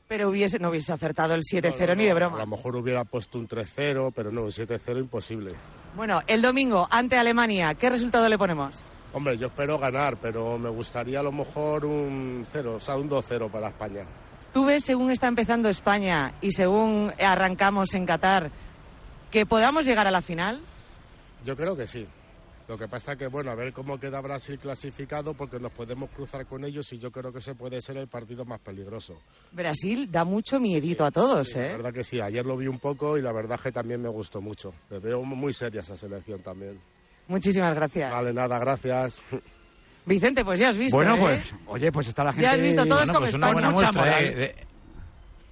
Pero 0.08 0.30
hubiese, 0.30 0.60
no 0.60 0.70
hubiese 0.70 0.94
acertado 0.94 1.34
el 1.34 1.42
7-0 1.42 1.80
No, 1.80 1.88
no, 1.88 1.96
ni 1.96 2.06
de 2.06 2.14
broma. 2.14 2.38
A 2.38 2.42
lo 2.42 2.48
mejor 2.48 2.76
hubiera 2.76 3.04
puesto 3.04 3.40
un 3.40 3.48
3-0, 3.48 4.12
pero 4.16 4.32
no, 4.32 4.42
un 4.44 4.50
7-0 4.52 5.00
imposible. 5.00 5.54
Bueno, 5.96 6.22
el 6.28 6.42
domingo 6.42 6.88
ante 6.92 7.18
Alemania, 7.18 7.74
¿qué 7.76 7.90
resultado 7.90 8.28
le 8.30 8.38
ponemos? 8.38 8.82
Hombre, 9.14 9.38
yo 9.38 9.48
espero 9.48 9.78
ganar, 9.78 10.18
pero 10.18 10.58
me 10.58 10.70
gustaría 10.70 11.20
a 11.20 11.24
lo 11.24 11.32
mejor 11.32 11.86
un 11.86 12.46
0, 12.52 12.76
o 12.76 12.80
sea, 12.80 12.96
un 12.96 13.10
2-0 13.10 13.50
para 13.50 13.68
España. 13.68 14.06
¿Tú 14.52 14.66
ves, 14.66 14.84
según 14.84 15.12
está 15.12 15.28
empezando 15.28 15.70
España 15.70 16.34
y 16.42 16.52
según 16.52 17.12
arrancamos 17.20 17.94
en 17.94 18.06
Qatar, 18.06 18.52
que 19.32 19.46
podamos 19.46 19.86
llegar 19.86 20.08
a 20.08 20.12
la 20.12 20.22
final? 20.22 20.60
Yo 21.46 21.56
creo 21.56 21.76
que 21.76 21.88
sí. 21.88 22.08
Lo 22.68 22.78
que 22.78 22.88
pasa 22.88 23.18
que, 23.18 23.28
bueno, 23.28 23.52
a 23.52 23.56
ver 23.56 23.74
cómo 23.74 24.00
queda 24.00 24.22
Brasil 24.22 24.58
clasificado, 24.58 25.34
porque 25.34 25.60
nos 25.60 25.72
podemos 25.74 26.10
cruzar 26.10 26.46
con 26.46 26.64
ellos 26.64 26.92
y 26.94 26.98
yo 26.98 27.12
creo 27.12 27.34
que 27.34 27.40
ese 27.40 27.56
puede 27.56 27.82
ser 27.82 27.98
el 27.98 28.08
partido 28.08 28.46
más 28.46 28.62
peligroso. 28.62 29.22
Brasil 29.52 30.10
da 30.10 30.24
mucho 30.24 30.60
miedito 30.62 31.04
a 31.04 31.12
todos, 31.12 31.56
La 31.56 31.66
¿eh? 31.66 31.72
verdad 31.74 31.94
que 31.94 32.04
sí, 32.06 32.22
ayer 32.22 32.46
lo 32.46 32.56
vi 32.56 32.68
un 32.68 32.80
poco 32.80 33.18
y 33.18 33.22
la 33.22 33.34
verdad 33.34 33.60
que 33.60 33.72
también 33.74 34.02
me 34.02 34.08
gustó 34.10 34.40
mucho. 34.40 34.74
Me 34.90 35.00
veo 35.00 35.24
muy 35.24 35.52
seria 35.54 35.82
esa 35.82 35.98
selección 35.98 36.42
también. 36.42 36.80
Muchísimas 37.28 37.76
gracias. 37.76 38.10
Vale, 38.12 38.32
nada, 38.34 38.58
gracias. 38.60 39.24
Vicente, 40.06 40.44
pues 40.44 40.60
ya 40.60 40.70
has 40.70 40.78
visto, 40.78 40.96
Bueno, 40.98 41.16
¿eh? 41.16 41.20
pues, 41.20 41.56
oye, 41.68 41.92
pues 41.92 42.08
está 42.08 42.24
la 42.24 42.32
gente... 42.34 42.44
Ya 42.44 42.52
has 42.54 42.62
visto, 42.62 42.86
todos 42.86 43.00
Bueno, 43.06 43.14
con 43.14 43.22
pues 43.24 43.34
una 43.36 43.48
España. 43.48 43.54
buena 43.54 43.70
Mucha 43.72 43.92
muestra 43.92 44.02
moral. 44.02 44.26
de- 44.26 44.36
de- 44.36 44.56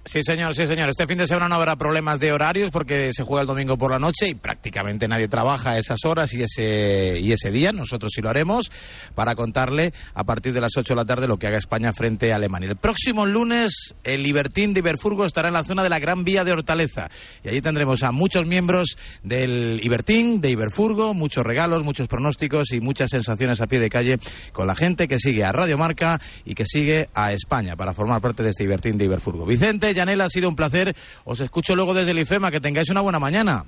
Sí, 0.04 0.20
señor, 0.24 0.52
sí, 0.56 0.66
señor. 0.66 0.90
Este 0.90 1.06
fin 1.06 1.16
de 1.16 1.28
semana 1.28 1.48
no 1.48 1.54
habrá 1.54 1.76
problemas 1.76 2.18
de 2.18 2.32
horarios 2.32 2.72
porque 2.72 3.12
se 3.12 3.22
juega 3.22 3.42
el 3.42 3.46
domingo 3.46 3.78
por 3.78 3.92
la 3.92 3.98
noche 3.98 4.28
y 4.28 4.34
prácticamente 4.34 5.06
nadie 5.06 5.28
trabaja 5.28 5.70
a 5.70 5.78
esas 5.78 6.04
horas 6.04 6.34
y 6.34 6.42
ese, 6.42 7.20
y 7.20 7.30
ese 7.30 7.52
día. 7.52 7.70
Nosotros 7.70 8.10
sí 8.12 8.20
lo 8.20 8.28
haremos 8.28 8.72
para 9.14 9.36
contarle 9.36 9.92
a 10.14 10.24
partir 10.24 10.54
de 10.54 10.60
las 10.60 10.76
8 10.76 10.92
de 10.92 10.96
la 10.96 11.04
tarde 11.04 11.28
lo 11.28 11.36
que 11.36 11.46
haga 11.46 11.56
España 11.56 11.92
frente 11.92 12.32
a 12.32 12.36
Alemania. 12.36 12.70
El 12.70 12.76
próximo 12.76 13.26
lunes, 13.26 13.94
el 14.02 14.24
Libertín 14.24 14.74
de 14.74 14.80
Iberfurgo 14.80 15.24
estará 15.24 15.48
en 15.48 15.54
la 15.54 15.62
zona 15.62 15.84
de 15.84 15.88
la 15.88 16.00
Gran 16.00 16.24
Vía 16.24 16.42
de 16.42 16.50
Hortaleza 16.50 17.08
y 17.44 17.50
allí 17.50 17.62
tendremos 17.62 18.02
a 18.02 18.10
muchos 18.10 18.44
miembros 18.44 18.96
del 19.22 19.80
Ibertín, 19.84 20.40
de 20.40 20.50
Iberfurgo, 20.50 21.14
muchos 21.14 21.46
regalos, 21.46 21.84
muchos 21.84 22.08
pronósticos 22.08 22.72
y 22.72 22.80
muchas 22.80 23.10
sensaciones 23.10 23.60
a 23.60 23.68
pie 23.68 23.78
de 23.78 23.88
calle 23.88 24.18
con 24.52 24.66
la 24.66 24.74
gente 24.74 25.06
que 25.06 25.20
sigue 25.20 25.44
a 25.44 25.52
Radio 25.52 25.78
Marca 25.78 26.20
y 26.44 26.56
que 26.56 26.66
sigue 26.66 27.08
a 27.14 27.32
España 27.32 27.76
para 27.76 27.94
formar 27.94 28.20
parte 28.20 28.42
de 28.42 28.50
este 28.50 28.64
Ibertín 28.64 28.98
de 28.98 29.04
Iberfurgo. 29.04 29.46
Vicente, 29.46 29.91
Yanela, 29.94 30.24
ha 30.24 30.28
sido 30.28 30.48
un 30.48 30.56
placer. 30.56 30.94
Os 31.24 31.40
escucho 31.40 31.74
luego 31.76 31.94
desde 31.94 32.10
el 32.12 32.18
IFEMA. 32.18 32.50
Que 32.50 32.60
tengáis 32.60 32.90
una 32.90 33.00
buena 33.00 33.18
mañana. 33.18 33.64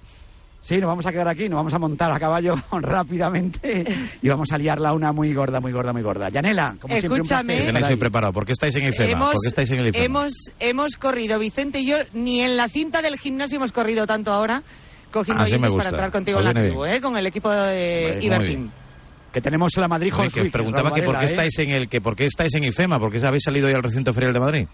Sí, 0.65 0.79
nos 0.79 0.89
vamos 0.89 1.05
a 1.05 1.13
quedar 1.13 1.29
aquí, 1.29 1.47
nos 1.47 1.59
vamos 1.59 1.75
a 1.75 1.79
montar 1.79 2.11
a 2.11 2.19
caballo 2.19 2.55
rápidamente 2.73 3.85
y 4.23 4.29
vamos 4.31 4.51
a 4.51 4.57
liarla 4.57 4.95
una 4.95 5.13
muy 5.13 5.35
gorda, 5.35 5.61
muy 5.61 5.73
gorda, 5.73 5.93
muy 5.93 6.01
gorda. 6.01 6.31
Yanela, 6.31 6.77
como 6.81 6.95
siempre, 6.95 7.09
un 7.09 7.15
Escúchame. 7.17 7.45
placer. 7.45 7.61
¿Qué 7.61 7.67
tenéis 7.67 7.89
hoy 7.91 7.97
preparado? 7.97 8.33
¿Por 8.33 8.47
qué 8.47 8.53
estáis 8.53 8.75
en 8.77 8.89
IFEMA? 8.89 9.11
Hemos, 9.11 9.33
¿Por 9.33 9.43
qué 9.43 9.49
estáis 9.49 9.71
en 9.73 9.79
el 9.81 9.89
IFEMA? 9.89 10.05
hemos, 10.07 10.33
hemos 10.61 10.97
corrido, 10.97 11.39
Vicente 11.39 11.81
y 11.81 11.87
yo, 11.87 11.99
ni 12.15 12.41
en 12.41 12.57
la 12.57 12.71
cinta 12.71 13.03
del 13.03 13.19
gimnasio 13.19 13.57
hemos 13.57 13.73
corrido 13.73 14.07
tanto 14.07 14.33
ahora, 14.33 14.63
cogiendo 15.11 15.43
Así 15.43 15.59
me 15.59 15.71
para 15.71 15.91
entrar 15.91 16.11
contigo 16.11 16.39
Pues 16.39 16.49
en 16.49 16.55
la 16.55 16.67
tribu, 16.67 16.85
¿eh? 16.87 17.01
con 17.03 17.19
el 17.19 17.27
equipo 17.27 17.51
de 17.51 18.19
Ibertín. 18.23 18.71
Que 19.35 19.43
tenemos 19.43 19.77
la 19.77 19.89
Madrid 19.89 20.15
Oye, 20.17 20.31
que 20.31 20.51
preguntaba 20.51 20.93
que 20.95 21.03
por 21.03 21.19
qué 21.19 21.25
¿eh? 21.25 21.29
estáis 21.29 21.59
en 21.59 21.71
el 21.73 21.89
que 21.91 22.01
por 22.01 22.17
qué 22.17 22.25
estáis 22.25 22.55
en 22.55 22.65
IFEMA, 22.65 22.99
por 22.99 23.13
qué 23.13 23.19
habéis 23.27 23.43
salido 23.43 23.67
hoy 23.67 23.75
al 23.75 23.83
recinto 23.83 24.15
ferial 24.15 24.33
de 24.33 24.41
Madrid. 24.41 24.67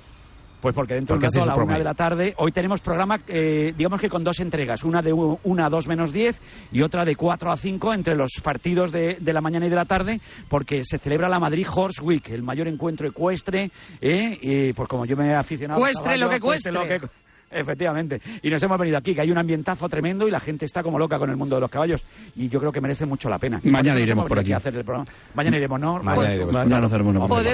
Pues 0.61 0.75
porque 0.75 0.95
dentro 0.95 1.17
¿Por 1.17 1.23
qué 1.23 1.29
de 1.33 1.39
un 1.39 1.47
rato, 1.49 1.53
a 1.53 1.57
la 1.57 1.65
una 1.65 1.79
de 1.79 1.85
la 1.85 1.95
tarde, 1.95 2.35
hoy 2.37 2.53
tenemos 2.53 2.81
programa, 2.81 3.19
eh, 3.29 3.73
digamos 3.77 4.01
que 4.01 4.09
con 4.09 4.23
dos 4.23 4.41
entregas, 4.41 4.85
una 4.85 5.01
de 5.01 5.13
una 5.13 5.67
a 5.67 5.69
dos 5.71 5.87
menos 5.87 6.13
diez 6.13 6.41
y 6.71 6.83
otra 6.83 7.05
de 7.05 7.17
cuatro 7.17 7.51
a 7.51 7.57
cinco 7.57 7.95
entre 7.95 8.15
los 8.15 8.33
partidos 8.43 8.93
de, 8.93 9.17
de 9.21 9.33
la 9.33 9.41
mañana 9.41 9.67
y 9.67 9.71
de 9.71 9.77
la 9.77 9.87
tarde, 9.87 10.21
porque 10.49 10.83
se 10.85 10.99
celebra 10.99 11.29
la 11.29 11.39
Madrid 11.39 11.67
Horse 11.73 12.03
Week, 12.03 12.29
el 12.31 12.43
mayor 12.43 12.69
encuentro 12.69 13.09
ecuestre, 13.09 13.71
¿eh? 14.01 14.39
y 14.41 14.73
pues 14.75 14.89
como 14.89 15.07
yo 15.07 15.17
me 15.17 15.29
he 15.29 15.35
aficionado... 15.35 15.81
a 15.81 15.83
Cuestre 15.83 16.05
caballo, 16.05 16.25
lo 16.27 16.31
que 16.31 16.41
cueste 16.41 16.71
cuestre. 16.71 16.99
lo 16.99 17.01
que- 17.07 17.09
Efectivamente. 17.53 18.21
Y 18.43 18.49
nos 18.51 18.63
hemos 18.63 18.79
venido 18.79 18.97
aquí, 18.97 19.13
que 19.13 19.23
hay 19.23 19.31
un 19.33 19.39
ambientazo 19.39 19.89
tremendo 19.89 20.29
y 20.29 20.31
la 20.31 20.39
gente 20.39 20.67
está 20.67 20.85
como 20.85 21.01
loca 21.01 21.19
con 21.19 21.31
el 21.31 21.37
mundo 21.37 21.57
de 21.57 21.61
los 21.63 21.71
caballos. 21.71 22.05
Y 22.37 22.49
yo 22.49 22.61
creo 22.61 22.71
que 22.71 22.81
merece 22.81 23.07
mucho 23.07 23.29
la 23.29 23.39
pena. 23.39 23.59
Por 23.59 23.73
Mañana 23.73 23.99
iremos 23.99 24.29
por 24.29 24.39
aquí. 24.39 24.53
a 24.53 24.59
hacer 24.59 24.77
el 24.77 24.85
programa. 24.85 25.11
Mañana 25.35 25.57
iremos, 25.57 25.81
¿no? 25.81 25.95
Mañana 25.95 26.15
Pues- 26.15 26.31
iremos. 26.31 26.53
Mañana 26.53 26.89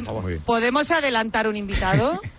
favor. 0.05 0.39
¿Podemos 0.45 0.91
adelantar 0.91 1.49
un 1.49 1.57
invitado? 1.57 2.21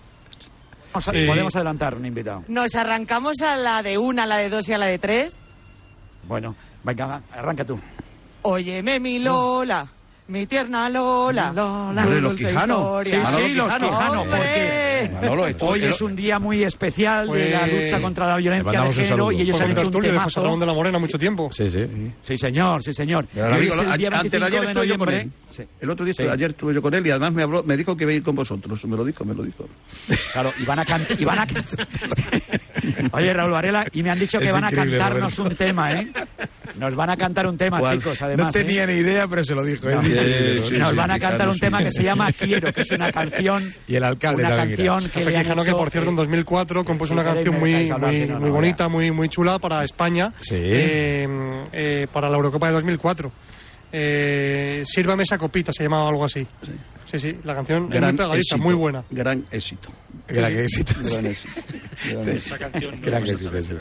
Sí. 1.01 1.25
Podemos 1.25 1.55
adelantar 1.55 1.95
un 1.95 2.05
invitado. 2.05 2.43
¿Nos 2.47 2.75
arrancamos 2.75 3.41
a 3.41 3.55
la 3.57 3.83
de 3.83 3.97
una, 3.97 4.23
a 4.23 4.25
la 4.25 4.37
de 4.37 4.49
dos 4.49 4.67
y 4.69 4.73
a 4.73 4.77
la 4.77 4.87
de 4.87 4.99
tres? 4.99 5.37
Bueno, 6.27 6.55
venga, 6.83 7.21
arranca 7.33 7.63
tú. 7.65 7.79
Óyeme, 8.43 8.99
mi 8.99 9.19
Lola, 9.19 9.87
mi 10.27 10.45
tierna 10.45 10.89
Lola. 10.89 11.51
Lola. 11.53 12.01
Hombre, 12.03 12.21
los 12.21 12.31
dulce 12.31 12.47
Quijano. 12.49 13.01
historia. 13.01 13.25
Sí, 13.25 13.31
sí, 13.47 13.53
los 13.53 13.67
Quijano. 13.73 13.87
Quijano, 13.89 14.21
¡Hombre! 14.21 14.37
porque 14.39 15.09
Manolo, 15.13 15.47
esto- 15.47 15.65
hoy 15.67 15.83
es 15.85 16.01
un 16.01 16.15
día 16.15 16.39
muy 16.39 16.63
especial 16.63 17.27
de 17.31 17.49
la 17.51 17.59
Pues- 17.61 17.73
lucha 17.91 18.01
contra 18.01 18.25
la 18.27 18.35
Le 18.35 18.41
violencia 18.41 18.81
de 18.81 18.93
género 18.93 19.31
y 19.31 19.41
ellos 19.41 19.61
han 19.61 19.71
hecho 19.71 19.87
un 19.87 20.01
temazo. 20.01 20.57
De 20.57 20.65
la 20.65 20.73
Morena 20.73 20.99
mucho 20.99 21.17
tiempo. 21.19 21.49
Sí, 21.51 21.69
sí. 21.69 21.85
Sí, 22.21 22.37
señor, 22.37 22.81
sí, 22.83 22.91
señor. 22.93 23.25
Amigo, 23.41 23.75
el 23.81 23.97
día 23.97 24.09
antes 24.09 24.31
de 24.31 24.39
25 24.39 24.45
ayer 24.45 24.59
de 24.61 24.67
estuve 24.67 24.87
yo 24.87 24.97
con 24.97 25.09
él. 25.13 25.31
Sí. 25.51 25.63
El 25.81 25.89
otro 25.89 26.05
día, 26.05 26.13
Sí. 26.13 26.21
estuve- 26.23 26.33
ayer 26.33 26.49
estuve 26.51 26.73
yo 26.73 26.81
con 26.81 26.93
él 26.93 27.07
y 27.07 27.09
además 27.09 27.33
me, 27.33 27.43
habló, 27.43 27.63
me 27.63 27.77
dijo 27.77 27.95
que 27.95 28.03
iba 28.03 28.11
a 28.11 28.15
ir 28.15 28.23
con 28.23 28.35
vosotros. 28.35 28.83
Me 28.85 28.95
lo 28.97 29.05
dijo, 29.05 29.23
me 29.25 29.33
lo 29.33 29.43
dijo. 29.43 29.67
Claro, 30.33 30.51
y 30.59 30.65
van 30.65 30.79
a 30.79 30.85
cantar. 30.85 31.17
a... 31.39 31.47
Oye, 33.17 33.33
Raúl 33.33 33.51
Varela, 33.51 33.85
y 33.91 34.03
me 34.03 34.11
han 34.11 34.19
dicho 34.19 34.39
que 34.39 34.45
Es 34.47 34.53
van 34.53 34.65
a 34.65 34.69
cantarnos 34.71 35.35
Roberto. 35.37 35.43
un 35.43 35.55
tema, 35.67 35.91
¿eh? 35.91 36.07
Nos 36.77 36.95
van 36.95 37.09
a 37.09 37.17
cantar 37.17 37.47
un 37.47 37.57
tema, 37.57 37.79
¿Cuál? 37.79 37.97
chicos, 37.97 38.21
además. 38.21 38.45
no 38.47 38.51
tenía 38.51 38.83
¿eh? 38.83 38.87
ni 38.87 38.93
idea, 38.99 39.27
pero 39.27 39.43
se 39.43 39.55
lo 39.55 39.63
dijo. 39.63 39.87
No, 39.89 39.99
Es 39.99 40.05
increíble. 40.07 40.61
sí, 40.61 40.77
Nos 40.77 40.89
sí, 40.91 40.95
van 40.95 41.11
a 41.11 41.15
sí, 41.15 41.19
cantar 41.19 41.37
claro, 41.37 41.51
un 41.51 41.55
sí. 41.55 41.59
tema 41.61 41.83
que 41.83 41.91
se 41.91 42.03
llama 42.03 42.31
Quiero, 42.31 42.73
que 42.73 42.81
es 42.81 42.91
una 42.91 43.11
canción. 43.11 43.73
Y 43.87 43.95
el 43.95 44.03
alcalde 44.03 44.43
Una 44.43 44.55
canción 44.55 45.09
que 45.09 45.25
le 45.25 45.37
han 45.37 45.43
Quijano, 45.43 45.63
que 45.63 45.69
hecho, 45.69 45.77
por 45.77 45.89
cierto 45.89 46.09
en 46.09 46.15
eh, 46.15 46.21
2004 46.21 46.83
compuso 46.85 47.13
una 47.13 47.23
canción 47.23 47.59
muy, 47.59 47.89
hablar, 47.89 48.11
muy, 48.11 48.27
no, 48.27 48.39
muy 48.39 48.49
no, 48.49 48.55
bonita, 48.55 48.87
muy, 48.87 49.11
muy 49.11 49.29
chula 49.29 49.59
para 49.59 49.83
España, 49.83 50.33
Sí. 50.41 50.55
eh, 50.57 51.25
eh, 51.71 52.07
para 52.11 52.29
la 52.29 52.35
Eurocopa 52.35 52.67
de 52.67 52.73
2004. 52.73 53.31
Eh, 53.91 54.83
Sírvame 54.85 55.23
esa 55.23 55.37
copita, 55.37 55.71
se 55.71 55.83
llamaba 55.83 56.09
algo 56.09 56.25
así. 56.25 56.45
Sí, 57.09 57.19
sí, 57.19 57.37
la 57.43 57.55
canción 57.55 57.83
es 57.93 58.01
muy 58.01 58.11
pegadiza, 58.11 58.35
éxito, 58.35 58.57
muy 58.57 58.73
buena. 58.73 59.03
Gran 59.09 59.45
éxito. 59.49 59.89
Gran 60.27 60.57
éxito. 60.57 60.93
Gran 61.01 61.25
éxito. 61.25 61.61
Esa 62.27 62.57
canción 62.57 62.93
no 63.01 63.25
sí. 63.37 63.75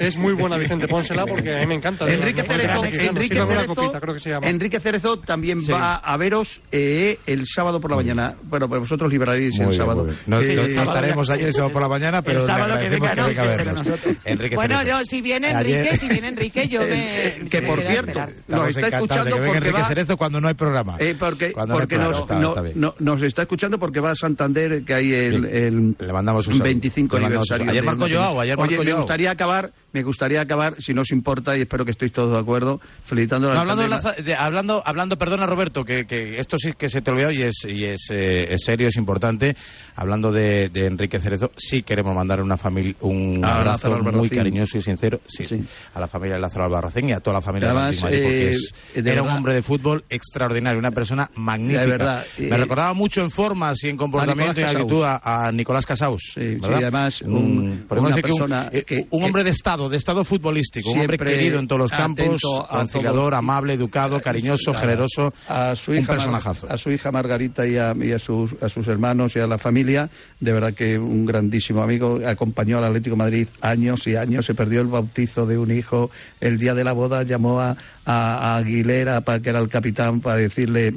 Es 0.00 0.16
muy 0.16 0.32
buena, 0.34 0.56
Vicente, 0.56 0.88
pónsela 0.88 1.26
porque 1.26 1.52
a 1.52 1.58
mí 1.60 1.66
me 1.66 1.74
encanta. 1.76 2.08
Enrique. 2.10 2.42
Cerezo, 2.42 2.84
Enrique 2.84 3.34
Cerezo, 3.36 3.74
copita, 3.74 4.00
creo 4.00 4.14
que 4.14 4.20
se 4.20 4.30
llama. 4.30 4.48
Enrique 4.48 4.80
Cerezo 4.80 5.18
también 5.18 5.60
Sí. 5.60 5.70
va 5.72 5.96
a 5.96 6.16
veros 6.16 6.60
eh, 6.72 7.18
el 7.26 7.46
sábado 7.46 7.80
por 7.80 7.90
la 7.90 7.96
mañana. 7.96 8.34
Bueno, 8.42 8.68
pues 8.68 8.80
vosotros 8.80 9.10
libraréis 9.10 9.52
Muy 9.56 9.60
el 9.64 9.68
bien, 9.68 9.76
sábado. 9.78 10.06
Nos, 10.26 10.44
el 10.44 10.70
sábado 10.70 10.92
estaremos 10.92 11.28
ya- 11.28 11.34
allí 11.34 11.44
el 11.44 11.52
sábado 11.52 11.72
por 11.72 11.82
la 11.82 11.88
mañana, 11.88 12.22
pero 12.22 12.38
el 12.40 12.46
le 12.46 12.46
sábado 12.46 12.74
que 12.80 12.88
venga, 12.88 13.10
que 13.12 13.20
no, 13.20 13.26
venga 13.28 13.42
a 13.42 13.46
vernos. 13.46 13.88
Enrique 14.24 14.56
Bueno, 14.56 14.78
Cerezo. 14.78 14.98
no, 14.98 15.04
si 15.04 15.22
viene 15.22 15.48
Ayer- 15.48 15.76
Enrique, 15.78 15.96
si 15.98 16.08
viene 16.08 16.28
Enrique, 16.32 16.68
yo 16.68 16.80
me... 16.82 17.26
Eh, 17.26 17.44
que 17.50 17.62
por 17.62 17.80
cierto, 17.80 18.20
nos 18.48 18.68
está 18.76 18.88
escuchando 18.88 19.34
que 19.36 19.40
venga 19.42 19.58
Enrique 19.58 19.80
va- 19.80 19.88
Cerezo 19.88 20.16
cuando 20.16 20.40
no 20.40 20.48
hay 20.48 20.54
programa. 20.54 20.96
Eh, 20.98 21.14
porque 21.18 21.52
no 21.54 21.66
nos, 21.66 22.20
está- 22.20 22.38
no- 22.38 22.54
no- 22.98 23.16
escuchando 23.42 23.78
porque 23.78 24.00
va 24.00 24.12
a 24.12 24.14
Santander, 24.16 24.84
que 24.84 24.94
hay 24.94 25.10
el, 25.10 25.42
Sí. 25.42 25.48
el 25.56 25.96
Le 25.98 26.12
mandamos 26.12 26.46
un 26.46 26.52
saludo. 26.54 26.64
25 26.64 27.16
Le 27.16 27.22
mandamos 27.22 27.41
un 27.41 27.41
aniversario. 27.50 27.70
Ayer 27.70 27.84
marcó. 27.84 28.14
Joao, 28.14 28.40
ayer 28.40 28.54
Oye, 28.58 28.62
marcó 28.70 28.84
me 28.84 28.90
Joao. 28.90 28.96
gustaría 29.02 29.30
acabar, 29.30 29.72
me 29.92 30.02
gustaría 30.02 30.40
acabar, 30.40 30.74
si 30.80 30.94
no 30.94 31.02
os 31.02 31.10
importa, 31.10 31.56
y 31.56 31.62
espero 31.62 31.84
que 31.84 31.90
estéis 31.90 32.12
todos 32.12 32.32
de 32.32 32.38
acuerdo, 32.38 32.80
felicitando 33.04 33.52
No, 33.52 33.58
hablando, 33.60 33.82
de 33.82 34.22
de- 34.22 34.34
hablando, 34.34 34.82
hablando, 34.86 35.18
perdona 35.18 35.46
Roberto, 35.46 35.84
que, 35.84 36.06
que 36.06 36.36
esto 36.38 36.56
sí 36.58 36.72
que 36.78 36.88
se 36.88 37.02
te 37.02 37.10
olvidó 37.10 37.30
y 37.30 37.42
es, 37.42 37.64
y 37.66 37.84
es, 37.84 38.08
eh, 38.10 38.52
es 38.54 38.62
serio, 38.64 38.88
es 38.88 38.96
importante. 38.96 39.56
Hablando 39.96 40.32
de, 40.32 40.68
de 40.70 40.86
Enrique 40.86 41.18
Cerezo, 41.18 41.50
sí 41.56 41.82
queremos 41.82 42.14
mandar 42.14 42.40
una 42.42 42.56
familia, 42.56 42.94
un 43.00 43.44
A 43.44 43.56
abrazo 43.58 43.98
muy 44.02 44.28
cariñoso 44.30 44.78
y 44.78 44.82
sincero 44.82 45.20
sí, 45.26 45.46
Sí. 45.46 45.62
a 45.94 46.00
la 46.00 46.08
familia 46.08 46.36
de 46.36 46.40
Lázaro 46.42 46.64
Albarracín 46.64 47.08
y 47.08 47.12
a 47.12 47.20
toda 47.20 47.34
la 47.34 47.40
familia 47.40 47.68
Además, 47.70 47.96
de 47.96 48.02
Madrid, 48.02 48.22
porque 48.22 48.46
eh, 48.46 48.50
es- 48.94 49.04
de 49.04 49.12
era 49.12 49.22
un 49.22 49.28
hombre 49.30 49.54
de 49.54 49.62
fútbol 49.62 50.04
extraordinario, 50.08 50.78
una 50.78 50.90
persona 50.92 51.30
magnífica. 51.34 51.80
De 51.82 51.86
verdad, 51.86 52.24
Me 52.38 52.46
eh, 52.48 52.56
recordaba 52.56 52.94
mucho 52.94 53.20
en 53.22 53.30
formas 53.30 53.82
y 53.84 53.88
en 53.88 53.96
comportamiento 53.96 54.60
y 54.60 54.62
en 54.64 54.68
actitud 54.70 55.02
a, 55.04 55.20
a 55.22 55.52
Nicolás 55.52 55.84
Casaus. 55.86 56.32
Sí, 56.34 56.54
¿verdad? 56.56 56.78
sí, 56.78 56.82
además, 56.84 57.22
un- 57.38 57.86
una 57.90 58.08
decir 58.08 58.22
que 58.24 58.30
un- 58.30 58.38
persona 58.38 58.68
eh, 58.72 58.82
que- 58.84 59.06
un 59.10 59.24
hombre 59.24 59.44
de 59.44 59.50
Estado, 59.50 59.88
de 59.88 59.96
Estado 59.96 60.24
futbolístico, 60.24 60.90
un 60.90 61.00
hombre 61.00 61.18
querido 61.18 61.58
en 61.58 61.66
todos 61.68 61.80
los 61.82 61.90
campos, 61.90 62.40
conciliador, 62.68 63.34
amable, 63.34 63.74
educado, 63.74 64.20
cariñoso, 64.20 64.74
generoso, 64.74 65.32
a 65.48 65.74
su 65.76 65.92
un 65.92 65.98
hija 65.98 66.08
Mar- 66.12 66.16
personajazo. 66.16 66.66
a 66.70 66.78
su 66.78 66.90
hija 66.90 67.10
Margarita 67.12 67.66
y 67.66 67.76
a, 67.76 67.94
y 68.00 68.12
a 68.12 68.18
sus 68.18 68.54
a 68.62 68.68
sus 68.68 68.88
hermanos 68.88 69.34
y 69.36 69.40
a 69.40 69.46
la 69.46 69.58
familia 69.58 70.10
de 70.40 70.52
verdad 70.52 70.74
que 70.74 70.98
un 70.98 71.24
grandísimo 71.26 71.82
amigo 71.82 72.20
acompañó 72.26 72.78
al 72.78 72.84
Atlético 72.84 73.14
de 73.16 73.18
Madrid 73.18 73.48
años 73.60 74.06
y 74.06 74.16
años 74.16 74.46
se 74.46 74.54
perdió 74.54 74.80
el 74.80 74.86
bautizo 74.88 75.46
de 75.46 75.58
un 75.58 75.70
hijo 75.70 76.10
el 76.40 76.58
día 76.58 76.74
de 76.74 76.84
la 76.84 76.92
boda 76.92 77.22
llamó 77.22 77.60
a, 77.60 77.76
a, 78.04 78.54
a 78.54 78.56
Aguilera 78.58 79.20
para 79.22 79.40
que 79.40 79.50
era 79.50 79.60
el 79.60 79.68
capitán 79.68 80.20
para 80.20 80.36
decirle 80.36 80.94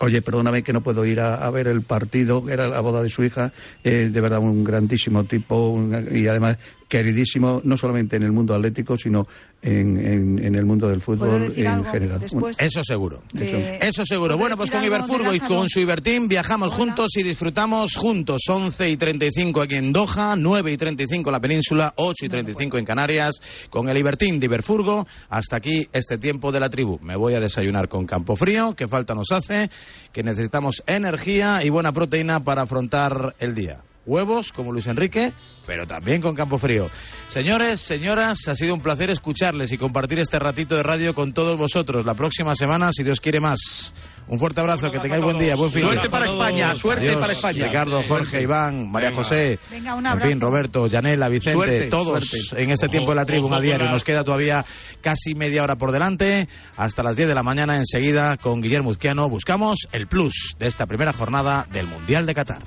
Oye, 0.00 0.22
perdóname 0.22 0.62
que 0.62 0.72
no 0.72 0.82
puedo 0.82 1.04
ir 1.04 1.18
a, 1.20 1.50
ver 1.50 1.66
el 1.66 1.82
partido, 1.82 2.48
era 2.48 2.68
la 2.68 2.80
boda 2.80 3.02
de 3.02 3.10
su 3.10 3.24
hija. 3.24 3.52
Eh, 3.82 4.10
de 4.12 4.20
verdad, 4.20 4.38
un 4.38 4.62
grandísimo 4.62 5.24
tipo 5.24 5.70
un- 5.70 6.06
y 6.12 6.28
además 6.28 6.58
queridísimo, 6.88 7.60
no 7.64 7.76
solamente 7.76 8.16
en 8.16 8.22
el 8.22 8.32
mundo 8.32 8.54
atlético, 8.54 8.96
sino 8.96 9.26
en, 9.62 9.98
en- 9.98 10.38
en 10.44 10.54
el 10.54 10.64
mundo 10.64 10.88
del 10.88 11.00
¿Puedo 11.00 11.18
fútbol 11.20 11.52
en 11.56 11.84
general. 11.84 12.20
después? 12.20 12.56
Eso 12.60 12.82
seguro. 12.82 13.22
De- 13.32 13.78
Eso 13.80 14.04
seguro. 14.04 14.28
¿Puedo 14.34 14.38
Bueno, 14.38 14.56
pues 14.56 14.70
con 14.70 14.82
Iberfurgo 14.82 15.34
y 15.34 15.40
con 15.40 15.68
su 15.68 15.80
Ibertín 15.80 16.28
viajamos 16.28 16.72
juntos 16.74 17.10
y 17.16 17.22
disfrutamos 17.22 17.94
juntos. 17.94 18.40
11 18.48 18.88
y 18.90 18.96
35 18.96 19.60
aquí 19.60 19.74
en 19.74 19.92
Doha, 19.92 20.34
9 20.36 20.72
y 20.72 20.76
35 20.76 21.28
en 21.28 21.32
la 21.32 21.40
península, 21.40 21.92
8 21.96 22.24
y 22.24 22.28
35 22.28 22.78
en 22.78 22.84
Canarias. 22.84 23.34
Con 23.70 23.88
el 23.88 23.96
Ibertín 23.98 24.40
de 24.40 24.46
Iberfurgo, 24.46 25.06
hasta 25.28 25.56
aquí 25.56 25.86
este 25.92 26.18
tiempo 26.18 26.50
de 26.52 26.60
la 26.60 26.70
tribu. 26.70 26.98
Me 27.02 27.16
voy 27.16 27.34
a 27.34 27.40
desayunar 27.40 27.88
con 27.88 28.06
campo 28.06 28.34
frío, 28.36 28.74
que 28.74 28.88
falta 28.88 29.14
nos 29.14 29.30
hace, 29.32 29.70
que 30.12 30.22
necesitamos 30.22 30.82
energía 30.86 31.62
y 31.64 31.68
buena 31.70 31.92
proteína 31.92 32.40
para 32.40 32.62
afrontar 32.62 33.34
el 33.38 33.54
día. 33.54 33.80
Huevos, 34.08 34.52
como 34.52 34.72
Luis 34.72 34.86
Enrique, 34.86 35.32
pero 35.66 35.86
también 35.86 36.22
con 36.22 36.34
campo 36.34 36.56
frío. 36.56 36.88
Señores, 37.26 37.78
señoras, 37.80 38.48
ha 38.48 38.54
sido 38.54 38.72
un 38.72 38.80
placer 38.80 39.10
escucharles 39.10 39.70
y 39.70 39.76
compartir 39.76 40.18
este 40.18 40.38
ratito 40.38 40.74
de 40.76 40.82
radio 40.82 41.14
con 41.14 41.34
todos 41.34 41.58
vosotros. 41.58 42.06
La 42.06 42.14
próxima 42.14 42.56
semana, 42.56 42.90
si 42.90 43.04
Dios 43.04 43.20
quiere 43.20 43.38
más. 43.38 43.94
Un 44.26 44.38
fuerte 44.38 44.60
abrazo, 44.60 44.90
que 44.90 44.98
tengáis 44.98 45.22
buen 45.22 45.38
día, 45.38 45.56
buen 45.56 45.70
fin. 45.70 45.82
Suerte 45.82 46.08
para 46.08 46.26
España, 46.26 46.74
suerte 46.74 47.08
Adiós, 47.08 47.20
para 47.20 47.32
España. 47.32 47.66
Ricardo, 47.66 48.02
Jorge, 48.02 48.42
Iván, 48.42 48.90
María 48.90 49.12
José, 49.12 49.58
Venga, 49.70 49.94
un 49.94 50.06
en 50.06 50.20
fin, 50.20 50.40
Roberto, 50.40 50.86
Yanela, 50.86 51.28
Vicente, 51.28 51.52
Suerte, 51.56 51.86
todos 51.88 52.24
suerte. 52.26 52.62
en 52.62 52.70
este 52.70 52.88
tiempo 52.88 53.10
de 53.10 53.16
la 53.16 53.26
tribu 53.26 53.46
ojo 53.46 53.54
a 53.54 53.60
diario. 53.60 53.90
Nos 53.90 54.04
queda 54.04 54.24
todavía 54.24 54.64
casi 55.00 55.34
media 55.34 55.62
hora 55.62 55.76
por 55.76 55.92
delante. 55.92 56.48
Hasta 56.76 57.02
las 57.02 57.16
10 57.16 57.28
de 57.28 57.34
la 57.34 57.42
mañana, 57.42 57.76
enseguida, 57.76 58.36
con 58.36 58.60
Guillermo 58.60 58.90
Uzquiano, 58.90 59.28
buscamos 59.28 59.88
el 59.92 60.06
plus 60.06 60.56
de 60.58 60.66
esta 60.66 60.86
primera 60.86 61.12
jornada 61.12 61.66
del 61.72 61.86
Mundial 61.86 62.26
de 62.26 62.34
Qatar. 62.34 62.62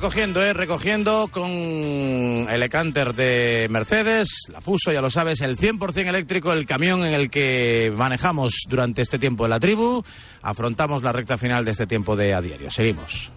Recogiendo, 0.00 0.42
¿eh? 0.42 0.54
Recogiendo 0.54 1.28
con 1.30 1.50
el 1.50 2.62
Ecanter 2.62 3.12
de 3.12 3.68
Mercedes, 3.68 4.46
la 4.48 4.62
Fuso, 4.62 4.90
ya 4.92 5.02
lo 5.02 5.10
sabes, 5.10 5.42
el 5.42 5.58
100% 5.58 6.08
eléctrico, 6.08 6.52
el 6.52 6.64
camión 6.64 7.04
en 7.04 7.12
el 7.12 7.30
que 7.30 7.92
manejamos 7.94 8.62
durante 8.66 9.02
este 9.02 9.18
tiempo 9.18 9.44
de 9.44 9.50
la 9.50 9.60
tribu. 9.60 10.02
Afrontamos 10.40 11.02
la 11.02 11.12
recta 11.12 11.36
final 11.36 11.66
de 11.66 11.72
este 11.72 11.86
tiempo 11.86 12.16
de 12.16 12.34
a 12.34 12.40
diario. 12.40 12.70
Seguimos. 12.70 13.30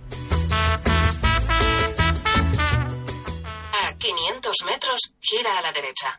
A 3.74 3.98
500 3.98 4.56
metros, 4.66 5.00
gira 5.20 5.58
a 5.58 5.62
la 5.62 5.74
derecha. 5.74 6.18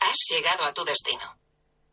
Has 0.00 0.16
llegado 0.30 0.64
a 0.64 0.72
tu 0.72 0.84
destino. 0.84 1.36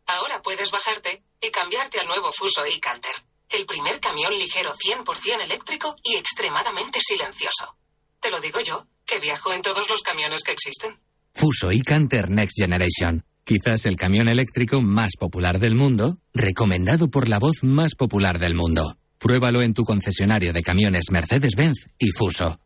Ahora 0.06 0.42
puedes 0.42 0.72
bajarte 0.72 1.24
y 1.42 1.52
cambiarte 1.52 2.00
al 2.00 2.08
nuevo 2.08 2.32
Fuso 2.32 2.64
e-Canter. 2.64 3.16
El 3.50 3.66
primer 3.66 4.00
camión 4.00 4.32
ligero 4.32 4.74
100% 4.74 5.44
eléctrico 5.44 5.98
y 6.02 6.16
extremadamente 6.16 7.00
silencioso. 7.02 7.79
Te 8.22 8.30
lo 8.30 8.42
digo 8.42 8.60
yo, 8.66 8.86
que 9.06 9.20
viajo 9.20 9.54
en 9.54 9.62
todos 9.62 9.88
los 9.90 10.02
camiones 10.02 10.44
que 10.44 10.52
existen. 10.52 11.00
Fuso 11.34 11.72
y 11.72 11.82
Canter 11.82 12.30
Next 12.30 12.58
Generation. 12.60 13.24
Quizás 13.46 13.86
el 13.86 13.96
camión 13.96 14.28
eléctrico 14.28 14.82
más 14.82 15.16
popular 15.18 15.60
del 15.60 15.74
mundo, 15.74 16.18
recomendado 16.34 17.10
por 17.10 17.28
la 17.28 17.40
voz 17.40 17.64
más 17.64 17.96
popular 17.96 18.38
del 18.38 18.54
mundo. 18.54 18.96
Pruébalo 19.18 19.62
en 19.62 19.74
tu 19.74 19.84
concesionario 19.84 20.54
de 20.54 20.62
camiones 20.62 21.12
Mercedes-Benz 21.12 21.90
y 21.98 22.12
Fuso. 22.12 22.60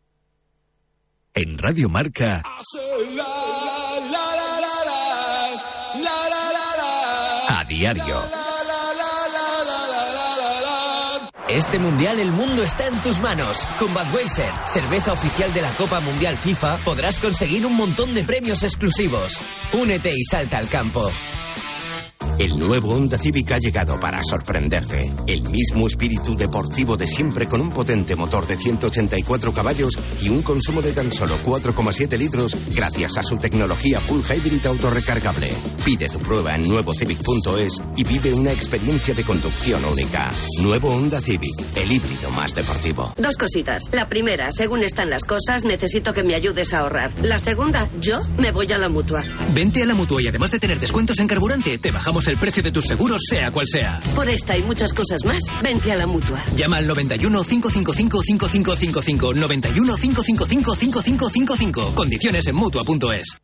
En 1.32 1.58
Radio 1.58 1.88
Marca. 1.88 2.42
A 7.48 7.64
diario. 7.68 8.43
Este 11.48 11.78
mundial 11.78 12.20
el 12.20 12.30
mundo 12.30 12.64
está 12.64 12.86
en 12.86 13.02
tus 13.02 13.20
manos. 13.20 13.58
Con 13.78 13.92
Budweiser, 13.92 14.50
cerveza 14.72 15.12
oficial 15.12 15.52
de 15.52 15.60
la 15.60 15.70
Copa 15.72 16.00
Mundial 16.00 16.38
FIFA, 16.38 16.78
podrás 16.84 17.20
conseguir 17.20 17.66
un 17.66 17.76
montón 17.76 18.14
de 18.14 18.24
premios 18.24 18.62
exclusivos. 18.62 19.38
Únete 19.74 20.10
y 20.16 20.24
salta 20.24 20.56
al 20.56 20.68
campo. 20.70 21.10
El 22.38 22.58
nuevo 22.58 22.94
Honda 22.94 23.16
Civic 23.16 23.52
ha 23.52 23.58
llegado 23.58 24.00
para 24.00 24.20
sorprenderte. 24.22 25.12
El 25.28 25.48
mismo 25.50 25.86
espíritu 25.86 26.34
deportivo 26.34 26.96
de 26.96 27.06
siempre 27.06 27.46
con 27.46 27.60
un 27.60 27.70
potente 27.70 28.16
motor 28.16 28.44
de 28.46 28.56
184 28.56 29.52
caballos 29.52 29.92
y 30.20 30.30
un 30.30 30.42
consumo 30.42 30.82
de 30.82 30.92
tan 30.92 31.12
solo 31.12 31.36
4,7 31.44 32.18
litros 32.18 32.56
gracias 32.74 33.18
a 33.18 33.22
su 33.22 33.36
tecnología 33.36 34.00
full 34.00 34.20
hybrid 34.22 34.66
autorrecargable. 34.66 35.52
Pide 35.84 36.08
tu 36.08 36.18
prueba 36.18 36.56
en 36.56 36.66
nuevocivic.es 36.66 37.80
y 37.96 38.04
vive 38.04 38.32
una 38.32 38.52
experiencia 38.52 39.14
de 39.14 39.22
conducción 39.22 39.84
única. 39.84 40.30
Nuevo 40.62 40.94
Honda 40.94 41.20
Civic, 41.20 41.54
el 41.76 41.92
híbrido 41.92 42.30
más 42.30 42.54
deportivo. 42.54 43.14
Dos 43.16 43.36
cositas. 43.36 43.82
La 43.92 44.08
primera, 44.08 44.50
según 44.50 44.82
están 44.82 45.10
las 45.10 45.24
cosas, 45.24 45.64
necesito 45.64 46.12
que 46.12 46.22
me 46.22 46.34
ayudes 46.34 46.74
a 46.74 46.80
ahorrar. 46.80 47.14
La 47.24 47.38
segunda, 47.38 47.90
yo 48.00 48.20
me 48.38 48.52
voy 48.52 48.72
a 48.72 48.78
la 48.78 48.88
mutua. 48.88 49.24
Vente 49.54 49.82
a 49.82 49.86
la 49.86 49.94
mutua 49.94 50.22
y 50.22 50.28
además 50.28 50.50
de 50.50 50.58
tener 50.58 50.80
descuentos 50.80 51.18
en 51.18 51.26
carburante, 51.26 51.78
te 51.78 51.90
bajamos 51.90 52.26
el 52.28 52.36
precio 52.36 52.62
de 52.62 52.72
tus 52.72 52.84
seguros, 52.84 53.22
sea 53.28 53.50
cual 53.50 53.66
sea. 53.68 54.00
Por 54.14 54.28
esta 54.28 54.56
y 54.56 54.62
muchas 54.62 54.92
cosas 54.92 55.24
más, 55.24 55.42
vente 55.62 55.92
a 55.92 55.96
la 55.96 56.06
mutua. 56.06 56.44
Llama 56.56 56.78
al 56.78 56.86
91 56.86 57.44
555 57.44 58.22
5555 58.22 59.34
91 59.34 59.96
555 59.96 60.76
5555. 60.76 61.94
Condiciones 61.94 62.46
en 62.46 62.56
mutua.es. 62.56 63.43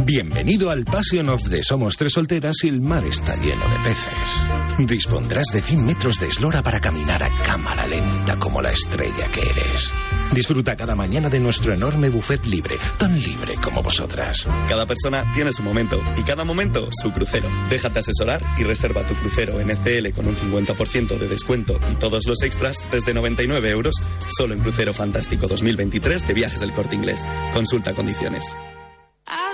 Bienvenido 0.00 0.70
al 0.70 0.86
Passion 0.86 1.28
of 1.28 1.46
the 1.50 1.62
Somos 1.62 1.98
Tres 1.98 2.14
Solteras 2.14 2.56
y 2.64 2.68
el 2.68 2.80
mar 2.80 3.04
está 3.04 3.36
lleno 3.36 3.62
de 3.68 3.78
peces. 3.84 4.48
Dispondrás 4.78 5.48
de 5.52 5.60
100 5.60 5.84
metros 5.84 6.18
de 6.18 6.28
eslora 6.28 6.62
para 6.62 6.80
caminar 6.80 7.22
a 7.22 7.28
cámara 7.44 7.86
lenta 7.86 8.38
como 8.38 8.62
la 8.62 8.70
estrella 8.70 9.26
que 9.34 9.42
eres. 9.42 9.92
Disfruta 10.32 10.76
cada 10.76 10.94
mañana 10.94 11.28
de 11.28 11.40
nuestro 11.40 11.74
enorme 11.74 12.08
buffet 12.08 12.46
libre, 12.46 12.78
tan 12.96 13.20
libre 13.20 13.56
como 13.62 13.82
vosotras. 13.82 14.48
Cada 14.66 14.86
persona 14.86 15.30
tiene 15.34 15.52
su 15.52 15.62
momento 15.62 16.02
y 16.16 16.22
cada 16.22 16.44
momento 16.44 16.88
su 16.90 17.12
crucero. 17.12 17.50
Déjate 17.68 17.98
asesorar 17.98 18.40
y 18.58 18.64
reserva 18.64 19.06
tu 19.06 19.12
crucero 19.12 19.60
NCL 19.60 20.12
con 20.14 20.26
un 20.26 20.36
50% 20.36 21.18
de 21.18 21.28
descuento 21.28 21.78
y 21.90 21.96
todos 21.96 22.26
los 22.26 22.42
extras 22.42 22.78
desde 22.90 23.12
99 23.12 23.68
euros 23.68 23.96
solo 24.28 24.54
en 24.54 24.62
Crucero 24.62 24.94
Fantástico 24.94 25.46
2023 25.46 26.26
de 26.26 26.32
Viajes 26.32 26.60
del 26.60 26.72
Corte 26.72 26.96
Inglés. 26.96 27.26
Consulta 27.52 27.92
condiciones. 27.92 28.56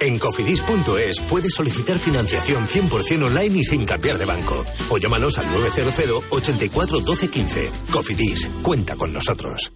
En 0.00 0.18
cofidis.es 0.18 1.20
puedes 1.28 1.54
solicitar 1.54 1.98
financiación 1.98 2.66
100% 2.66 3.24
online 3.24 3.58
y 3.58 3.64
sin 3.64 3.84
cambiar 3.84 4.18
de 4.18 4.24
banco. 4.24 4.64
O 4.90 4.98
llámanos 4.98 5.38
al 5.38 5.50
900 5.50 6.24
84 6.30 7.00
12 7.00 7.28
15. 7.28 7.70
Cofidis, 7.92 8.50
cuenta 8.62 8.96
con 8.96 9.12
nosotros. 9.12 9.72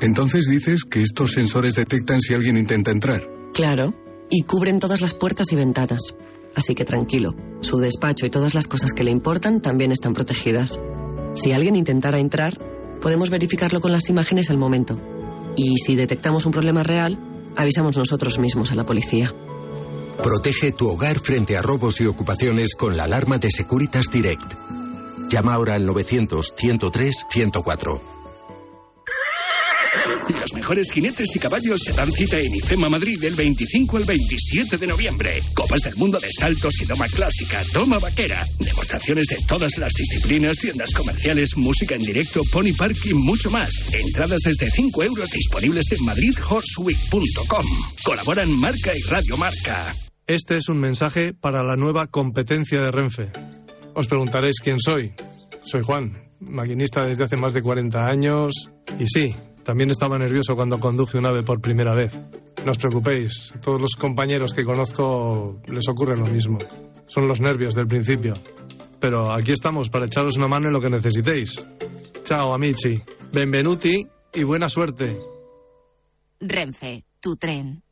Entonces 0.00 0.46
dices 0.48 0.84
que 0.84 1.02
estos 1.02 1.32
sensores 1.32 1.74
detectan 1.74 2.20
si 2.20 2.32
alguien 2.32 2.56
intenta 2.56 2.92
entrar. 2.92 3.28
Claro, 3.52 3.94
y 4.30 4.42
cubren 4.42 4.78
todas 4.78 5.00
las 5.00 5.14
puertas 5.14 5.50
y 5.50 5.56
ventanas. 5.56 6.14
Así 6.54 6.74
que 6.74 6.84
tranquilo, 6.84 7.34
su 7.60 7.78
despacho 7.78 8.24
y 8.24 8.30
todas 8.30 8.54
las 8.54 8.68
cosas 8.68 8.92
que 8.92 9.04
le 9.04 9.10
importan 9.10 9.60
también 9.60 9.92
están 9.92 10.14
protegidas. 10.14 10.78
Si 11.34 11.52
alguien 11.52 11.76
intentara 11.76 12.20
entrar, 12.20 12.54
podemos 13.00 13.30
verificarlo 13.30 13.80
con 13.80 13.92
las 13.92 14.08
imágenes 14.08 14.50
al 14.50 14.58
momento. 14.58 15.00
Y 15.56 15.76
si 15.78 15.96
detectamos 15.96 16.46
un 16.46 16.52
problema 16.52 16.82
real, 16.82 17.18
avisamos 17.56 17.96
nosotros 17.96 18.38
mismos 18.38 18.70
a 18.72 18.74
la 18.74 18.84
policía. 18.84 19.32
Protege 20.22 20.72
tu 20.72 20.88
hogar 20.88 21.20
frente 21.20 21.56
a 21.56 21.62
robos 21.62 21.98
y 22.00 22.06
ocupaciones 22.06 22.74
con 22.74 22.96
la 22.96 23.04
alarma 23.04 23.38
de 23.38 23.50
Securitas 23.50 24.10
Direct. 24.10 24.54
Llama 25.28 25.54
ahora 25.54 25.74
al 25.74 25.86
900-103-104. 25.86 28.17
Los 30.28 30.52
mejores 30.52 30.90
jinetes 30.92 31.34
y 31.34 31.38
caballos 31.38 31.80
se 31.84 31.92
dan 31.92 32.10
cita 32.12 32.38
en 32.38 32.54
IFEMA 32.54 32.88
Madrid 32.88 33.20
del 33.20 33.34
25 33.34 33.96
al 33.96 34.04
27 34.04 34.76
de 34.76 34.86
noviembre. 34.86 35.40
Copas 35.54 35.80
del 35.82 35.96
mundo 35.96 36.18
de 36.18 36.30
saltos 36.30 36.80
y 36.80 36.84
doma 36.84 37.06
clásica, 37.06 37.62
toma 37.72 37.98
vaquera, 37.98 38.44
demostraciones 38.58 39.26
de 39.26 39.36
todas 39.46 39.76
las 39.78 39.92
disciplinas, 39.94 40.58
tiendas 40.58 40.92
comerciales, 40.92 41.56
música 41.56 41.94
en 41.94 42.02
directo, 42.02 42.42
pony 42.52 42.72
park 42.76 42.96
y 43.06 43.14
mucho 43.14 43.50
más. 43.50 43.70
Entradas 43.92 44.40
desde 44.44 44.70
5 44.70 45.02
euros 45.02 45.30
disponibles 45.30 45.90
en 45.92 46.04
madridhorseweek.com. 46.04 47.66
Colaboran 48.04 48.52
Marca 48.58 48.92
y 48.94 49.00
Radio 49.02 49.36
Marca. 49.36 49.94
Este 50.26 50.58
es 50.58 50.68
un 50.68 50.78
mensaje 50.78 51.32
para 51.32 51.62
la 51.62 51.76
nueva 51.76 52.06
competencia 52.08 52.82
de 52.82 52.90
Renfe. 52.90 53.32
Os 53.94 54.06
preguntaréis 54.06 54.60
quién 54.60 54.78
soy. 54.78 55.14
Soy 55.64 55.82
Juan, 55.82 56.28
maquinista 56.40 57.04
desde 57.06 57.24
hace 57.24 57.36
más 57.36 57.54
de 57.54 57.62
40 57.62 58.06
años. 58.06 58.70
Y 58.98 59.06
sí, 59.06 59.34
también 59.68 59.90
estaba 59.90 60.18
nervioso 60.18 60.56
cuando 60.56 60.80
conduje 60.80 61.18
un 61.18 61.26
ave 61.26 61.42
por 61.42 61.60
primera 61.60 61.94
vez. 61.94 62.18
No 62.64 62.70
os 62.70 62.78
preocupéis, 62.78 63.52
a 63.54 63.60
todos 63.60 63.78
los 63.78 63.96
compañeros 63.96 64.54
que 64.54 64.64
conozco 64.64 65.60
les 65.66 65.86
ocurre 65.90 66.16
lo 66.16 66.24
mismo. 66.26 66.58
Son 67.06 67.28
los 67.28 67.38
nervios 67.38 67.74
del 67.74 67.86
principio. 67.86 68.32
Pero 68.98 69.30
aquí 69.30 69.52
estamos 69.52 69.90
para 69.90 70.06
echaros 70.06 70.38
una 70.38 70.48
mano 70.48 70.68
en 70.68 70.72
lo 70.72 70.80
que 70.80 70.88
necesitéis. 70.88 71.66
Chao, 72.24 72.54
amici. 72.54 73.02
Benvenuti 73.30 74.06
y 74.32 74.42
buena 74.42 74.70
suerte. 74.70 75.20
Renfe, 76.40 77.04
tu 77.20 77.36
tren. 77.36 77.82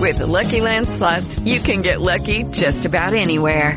With 0.00 0.16
the 0.16 0.26
Lucky 0.26 0.62
Land 0.62 0.86
slots, 0.88 1.38
you 1.40 1.60
can 1.60 1.82
get 1.82 2.00
lucky 2.00 2.44
just 2.44 2.86
about 2.86 3.12
anywhere. 3.12 3.76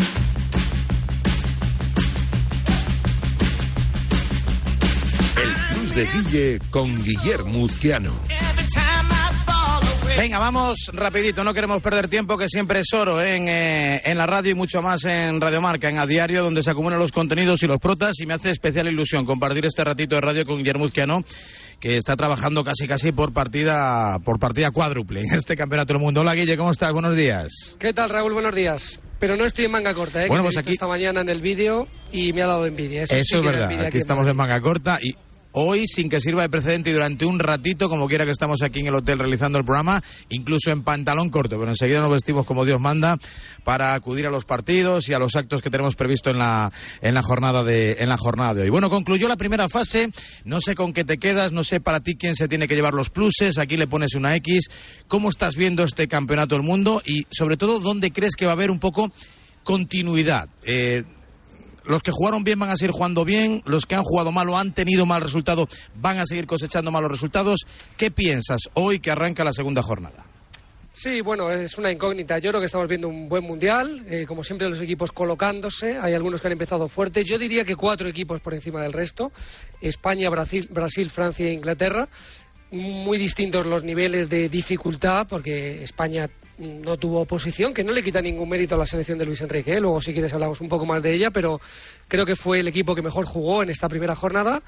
De 5.95 6.05
Guille 6.05 6.59
con 6.69 6.95
Guillermo. 7.03 7.67
Venga, 10.17 10.39
vamos 10.39 10.89
rapidito, 10.93 11.43
no 11.43 11.53
queremos 11.53 11.81
perder 11.81 12.07
tiempo, 12.07 12.37
que 12.37 12.47
siempre 12.47 12.79
es 12.79 12.93
oro 12.93 13.21
¿eh? 13.21 13.35
en, 13.35 13.47
eh, 13.47 14.01
en 14.05 14.17
la 14.17 14.25
radio 14.25 14.51
y 14.51 14.53
mucho 14.53 14.81
más 14.81 15.03
en 15.05 15.41
Radio 15.41 15.61
Marca, 15.61 15.89
en 15.89 15.97
A 15.99 16.05
Diario, 16.05 16.43
donde 16.43 16.61
se 16.61 16.69
acumulan 16.71 16.99
los 16.99 17.11
contenidos 17.11 17.63
y 17.63 17.67
los 17.67 17.77
protas, 17.79 18.19
y 18.21 18.25
me 18.25 18.33
hace 18.33 18.51
especial 18.51 18.87
ilusión 18.87 19.25
compartir 19.25 19.65
este 19.65 19.83
ratito 19.83 20.15
de 20.15 20.21
radio 20.21 20.45
con 20.45 20.57
Guillermo 20.59 20.85
Uzquiano, 20.85 21.23
que 21.79 21.97
está 21.97 22.15
trabajando 22.15 22.63
casi 22.63 22.87
casi 22.87 23.11
por 23.11 23.33
partida, 23.33 24.19
por 24.23 24.39
partida 24.39 24.71
cuádruple 24.71 25.21
en 25.21 25.35
este 25.35 25.55
Campeonato 25.57 25.93
del 25.93 26.01
Mundo. 26.01 26.21
Hola 26.21 26.35
Guille, 26.35 26.55
¿cómo 26.57 26.71
estás? 26.71 26.93
Buenos 26.93 27.15
días. 27.17 27.75
¿Qué 27.79 27.91
tal, 27.93 28.09
Raúl? 28.11 28.33
Buenos 28.33 28.53
días. 28.55 28.99
Pero 29.19 29.35
no 29.37 29.45
estoy 29.45 29.65
en 29.65 29.71
manga 29.71 29.93
corta, 29.93 30.23
¿eh? 30.23 30.27
Bueno, 30.27 30.43
que 30.43 30.47
pues 30.47 30.57
aquí- 30.57 30.71
esta 30.73 30.87
mañana 30.87 31.21
en 31.21 31.29
el 31.29 31.41
vídeo 31.41 31.87
y 32.11 32.31
me 32.33 32.43
ha 32.43 32.47
dado 32.47 32.65
envidia. 32.65 33.03
Eso, 33.03 33.15
sí 33.15 33.37
es 33.37 33.41
verdad, 33.43 33.63
envidia 33.71 33.87
aquí 33.87 33.97
estamos 33.97 34.27
en 34.27 34.35
manga 34.35 34.59
corta 34.61 34.97
y 35.01 35.15
hoy 35.53 35.85
sin 35.87 36.09
que 36.09 36.19
sirva 36.19 36.43
de 36.43 36.49
precedente 36.49 36.89
y 36.89 36.93
durante 36.93 37.25
un 37.25 37.39
ratito, 37.39 37.89
como 37.89 38.07
quiera 38.07 38.25
que 38.25 38.31
estamos 38.31 38.61
aquí 38.61 38.79
en 38.79 38.87
el 38.87 38.95
hotel 38.95 39.19
realizando 39.19 39.57
el 39.57 39.65
programa, 39.65 40.03
incluso 40.29 40.71
en 40.71 40.83
pantalón 40.83 41.29
corto, 41.29 41.57
pero 41.57 41.69
enseguida 41.69 42.01
nos 42.01 42.11
vestimos 42.11 42.45
como 42.45 42.65
Dios 42.65 42.79
manda 42.79 43.17
para 43.63 43.93
acudir 43.93 44.27
a 44.27 44.29
los 44.29 44.45
partidos 44.45 45.09
y 45.09 45.13
a 45.13 45.19
los 45.19 45.35
actos 45.35 45.61
que 45.61 45.69
tenemos 45.69 45.95
previsto 45.95 46.29
en 46.29 46.39
la, 46.39 46.71
en 47.01 47.13
la 47.13 47.23
jornada 47.23 47.63
de 47.63 47.97
en 47.99 48.09
la 48.09 48.17
jornada 48.17 48.53
de 48.53 48.63
hoy. 48.63 48.69
Bueno, 48.69 48.89
concluyó 48.89 49.27
la 49.27 49.37
primera 49.37 49.67
fase, 49.67 50.09
no 50.45 50.59
sé 50.61 50.75
con 50.75 50.93
qué 50.93 51.03
te 51.03 51.17
quedas, 51.17 51.51
no 51.51 51.63
sé 51.63 51.79
para 51.79 51.99
ti 52.01 52.15
quién 52.15 52.35
se 52.35 52.47
tiene 52.47 52.67
que 52.67 52.75
llevar 52.75 52.93
los 52.93 53.09
pluses, 53.09 53.57
aquí 53.57 53.77
le 53.77 53.87
pones 53.87 54.15
una 54.15 54.35
X, 54.35 54.69
¿cómo 55.07 55.29
estás 55.29 55.55
viendo 55.55 55.83
este 55.83 56.07
campeonato 56.07 56.55
del 56.55 56.63
mundo 56.63 57.01
y 57.05 57.25
sobre 57.31 57.57
todo 57.57 57.79
dónde 57.79 58.11
crees 58.11 58.35
que 58.35 58.45
va 58.45 58.51
a 58.51 58.55
haber 58.55 58.71
un 58.71 58.79
poco 58.79 59.11
continuidad? 59.63 60.49
Eh, 60.63 61.03
los 61.83 62.01
que 62.03 62.11
jugaron 62.11 62.43
bien 62.43 62.59
van 62.59 62.71
a 62.71 62.77
seguir 62.77 62.91
jugando 62.91 63.25
bien, 63.25 63.61
los 63.65 63.85
que 63.85 63.95
han 63.95 64.03
jugado 64.03 64.31
mal 64.31 64.49
o 64.49 64.57
han 64.57 64.73
tenido 64.73 65.05
mal 65.05 65.21
resultado 65.21 65.67
van 65.95 66.19
a 66.19 66.25
seguir 66.25 66.47
cosechando 66.47 66.91
malos 66.91 67.11
resultados. 67.11 67.61
¿Qué 67.97 68.11
piensas 68.11 68.61
hoy 68.73 68.99
que 68.99 69.11
arranca 69.11 69.43
la 69.43 69.53
segunda 69.53 69.81
jornada? 69.81 70.25
Sí, 70.93 71.21
bueno, 71.21 71.49
es 71.49 71.77
una 71.77 71.91
incógnita. 71.91 72.37
Yo 72.39 72.49
creo 72.49 72.59
que 72.59 72.65
estamos 72.65 72.87
viendo 72.87 73.07
un 73.07 73.29
buen 73.29 73.43
mundial, 73.43 74.03
eh, 74.09 74.25
como 74.27 74.43
siempre 74.43 74.69
los 74.69 74.81
equipos 74.81 75.11
colocándose. 75.11 75.97
Hay 75.97 76.13
algunos 76.13 76.41
que 76.41 76.47
han 76.47 76.53
empezado 76.53 76.87
fuerte. 76.89 77.23
Yo 77.23 77.39
diría 77.39 77.63
que 77.63 77.77
cuatro 77.77 78.09
equipos 78.09 78.41
por 78.41 78.53
encima 78.53 78.81
del 78.81 78.91
resto: 78.91 79.31
España, 79.79 80.29
Brasil, 80.29 80.67
Brasil 80.69 81.09
Francia 81.09 81.47
e 81.47 81.53
Inglaterra. 81.53 82.09
Muy 82.71 83.17
distintos 83.17 83.65
los 83.65 83.83
niveles 83.83 84.29
de 84.29 84.47
dificultad, 84.47 85.27
porque 85.27 85.81
España 85.83 86.29
no 86.61 86.95
tuvo 86.97 87.21
oposición, 87.21 87.73
que 87.73 87.83
no 87.83 87.91
le 87.91 88.03
quita 88.03 88.21
ningún 88.21 88.47
mérito 88.47 88.75
a 88.75 88.77
la 88.77 88.85
selección 88.85 89.17
de 89.17 89.25
Luis 89.25 89.41
Enrique. 89.41 89.73
¿eh? 89.73 89.79
Luego, 89.79 89.99
si 89.99 90.13
quieres, 90.13 90.31
hablamos 90.33 90.61
un 90.61 90.69
poco 90.69 90.85
más 90.85 91.01
de 91.01 91.13
ella, 91.13 91.31
pero 91.31 91.59
creo 92.07 92.25
que 92.25 92.35
fue 92.35 92.59
el 92.59 92.67
equipo 92.67 92.93
que 92.93 93.01
mejor 93.01 93.25
jugó 93.25 93.63
en 93.63 93.69
esta 93.69 93.89
primera 93.89 94.15
jornada. 94.15 94.61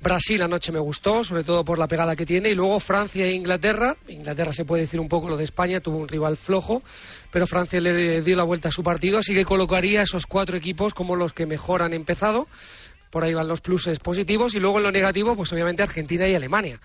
Brasil 0.00 0.40
anoche 0.42 0.70
me 0.70 0.78
gustó, 0.78 1.24
sobre 1.24 1.42
todo 1.42 1.64
por 1.64 1.78
la 1.78 1.88
pegada 1.88 2.14
que 2.14 2.24
tiene. 2.24 2.50
Y 2.50 2.54
luego 2.54 2.78
Francia 2.78 3.26
e 3.26 3.32
Inglaterra. 3.32 3.96
Inglaterra 4.08 4.52
se 4.52 4.64
puede 4.64 4.82
decir 4.82 5.00
un 5.00 5.08
poco 5.08 5.28
lo 5.28 5.36
de 5.36 5.44
España, 5.44 5.80
tuvo 5.80 5.98
un 5.98 6.08
rival 6.08 6.36
flojo, 6.36 6.82
pero 7.32 7.46
Francia 7.46 7.80
le 7.80 8.22
dio 8.22 8.36
la 8.36 8.44
vuelta 8.44 8.68
a 8.68 8.72
su 8.72 8.82
partido, 8.82 9.18
así 9.18 9.34
que 9.34 9.44
colocaría 9.44 10.02
esos 10.02 10.26
cuatro 10.26 10.56
equipos 10.56 10.94
como 10.94 11.16
los 11.16 11.32
que 11.32 11.46
mejor 11.46 11.82
han 11.82 11.94
empezado. 11.94 12.46
Por 13.10 13.24
ahí 13.24 13.34
van 13.34 13.48
los 13.48 13.60
pluses 13.60 13.98
positivos 13.98 14.54
y 14.54 14.60
luego 14.60 14.78
en 14.78 14.84
lo 14.84 14.92
negativo, 14.92 15.34
pues 15.34 15.52
obviamente 15.52 15.82
Argentina 15.82 16.28
y 16.28 16.34
Alemania 16.34 16.80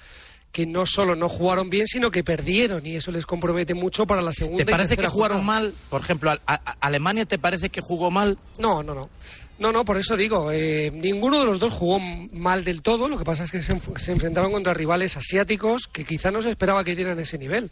que 0.56 0.66
no 0.66 0.86
solo 0.86 1.18
no 1.18 1.28
jugaron 1.28 1.70
bien, 1.70 1.86
sino 1.86 2.10
que 2.10 2.24
perdieron 2.24 2.86
y 2.86 2.95
eso 2.95 3.12
les 3.12 3.26
compromete 3.26 3.74
mucho 3.74 4.06
para 4.08 4.22
la 4.22 4.32
segunda. 4.32 4.64
¿Te 4.64 4.72
parece 4.72 4.95
que 4.95 5.06
jugaron 5.10 5.43
mal? 5.45 5.74
Por 5.89 5.99
ejemplo, 5.99 6.34
¿Alemania 6.80 7.26
te 7.26 7.38
parece 7.38 7.68
que 7.68 7.82
jugó 7.82 8.10
mal? 8.10 8.38
No, 8.58 8.82
no, 8.82 8.95
no. 8.95 9.10
No, 9.58 9.72
no, 9.72 9.86
por 9.86 9.97
eso 9.97 10.18
digo, 10.18 10.51
eh, 10.51 10.91
ninguno 10.91 11.39
de 11.39 11.45
los 11.45 11.60
dos 11.60 11.74
jugó 11.74 11.99
mal 11.99 12.66
del 12.66 12.82
todo, 12.82 13.08
lo 13.08 13.18
que 13.18 13.24
pasa 13.24 13.45
es 13.45 13.51
que 13.51 13.62
se, 13.62 13.74
se, 13.95 14.12
enfrentaron 14.12 14.51
contra 14.51 14.74
rivales 14.74 15.16
asiáticos 15.16 15.88
que 15.88 16.03
quizá 16.03 16.30
no 16.30 16.41
se 16.41 16.49
esperaba 16.49 16.84
que 16.84 16.95
dieran 16.95 17.20
ese 17.20 17.38
nivel. 17.38 17.72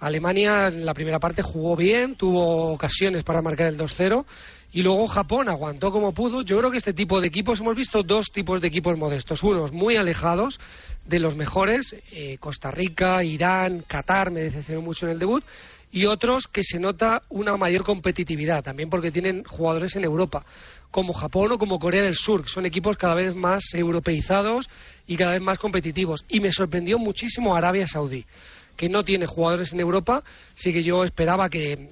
Alemania 0.00 0.68
en 0.68 0.84
la 0.84 0.92
primera 0.92 1.20
parte 1.20 1.42
jugó 1.42 1.74
bien, 1.74 2.16
tuvo 2.16 2.72
ocasiones 2.72 3.24
para 3.24 3.40
marcar 3.40 3.68
el 3.68 3.78
2-0 3.78 4.26
y 4.72 4.82
luego 4.82 5.06
Japón 5.06 5.48
aguantó 5.48 5.92
como 5.92 6.12
pudo. 6.12 6.42
Yo 6.42 6.58
creo 6.58 6.70
que 6.70 6.78
este 6.78 6.92
tipo 6.92 7.20
de 7.20 7.28
equipos, 7.28 7.60
hemos 7.60 7.76
visto 7.76 8.02
dos 8.02 8.30
tipos 8.30 8.60
de 8.60 8.68
equipos 8.68 8.98
modestos, 8.98 9.42
unos 9.42 9.72
muy 9.72 9.96
alejados, 9.96 10.58
de 11.06 11.18
los 11.18 11.36
mejores, 11.36 11.94
eh, 12.12 12.36
Costa 12.38 12.70
Rica, 12.70 13.22
Irán, 13.22 13.84
Qatar, 13.86 14.30
me 14.30 14.40
decepcionó 14.40 14.82
mucho 14.82 15.06
en 15.06 15.12
el 15.12 15.18
debut, 15.18 15.44
y 15.90 16.06
otros 16.06 16.48
que 16.48 16.64
se 16.64 16.78
nota 16.78 17.22
una 17.28 17.56
mayor 17.56 17.84
competitividad, 17.84 18.64
también 18.64 18.88
porque 18.88 19.10
tienen 19.10 19.44
jugadores 19.44 19.94
en 19.96 20.04
Europa, 20.04 20.46
como 20.92 21.14
Japón 21.14 21.50
o 21.50 21.58
como 21.58 21.80
Corea 21.80 22.02
del 22.02 22.14
Sur, 22.14 22.48
son 22.48 22.66
equipos 22.66 22.96
cada 22.96 23.14
vez 23.14 23.34
más 23.34 23.64
europeizados 23.74 24.70
y 25.08 25.16
cada 25.16 25.32
vez 25.32 25.40
más 25.40 25.58
competitivos. 25.58 26.24
Y 26.28 26.38
me 26.38 26.52
sorprendió 26.52 26.98
muchísimo 26.98 27.56
Arabia 27.56 27.86
Saudí, 27.88 28.24
que 28.76 28.88
no 28.88 29.02
tiene 29.02 29.26
jugadores 29.26 29.72
en 29.72 29.80
Europa, 29.80 30.22
sí 30.54 30.72
que 30.72 30.82
yo 30.82 31.02
esperaba 31.02 31.48
que 31.48 31.90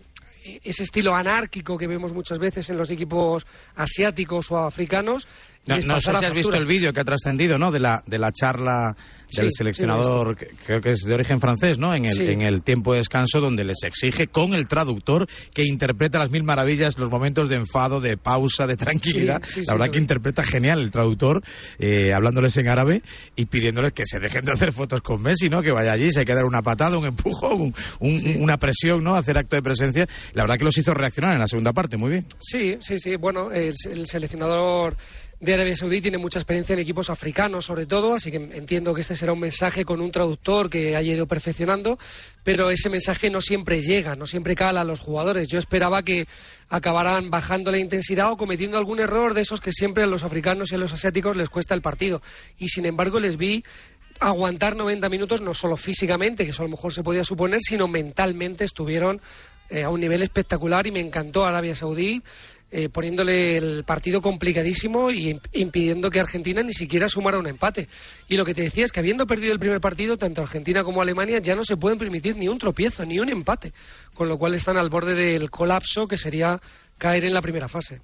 ese 0.63 0.83
estilo 0.83 1.15
anárquico 1.15 1.77
que 1.77 1.87
vemos 1.87 2.13
muchas 2.13 2.39
veces 2.39 2.69
en 2.71 2.77
los 2.77 2.91
equipos 2.91 3.47
asiáticos 3.75 4.51
o 4.51 4.59
africanos 4.59 5.27
no, 5.67 6.01
sé 6.01 6.15
si 6.17 6.25
has 6.25 6.35
visto 6.35 6.55
el 6.55 6.67
vídeo 6.67 6.93
que 6.93 7.01
ha 7.01 7.05
trascendido, 7.05 7.59
¿no? 7.59 7.71
De 7.71 7.81
la, 7.81 8.03
de 8.07 8.19
la 8.19 8.33
charla 8.33 8.97
del 9.37 9.49
seleccionador, 9.53 10.37
creo 10.67 10.81
que 10.81 10.91
es 10.91 11.03
de 11.05 11.15
origen 11.15 11.41
francés, 11.41 11.79
¿no? 11.79 11.95
En 11.95 12.05
el, 12.05 12.21
en 12.21 12.41
el 12.41 12.63
tiempo 12.63 12.93
de 12.93 12.99
descanso, 12.99 13.41
donde 13.41 13.63
les 13.63 13.83
exige 13.85 14.27
con 14.27 14.55
el 14.55 14.67
traductor 14.67 15.29
que 15.55 15.65
interprete 15.65 16.19
las 16.19 16.31
mil 16.31 16.43
maravillas 16.43 16.99
los 16.99 17.11
momentos 17.11 17.49
de 17.49 17.57
enfado, 17.57 18.01
de 18.01 18.17
pausa, 18.17 18.67
de 18.67 18.77
tranquilidad. 18.77 19.43
la 19.67 19.75
verdad 19.75 19.91
que 19.91 19.99
interpreta 19.99 20.43
genial 20.43 20.81
el 20.81 20.91
traductor, 20.91 21.43
eh, 21.79 22.13
hablándoles 22.13 22.57
en 22.57 22.69
árabe 22.69 23.03
y 23.37 23.47
pidiéndoles 23.47 23.93
que 23.93 24.05
se 24.05 24.19
dejen 24.19 24.45
de 24.45 24.53
hacer 24.53 24.73
fotos 24.73 25.01
con 25.01 25.23
Messi, 25.23 25.49
¿no? 25.49 25.63
Que 25.63 25.71
vaya 25.71 25.93
allí, 25.93 26.11
se 26.11 26.21
hay 26.21 26.27
que 26.27 26.35
dar 26.35 26.45
una 26.45 26.63
patada, 26.63 26.99
un 26.99 27.07
empujón, 27.07 27.73
una 28.01 28.57
presión, 28.59 29.05
¿no? 29.05 29.15
Hacer 29.15 29.39
acto 29.39 29.57
de 29.57 29.63
presencia. 29.63 30.09
La 30.33 30.43
verdad 30.43 30.57
que 30.57 30.65
los 30.65 30.77
hizo 30.77 30.93
reaccionar 30.93 31.35
en 31.35 31.41
la 31.41 31.47
segunda 31.47 31.73
parte, 31.73 31.97
muy 31.97 32.11
bien. 32.11 32.27
Sí, 32.41 32.77
sí, 32.81 32.99
sí. 32.99 33.17
Bueno, 33.17 33.53
el 33.53 33.75
seleccionador 34.07 34.97
de 35.41 35.55
Arabia 35.55 35.75
Saudí 35.75 36.03
tiene 36.03 36.19
mucha 36.19 36.39
experiencia 36.39 36.75
en 36.75 36.81
equipos 36.81 37.09
africanos, 37.09 37.65
sobre 37.65 37.87
todo, 37.87 38.15
así 38.15 38.31
que 38.31 38.37
entiendo 38.37 38.93
que 38.93 39.01
este 39.01 39.17
será 39.17 39.33
un 39.33 39.41
mensaje 39.41 39.87
con 39.87 40.03
un 40.03 40.13
traductor 40.13 40.69
que 40.69 40.95
haya 40.97 41.15
ido 41.15 41.27
perfeccionando, 41.27 41.99
pero 42.45 42.71
ese 42.71 42.91
mensaje 42.91 43.31
no 43.31 43.41
siempre 43.41 43.81
llega, 43.81 44.15
no 44.17 44.27
siempre 44.27 44.55
cala 44.55 44.83
a 44.83 44.85
los 44.85 45.01
jugadores. 45.01 45.49
Yo 45.49 45.59
esperaba 45.59 46.03
que 46.03 46.27
acabaran 46.69 47.31
bajando 47.31 47.73
la 47.73 47.79
intensidad 47.79 48.31
o 48.31 48.37
cometiendo 48.37 48.77
algún 48.77 49.01
error 49.01 49.33
de 49.33 49.41
esos 49.41 49.63
que 49.63 49.73
siempre 49.73 50.05
a 50.05 50.07
los 50.07 50.25
africanos 50.25 50.71
y 50.71 50.75
a 50.75 50.79
los 50.79 50.93
asiáticos 50.93 51.35
les 51.35 51.49
cuesta 51.49 51.75
el 51.75 51.81
partido. 51.81 52.21
Y 52.59 52.69
sin 52.69 52.85
embargo 52.85 53.19
les 53.19 53.39
vi 53.39 53.65
aguantar 54.21 54.77
90 54.77 55.09
minutos, 55.09 55.41
no 55.41 55.55
solo 55.55 55.79
físicamente, 55.79 56.45
que 56.45 56.51
eso 56.51 56.63
a 56.63 56.67
lo 56.67 56.71
mejor 56.71 56.93
se 56.93 57.03
podía 57.03 57.25
suponer, 57.25 57.61
sino 57.63 57.89
mentalmente 57.89 58.65
estuvieron 58.65 59.23
eh, 59.71 59.85
a 59.85 59.89
un 59.89 60.01
nivel 60.01 60.23
espectacular 60.23 60.87
y 60.87 60.93
me 60.93 61.01
encantó 61.01 61.47
Arabia 61.47 61.75
Saudí. 61.75 62.23
Eh, 62.73 62.89
poniéndole 62.89 63.57
el 63.57 63.83
partido 63.83 64.23
complicadísimo 64.23 65.11
y 65.11 65.41
impidiendo 65.55 66.09
que 66.09 66.21
Argentina 66.21 66.63
ni 66.63 66.73
siquiera 66.73 67.09
sumara 67.09 67.37
un 67.37 67.49
empate. 67.49 67.89
Y 68.29 68.37
lo 68.37 68.45
que 68.45 68.55
te 68.55 68.63
decía 68.63 68.85
es 68.85 68.93
que 68.93 69.01
habiendo 69.01 69.27
perdido 69.27 69.53
el 69.53 69.59
primer 69.59 69.81
partido, 69.81 70.17
tanto 70.17 70.43
Argentina 70.43 70.85
como 70.85 71.03
Alemania 71.03 71.41
ya 71.41 71.57
no 71.57 71.65
se 71.65 71.77
pueden 71.77 71.99
permitir 71.99 72.37
ni 72.37 72.47
un 72.47 72.59
tropiezo, 72.59 73.05
ni 73.05 73.19
un 73.19 73.29
empate, 73.29 73.73
con 74.15 74.29
lo 74.29 74.39
cual 74.39 74.55
están 74.55 74.77
al 74.77 74.89
borde 74.89 75.15
del 75.15 75.51
colapso 75.51 76.07
que 76.07 76.17
sería 76.17 76.61
caer 76.97 77.25
en 77.25 77.35
la 77.35 77.43
primera 77.43 77.67
fase. 77.69 78.01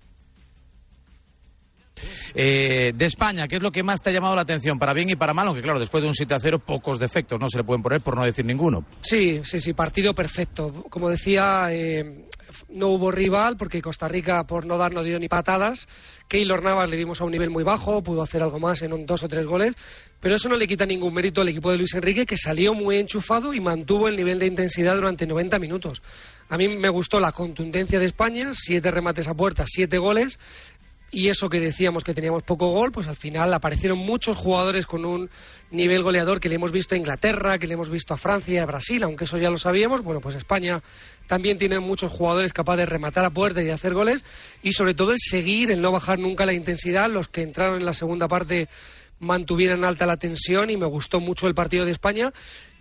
Eh, 2.34 2.92
de 2.94 3.04
España, 3.06 3.46
¿qué 3.46 3.56
es 3.56 3.62
lo 3.62 3.72
que 3.72 3.82
más 3.82 4.02
te 4.02 4.10
ha 4.10 4.12
llamado 4.12 4.34
la 4.34 4.42
atención, 4.42 4.78
para 4.78 4.92
bien 4.92 5.08
y 5.10 5.16
para 5.16 5.32
mal? 5.32 5.46
Aunque 5.46 5.62
claro, 5.62 5.78
después 5.78 6.02
de 6.02 6.08
un 6.08 6.14
7 6.14 6.34
a 6.34 6.40
0, 6.40 6.58
pocos 6.58 6.98
defectos 6.98 7.40
no 7.40 7.48
se 7.48 7.58
le 7.58 7.64
pueden 7.64 7.82
poner, 7.82 8.00
por 8.00 8.16
no 8.16 8.24
decir 8.24 8.44
ninguno. 8.44 8.84
Sí, 9.00 9.40
sí, 9.44 9.60
sí, 9.60 9.72
partido 9.72 10.14
perfecto. 10.14 10.84
Como 10.90 11.08
decía, 11.08 11.68
eh, 11.70 12.26
no 12.68 12.88
hubo 12.88 13.10
rival 13.10 13.56
porque 13.56 13.82
Costa 13.82 14.08
Rica, 14.08 14.46
por 14.46 14.66
no 14.66 14.78
dar, 14.78 14.92
no 14.92 15.02
dio 15.02 15.18
ni 15.18 15.28
patadas. 15.28 15.88
Keylor 16.28 16.62
Navas 16.62 16.90
le 16.90 16.96
vimos 16.96 17.20
a 17.20 17.24
un 17.24 17.30
nivel 17.30 17.50
muy 17.50 17.62
bajo, 17.62 18.02
pudo 18.02 18.22
hacer 18.22 18.42
algo 18.42 18.58
más 18.58 18.82
en 18.82 18.92
un 18.92 19.06
dos 19.06 19.22
o 19.22 19.28
tres 19.28 19.46
goles, 19.46 19.74
pero 20.20 20.34
eso 20.34 20.48
no 20.48 20.56
le 20.56 20.66
quita 20.66 20.84
ningún 20.84 21.14
mérito 21.14 21.40
al 21.40 21.48
equipo 21.48 21.70
de 21.70 21.78
Luis 21.78 21.94
Enrique, 21.94 22.26
que 22.26 22.36
salió 22.36 22.74
muy 22.74 22.96
enchufado 22.96 23.54
y 23.54 23.60
mantuvo 23.60 24.08
el 24.08 24.16
nivel 24.16 24.38
de 24.38 24.46
intensidad 24.46 24.96
durante 24.96 25.26
90 25.26 25.58
minutos. 25.58 26.02
A 26.48 26.58
mí 26.58 26.68
me 26.68 26.88
gustó 26.88 27.20
la 27.20 27.32
contundencia 27.32 27.98
de 27.98 28.06
España, 28.06 28.50
siete 28.54 28.90
remates 28.90 29.28
a 29.28 29.34
puerta, 29.34 29.64
siete 29.66 29.98
goles, 29.98 30.38
y 31.16 31.30
eso 31.30 31.48
que 31.48 31.60
decíamos 31.60 32.04
que 32.04 32.12
teníamos 32.12 32.42
poco 32.42 32.68
gol, 32.68 32.92
pues 32.92 33.06
al 33.06 33.16
final 33.16 33.54
aparecieron 33.54 33.96
muchos 33.96 34.36
jugadores 34.36 34.84
con 34.84 35.06
un 35.06 35.30
nivel 35.70 36.02
goleador 36.02 36.40
que 36.40 36.50
le 36.50 36.56
hemos 36.56 36.72
visto 36.72 36.94
a 36.94 36.98
Inglaterra, 36.98 37.58
que 37.58 37.66
le 37.66 37.72
hemos 37.72 37.88
visto 37.88 38.12
a 38.12 38.18
Francia, 38.18 38.62
a 38.62 38.66
Brasil, 38.66 39.02
aunque 39.02 39.24
eso 39.24 39.38
ya 39.38 39.48
lo 39.48 39.56
sabíamos. 39.56 40.02
Bueno, 40.02 40.20
pues 40.20 40.34
España 40.34 40.82
también 41.26 41.56
tiene 41.56 41.80
muchos 41.80 42.12
jugadores 42.12 42.52
capaces 42.52 42.80
de 42.80 42.86
rematar 42.86 43.24
a 43.24 43.30
puerta 43.30 43.62
y 43.62 43.64
de 43.64 43.72
hacer 43.72 43.94
goles 43.94 44.26
y 44.62 44.72
sobre 44.74 44.92
todo 44.92 45.12
el 45.12 45.18
seguir, 45.18 45.70
el 45.70 45.80
no 45.80 45.90
bajar 45.90 46.18
nunca 46.18 46.44
la 46.44 46.52
intensidad. 46.52 47.08
Los 47.08 47.28
que 47.28 47.40
entraron 47.40 47.78
en 47.80 47.86
la 47.86 47.94
segunda 47.94 48.28
parte 48.28 48.68
mantuvieron 49.18 49.86
alta 49.86 50.04
la 50.04 50.18
tensión 50.18 50.68
y 50.68 50.76
me 50.76 50.84
gustó 50.84 51.20
mucho 51.20 51.46
el 51.46 51.54
partido 51.54 51.86
de 51.86 51.92
España 51.92 52.30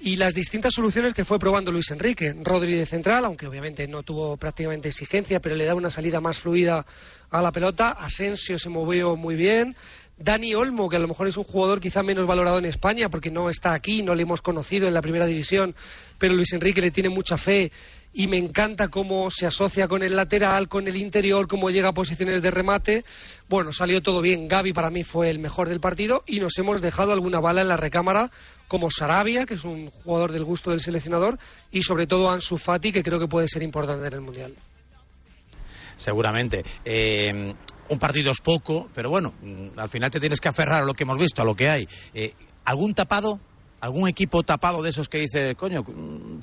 y 0.06 0.18
las 0.18 0.36
distintas 0.36 0.76
soluciones 0.76 1.16
que 1.16 1.26
fue 1.26 1.40
probando 1.40 1.72
Luis 1.72 1.90
Enrique. 1.90 2.36
Rodri 2.44 2.76
de 2.76 2.86
central, 2.86 3.26
aunque 3.26 3.48
obviamente 3.48 3.88
no 3.88 4.04
tuvo 4.04 4.38
prácticamente 4.38 4.90
exigencia, 4.90 5.40
pero 5.40 5.56
le 5.56 5.66
da 5.66 5.74
una 5.74 5.90
salida 5.90 6.22
más 6.22 6.38
fluida 6.38 6.86
a 7.32 7.42
la 7.42 7.52
pelota. 7.52 7.90
Asensio 7.94 8.60
se 8.60 8.70
movió 8.70 9.16
muy 9.16 9.36
bien. 9.36 9.76
Dani 10.16 10.54
Olmo, 10.54 10.90
que 10.90 10.98
a 10.98 11.00
lo 11.00 11.08
mejor 11.08 11.28
es 11.28 11.38
un 11.38 11.44
jugador 11.44 11.82
quizá 11.82 12.04
menos 12.04 12.28
valorado 12.28 12.60
en 12.60 12.66
España 12.66 13.10
porque 13.10 13.32
no 13.32 13.50
está 13.50 13.74
aquí, 13.74 14.04
no 14.04 14.14
le 14.14 14.22
hemos 14.22 14.44
conocido 14.44 14.88
en 14.88 14.94
la 14.94 15.02
primera 15.02 15.26
división, 15.26 15.74
pero 16.20 16.36
Luis 16.36 16.54
Enrique 16.54 16.82
le 16.82 16.92
tiene 16.92 17.10
mucha 17.10 17.36
fe 17.36 17.72
y 18.14 18.28
me 18.28 18.38
encanta 18.38 18.90
cómo 18.90 19.32
se 19.32 19.48
asocia 19.48 19.88
con 19.88 20.04
el 20.04 20.16
lateral, 20.16 20.70
con 20.70 20.88
el 20.88 20.98
interior, 20.98 21.48
cómo 21.48 21.72
llega 21.72 21.90
a 21.90 21.94
posiciones 21.94 22.44
de 22.44 22.52
remate. 22.52 23.04
Bueno, 23.50 23.74
salió 23.74 24.04
todo 24.04 24.22
bien. 24.22 24.48
Gaby 24.48 24.72
para 24.72 24.92
mí 24.92 25.04
fue 25.04 25.32
el 25.32 25.40
mejor 25.40 25.68
del 25.68 25.82
partido 25.82 26.24
y 26.28 26.40
nos 26.40 26.58
hemos 26.60 26.80
dejado 26.80 27.12
alguna 27.12 27.40
bala 27.40 27.62
en 27.62 27.68
la 27.68 27.76
recámara 27.76 28.32
como 28.68 28.90
Sarabia, 28.90 29.46
que 29.46 29.56
es 29.56 29.64
un 29.64 29.90
jugador 29.90 30.32
del 30.32 30.44
gusto 30.44 30.72
del 30.72 30.80
seleccionador, 30.80 31.38
y 31.72 31.84
sobre 31.84 32.08
todo 32.08 32.30
Ansu 32.30 32.58
Fati, 32.58 32.92
que 32.92 33.04
creo 33.04 33.20
que 33.20 33.28
puede 33.28 33.48
ser 33.48 33.64
importante 33.64 34.08
en 34.08 34.14
el 34.14 34.22
Mundial. 34.22 34.54
Seguramente. 35.96 36.64
Eh, 36.84 37.54
un 37.88 38.00
partido 38.00 38.32
es 38.32 38.42
poco, 38.42 38.90
pero 38.94 39.10
bueno, 39.10 39.34
mm, 39.42 39.80
al 39.80 39.90
final 39.90 40.12
te 40.12 40.20
tienes 40.20 40.42
que 40.42 40.50
aferrar 40.50 40.84
a 40.84 40.86
lo 40.86 40.94
que 40.94 41.04
hemos 41.04 41.18
visto, 41.18 41.42
a 41.42 41.46
lo 41.46 41.56
que 41.56 41.70
hay. 41.70 41.88
Eh, 42.14 42.34
¿Algún 42.66 42.94
tapado? 42.94 43.40
¿Algún 43.80 44.08
equipo 44.08 44.44
tapado 44.44 44.82
de 44.82 44.90
esos 44.90 45.08
que 45.08 45.20
dice, 45.20 45.56
coño, 45.56 45.84
mm, 45.84 46.40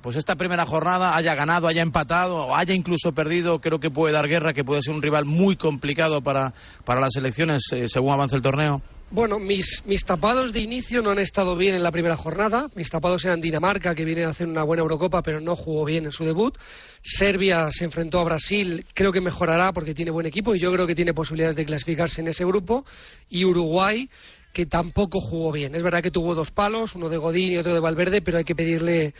pues 0.00 0.16
esta 0.16 0.36
primera 0.36 0.64
jornada 0.64 1.16
haya 1.16 1.34
ganado, 1.34 1.68
haya 1.68 1.82
empatado 1.82 2.36
o 2.36 2.54
haya 2.54 2.74
incluso 2.74 3.12
perdido, 3.12 3.60
creo 3.60 3.80
que 3.80 3.90
puede 3.90 4.12
dar 4.12 4.28
guerra, 4.28 4.52
que 4.52 4.64
puede 4.64 4.82
ser 4.82 4.94
un 4.94 5.02
rival 5.02 5.24
muy 5.24 5.56
complicado 5.56 6.22
para, 6.22 6.54
para 6.84 7.00
las 7.00 7.16
elecciones 7.16 7.62
eh, 7.72 7.88
según 7.88 8.12
avance 8.12 8.36
el 8.36 8.42
torneo? 8.42 8.82
Bueno, 9.14 9.38
mis, 9.38 9.84
mis 9.86 10.04
tapados 10.04 10.52
de 10.52 10.58
inicio 10.58 11.00
no 11.00 11.10
han 11.12 11.20
estado 11.20 11.54
bien 11.56 11.76
en 11.76 11.84
la 11.84 11.92
primera 11.92 12.16
jornada. 12.16 12.68
Mis 12.74 12.90
tapados 12.90 13.24
eran 13.24 13.40
Dinamarca, 13.40 13.94
que 13.94 14.04
viene 14.04 14.24
a 14.24 14.30
hacer 14.30 14.48
una 14.48 14.64
buena 14.64 14.82
Eurocopa, 14.82 15.22
pero 15.22 15.40
no 15.40 15.54
jugó 15.54 15.84
bien 15.84 16.06
en 16.06 16.10
su 16.10 16.24
debut. 16.24 16.58
Serbia 17.00 17.70
se 17.70 17.84
enfrentó 17.84 18.18
a 18.18 18.24
Brasil, 18.24 18.84
creo 18.92 19.12
que 19.12 19.20
mejorará 19.20 19.72
porque 19.72 19.94
tiene 19.94 20.10
buen 20.10 20.26
equipo 20.26 20.52
y 20.52 20.58
yo 20.58 20.72
creo 20.72 20.84
que 20.84 20.96
tiene 20.96 21.14
posibilidades 21.14 21.54
de 21.54 21.64
clasificarse 21.64 22.22
en 22.22 22.26
ese 22.26 22.44
grupo. 22.44 22.84
Y 23.30 23.44
Uruguay, 23.44 24.10
que 24.52 24.66
tampoco 24.66 25.20
jugó 25.20 25.52
bien. 25.52 25.76
Es 25.76 25.84
verdad 25.84 26.02
que 26.02 26.10
tuvo 26.10 26.34
dos 26.34 26.50
palos, 26.50 26.96
uno 26.96 27.08
de 27.08 27.16
Godín 27.16 27.52
y 27.52 27.56
otro 27.56 27.72
de 27.72 27.78
Valverde, 27.78 28.20
pero 28.20 28.38
hay 28.38 28.44
que 28.44 28.56
pedirle 28.56 29.14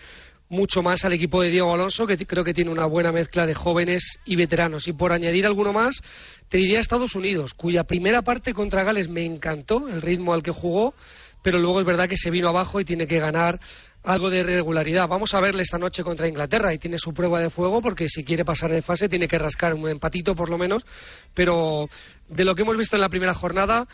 mucho 0.49 0.83
más 0.83 1.05
al 1.05 1.13
equipo 1.13 1.43
de 1.43 1.51
Diego 1.51 1.73
Alonso, 1.73 2.07
que 2.07 2.17
creo 2.17 2.45
que 2.45 2.55
tiene 2.55 2.71
una 2.71 2.87
buena 2.87 3.13
mezcla 3.13 3.47
de 3.47 3.55
jóvenes 3.55 4.19
y 4.25 4.37
veteranos. 4.37 4.89
Y 4.89 4.93
por 4.93 5.13
añadir 5.13 5.47
alguno 5.47 5.73
más, 5.73 6.01
te 6.49 6.59
diría 6.59 6.81
Estados 6.81 7.15
Unidos, 7.15 7.55
cuya 7.55 7.85
primera 7.85 8.23
parte 8.23 8.55
contra 8.55 8.85
Gales 8.85 9.09
me 9.09 9.25
encantó, 9.25 9.89
el 9.89 10.03
ritmo 10.03 10.35
al 10.35 10.43
que 10.43 10.51
jugó, 10.51 10.95
pero 11.43 11.59
luego 11.59 11.81
es 11.81 11.87
verdad 11.87 12.09
que 12.09 12.17
se 12.17 12.31
vino 12.31 12.49
abajo 12.49 12.81
y 12.81 12.85
tiene 12.85 13.07
que 13.07 13.19
ganar 13.19 13.61
algo 14.05 14.31
de 14.31 14.43
regularidad. 14.43 15.09
Vamos 15.09 15.35
a 15.35 15.41
verle 15.41 15.63
esta 15.63 15.79
noche 15.79 16.05
contra 16.05 16.29
Inglaterra 16.29 16.73
y 16.73 16.79
tiene 16.79 16.99
su 16.99 17.13
prueba 17.13 17.41
de 17.41 17.51
fuego 17.51 17.81
porque 17.81 18.09
si 18.09 18.23
quiere 18.23 18.45
pasar 18.45 18.71
de 18.71 18.83
fase 18.83 19.09
tiene 19.09 19.27
que 19.27 19.39
rascar 19.39 19.75
un 19.75 19.89
empatito 19.89 20.35
por 20.35 20.51
lo 20.51 20.59
menos, 20.59 20.85
pero 21.33 21.89
de 22.29 22.45
lo 22.45 22.55
que 22.55 22.63
hemos 22.63 22.77
visto 22.77 22.97
en 22.97 23.03
la 23.03 23.09
primera 23.09 23.35
jornada 23.35 23.89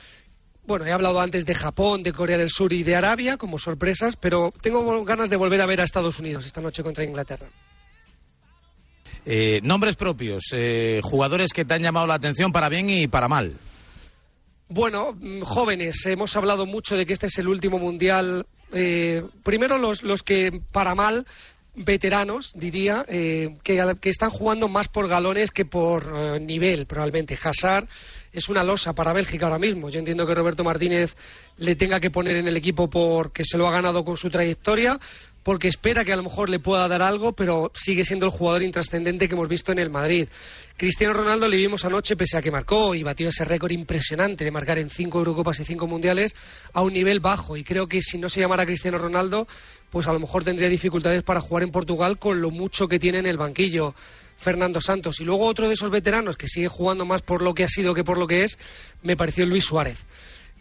bueno, 0.67 0.87
he 0.87 0.93
hablado 0.93 1.21
antes 1.21 1.47
de 1.47 1.55
Japón, 1.55 2.03
de 2.03 2.13
Corea 2.13 2.39
del 2.39 2.51
Sur 2.51 2.73
y 2.73 2.83
de 2.83 2.97
Arabia 2.97 3.37
como 3.37 3.59
sorpresas, 3.59 4.17
pero 4.17 4.53
tengo 4.63 5.05
ganas 5.05 5.31
de 5.31 5.37
volver 5.37 5.61
a 5.61 5.67
ver 5.67 5.81
a 5.81 5.85
Estados 5.85 6.19
Unidos 6.19 6.47
esta 6.47 6.61
noche 6.61 6.83
contra 6.83 7.05
Inglaterra. 7.05 7.47
Eh, 9.25 9.61
nombres 9.63 9.97
propios, 9.97 10.45
eh, 10.53 11.01
jugadores 11.03 11.53
que 11.53 11.65
te 11.65 11.75
han 11.75 11.83
llamado 11.83 12.07
la 12.07 12.15
atención 12.15 12.53
para 12.53 12.69
bien 12.69 12.89
y 12.89 13.07
para 13.07 13.29
mal. 13.29 13.55
Bueno, 14.69 15.13
mm, 15.19 15.43
jóvenes, 15.43 16.07
hemos 16.07 16.37
hablado 16.37 16.65
mucho 16.65 16.97
de 16.97 17.05
que 17.05 17.13
este 17.13 17.27
es 17.27 17.39
el 17.39 17.49
último 17.49 17.79
mundial. 17.79 18.47
Eh, 18.73 19.23
primero 19.43 19.79
los, 19.79 20.03
los 20.03 20.23
que 20.23 20.63
para 20.73 20.95
mal 20.95 21.27
veteranos, 21.75 22.53
diría, 22.55 23.05
que, 23.09 23.57
que, 23.63 24.09
están 24.09 24.31
jugando 24.31 24.69
más 24.69 24.89
por 24.89 25.09
galones 25.09 25.51
que 25.51 25.65
por 25.65 26.41
nivel, 26.41 26.87
probablemente. 26.87 27.39
Hazard 27.41 27.89
es 28.33 28.49
una 28.49 28.63
losa 28.63 28.95
para 28.95 29.13
Bélgica 29.13 29.47
ahora 29.47 29.59
mismo. 29.59 29.91
Yo 29.91 29.99
entiendo 29.99 30.27
que 30.27 30.35
Roberto 30.35 30.65
Martínez 30.65 31.17
le 31.59 31.77
tenga 31.77 32.01
que 32.01 32.11
poner 32.11 32.37
en 32.37 32.49
el 32.49 32.57
equipo 32.57 32.89
porque 32.89 33.45
se 33.45 33.59
lo 33.59 33.67
ha 33.67 33.73
ganado 33.73 34.05
con 34.05 34.17
su 34.17 34.31
trayectoria, 34.31 34.99
porque 35.43 35.69
espera 35.69 36.05
que 36.05 36.13
a 36.13 36.17
lo 36.17 36.23
mejor 36.23 36.51
le 36.51 36.61
pueda 36.61 36.87
dar 36.87 37.03
algo, 37.03 37.33
pero 37.33 37.71
sigue 37.75 38.05
siendo 38.05 38.27
el 38.27 38.33
jugador 38.33 38.63
intrascendente 38.63 39.27
que 39.27 39.35
hemos 39.35 39.49
visto 39.49 39.73
en 39.73 39.79
el 39.79 39.91
Madrid. 39.91 40.29
Cristiano 40.77 41.15
Ronaldo 41.15 41.49
le 41.49 41.57
vimos 41.57 41.85
anoche, 41.85 42.17
pese 42.17 42.39
a 42.39 42.43
que 42.43 42.51
marcó 42.51 42.95
y 42.95 43.03
batió 43.03 43.29
ese 43.29 43.45
récord 43.45 43.71
impresionante 43.71 44.45
de 44.45 44.51
marcar 44.51 44.79
en 44.79 44.91
cinco 44.91 45.19
Eurocopas 45.19 45.61
y 45.61 45.65
cinco 45.65 45.87
Mundiales, 45.87 46.35
a 46.73 46.83
un 46.83 46.93
nivel 46.93 47.21
bajo. 47.21 47.57
Y 47.57 47.65
creo 47.65 47.87
que 47.87 48.01
si 48.01 48.19
no 48.19 48.29
se 48.29 48.41
llamara 48.41 48.65
Cristiano 48.65 48.99
Ronaldo, 48.99 49.47
pues 49.91 50.07
a 50.07 50.13
lo 50.13 50.21
mejor 50.21 50.45
tendría 50.45 50.69
dificultades 50.69 51.23
para 51.23 51.41
jugar 51.41 51.65
en 51.65 51.71
Portugal 51.71 52.19
con 52.19 52.41
lo 52.41 52.51
mucho 52.51 52.87
que 52.87 52.99
tiene 52.99 53.19
en 53.19 53.27
el 53.27 53.37
banquillo. 53.37 53.95
Fernando 54.41 54.81
Santos. 54.81 55.21
Y 55.21 55.25
luego 55.25 55.45
otro 55.45 55.69
de 55.69 55.75
esos 55.75 55.91
veteranos 55.91 56.37
que 56.37 56.49
sigue 56.49 56.69
jugando 56.69 57.05
más 57.05 57.21
por 57.21 57.43
lo 57.43 57.55
que 57.55 57.65
ha 57.65 57.69
sido 57.69 57.93
que 57.93 58.05
por 58.05 58.19
lo 58.19 58.27
que 58.27 58.43
es, 58.43 58.59
me 59.03 59.17
pareció 59.17 59.45
Luis 59.45 59.65
Suárez, 59.65 60.07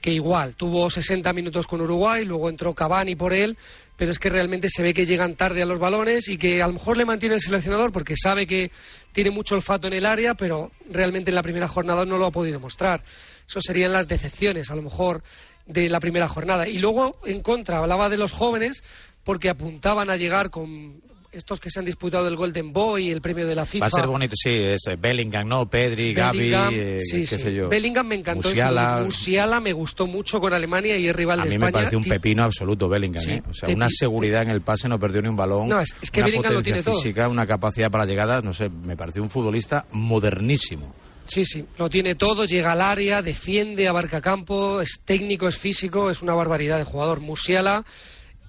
que 0.01 0.11
igual 0.11 0.55
tuvo 0.55 0.89
60 0.89 1.31
minutos 1.31 1.65
con 1.65 1.79
Uruguay, 1.79 2.25
luego 2.25 2.49
entró 2.49 2.75
Cavani 2.75 3.15
por 3.15 3.33
él, 3.33 3.57
pero 3.95 4.11
es 4.11 4.19
que 4.19 4.29
realmente 4.29 4.67
se 4.69 4.83
ve 4.83 4.93
que 4.93 5.05
llegan 5.05 5.35
tarde 5.35 5.61
a 5.61 5.65
los 5.65 5.79
balones 5.79 6.27
y 6.27 6.37
que 6.37 6.61
a 6.61 6.67
lo 6.67 6.73
mejor 6.73 6.97
le 6.97 7.05
mantiene 7.05 7.35
el 7.35 7.41
seleccionador 7.41 7.93
porque 7.93 8.15
sabe 8.17 8.45
que 8.45 8.69
tiene 9.13 9.31
mucho 9.31 9.55
olfato 9.55 9.87
en 9.87 9.93
el 9.93 10.05
área, 10.05 10.35
pero 10.35 10.71
realmente 10.89 11.31
en 11.31 11.35
la 11.35 11.43
primera 11.43 11.67
jornada 11.69 12.03
no 12.05 12.17
lo 12.17 12.25
ha 12.25 12.31
podido 12.31 12.59
mostrar. 12.59 13.01
Eso 13.47 13.61
serían 13.61 13.93
las 13.93 14.09
decepciones, 14.09 14.69
a 14.71 14.75
lo 14.75 14.81
mejor, 14.81 15.23
de 15.65 15.87
la 15.87 16.01
primera 16.01 16.27
jornada. 16.27 16.67
Y 16.67 16.79
luego, 16.79 17.19
en 17.25 17.41
contra, 17.41 17.79
hablaba 17.79 18.09
de 18.09 18.17
los 18.17 18.33
jóvenes 18.33 18.83
porque 19.23 19.49
apuntaban 19.49 20.09
a 20.09 20.17
llegar 20.17 20.49
con 20.49 21.01
estos 21.31 21.59
que 21.59 21.69
se 21.69 21.79
han 21.79 21.85
disputado 21.85 22.27
el 22.27 22.35
Golden 22.35 22.73
Boy, 22.73 23.11
el 23.11 23.21
premio 23.21 23.47
de 23.47 23.55
la 23.55 23.65
FIFA. 23.65 23.83
Va 23.83 23.87
a 23.87 23.89
ser 23.89 24.07
bonito, 24.07 24.35
sí, 24.35 24.51
es 24.53 24.81
eh, 24.87 24.95
Bellingham, 24.97 25.47
¿no? 25.47 25.69
Pedri, 25.69 26.13
Gaby, 26.13 26.53
eh, 26.53 26.99
qué 27.11 27.25
sé 27.25 27.53
yo. 27.53 27.69
Bellingham 27.69 28.07
me 28.07 28.15
encantó. 28.15 28.49
Musiala. 28.49 29.01
Musiala 29.03 29.59
me 29.59 29.73
gustó 29.73 30.07
mucho 30.07 30.39
con 30.39 30.53
Alemania 30.53 30.97
y 30.97 31.07
es 31.07 31.15
rival 31.15 31.41
de 31.41 31.49
España. 31.49 31.55
A 31.55 31.59
mí 31.59 31.65
me 31.65 31.71
pareció 31.71 31.97
un 31.97 32.03
pepino 32.03 32.43
absoluto 32.43 32.89
Bellingham, 32.89 33.29
¿eh? 33.29 33.43
O 33.47 33.53
sea, 33.53 33.69
una 33.69 33.87
seguridad 33.89 34.41
en 34.41 34.49
el 34.49 34.61
pase, 34.61 34.89
no 34.89 34.99
perdió 34.99 35.21
ni 35.21 35.29
un 35.29 35.35
balón. 35.35 35.67
No, 35.67 35.79
es, 35.79 35.93
que 36.11 36.19
una 36.19 36.27
Bellingham 36.27 36.53
potencia 36.53 36.75
lo 36.75 36.83
tiene 36.83 36.97
física, 36.97 37.29
una 37.29 37.45
capacidad 37.45 37.91
para 37.91 38.05
llegadas, 38.05 38.43
no 38.43 38.53
sé, 38.53 38.69
me 38.69 38.97
pareció 38.97 39.21
un 39.21 39.29
futbolista 39.29 39.85
modernísimo. 39.91 40.93
Sí, 41.25 41.45
sí, 41.45 41.63
lo 41.77 41.91
tiene 41.91 42.15
todo, 42.15 42.45
llega 42.45 42.71
al 42.71 42.81
área, 42.81 43.21
defiende, 43.21 43.87
abarca 43.87 44.19
campo, 44.19 44.81
es 44.81 44.99
técnico, 45.05 45.47
es 45.47 45.59
físico, 45.59 46.09
es 46.09 46.23
una 46.23 46.33
barbaridad 46.33 46.79
de 46.79 46.85
jugador. 46.85 47.19
Musiala 47.19 47.85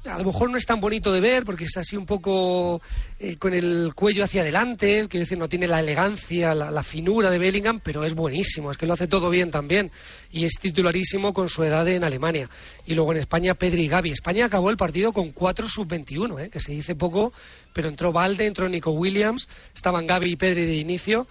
a 0.04 0.18
lo 0.18 0.24
mejor 0.24 0.50
no 0.50 0.56
es 0.56 0.64
tan 0.64 0.80
bonito 0.80 1.12
de 1.12 1.20
ver 1.20 1.44
porque 1.44 1.64
está 1.64 1.80
así 1.80 1.96
un 1.96 2.06
poco 2.06 2.80
eh, 3.18 3.36
con 3.36 3.52
el 3.52 3.92
cuello 3.94 4.24
hacia 4.24 4.40
adelante, 4.40 5.06
quiero 5.08 5.24
decir, 5.24 5.36
no 5.36 5.48
tiene 5.48 5.66
la 5.66 5.80
elegancia, 5.80 6.54
la, 6.54 6.82
finura 6.82 7.30
de 7.30 7.38
Bellingham, 7.38 7.80
pero 7.80 8.04
es 8.04 8.14
buenísimo, 8.14 8.70
es 8.70 8.78
que 8.78 8.86
lo 8.86 8.94
hace 8.94 9.06
todo 9.06 9.28
bien 9.28 9.50
también 9.50 9.90
y 10.32 10.44
es 10.44 10.54
titularísimo 10.58 11.34
con 11.34 11.48
su 11.50 11.62
edad 11.64 11.86
en 11.88 12.04
Alemania. 12.04 12.48
Y 12.86 12.94
luego 12.94 13.12
en 13.12 13.18
España, 13.18 13.54
Pedri 13.54 13.84
y 13.84 13.88
Gavi. 13.88 14.10
España 14.10 14.46
acabó 14.46 14.70
el 14.70 14.76
partido 14.76 15.12
con 15.12 15.30
cuatro 15.30 15.68
sub-21, 15.68 16.44
eh, 16.44 16.50
que 16.50 16.60
se 16.60 16.72
dice 16.72 16.94
poco, 16.94 17.32
pero 17.74 17.88
entró 17.88 18.12
Valde, 18.12 18.46
entró 18.46 18.68
Nico 18.68 18.92
Williams, 18.92 19.48
estaban 19.74 20.06
Gavi 20.06 20.32
y 20.32 20.36
Pedri 20.36 20.64
de 20.64 20.76
inicio. 20.76 21.26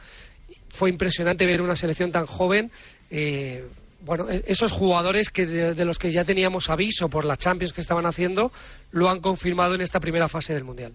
Fue 0.69 0.91
impresionante 0.91 1.47
ver 1.47 1.61
una 1.61 1.75
selección 1.75 2.11
tan 2.11 2.27
joven. 2.27 2.71
Eh, 3.09 3.67
bueno, 4.01 4.29
e-, 4.29 4.43
esos 4.47 4.71
jugadores 4.71 5.29
que 5.29 5.45
de, 5.45 5.85
los 5.85 5.99
que 5.99 6.11
ya 6.11 6.23
teníamos 6.23 6.69
aviso 6.69 7.09
por 7.09 7.25
las 7.25 7.37
Champions 7.37 7.73
que 7.73 7.81
estaban 7.81 8.05
haciendo, 8.05 8.51
lo 8.91 9.09
han 9.09 9.19
confirmado 9.19 9.75
en 9.75 9.81
esta 9.81 9.99
primera 9.99 10.27
fase 10.27 10.53
del 10.53 10.63
Mundial. 10.63 10.93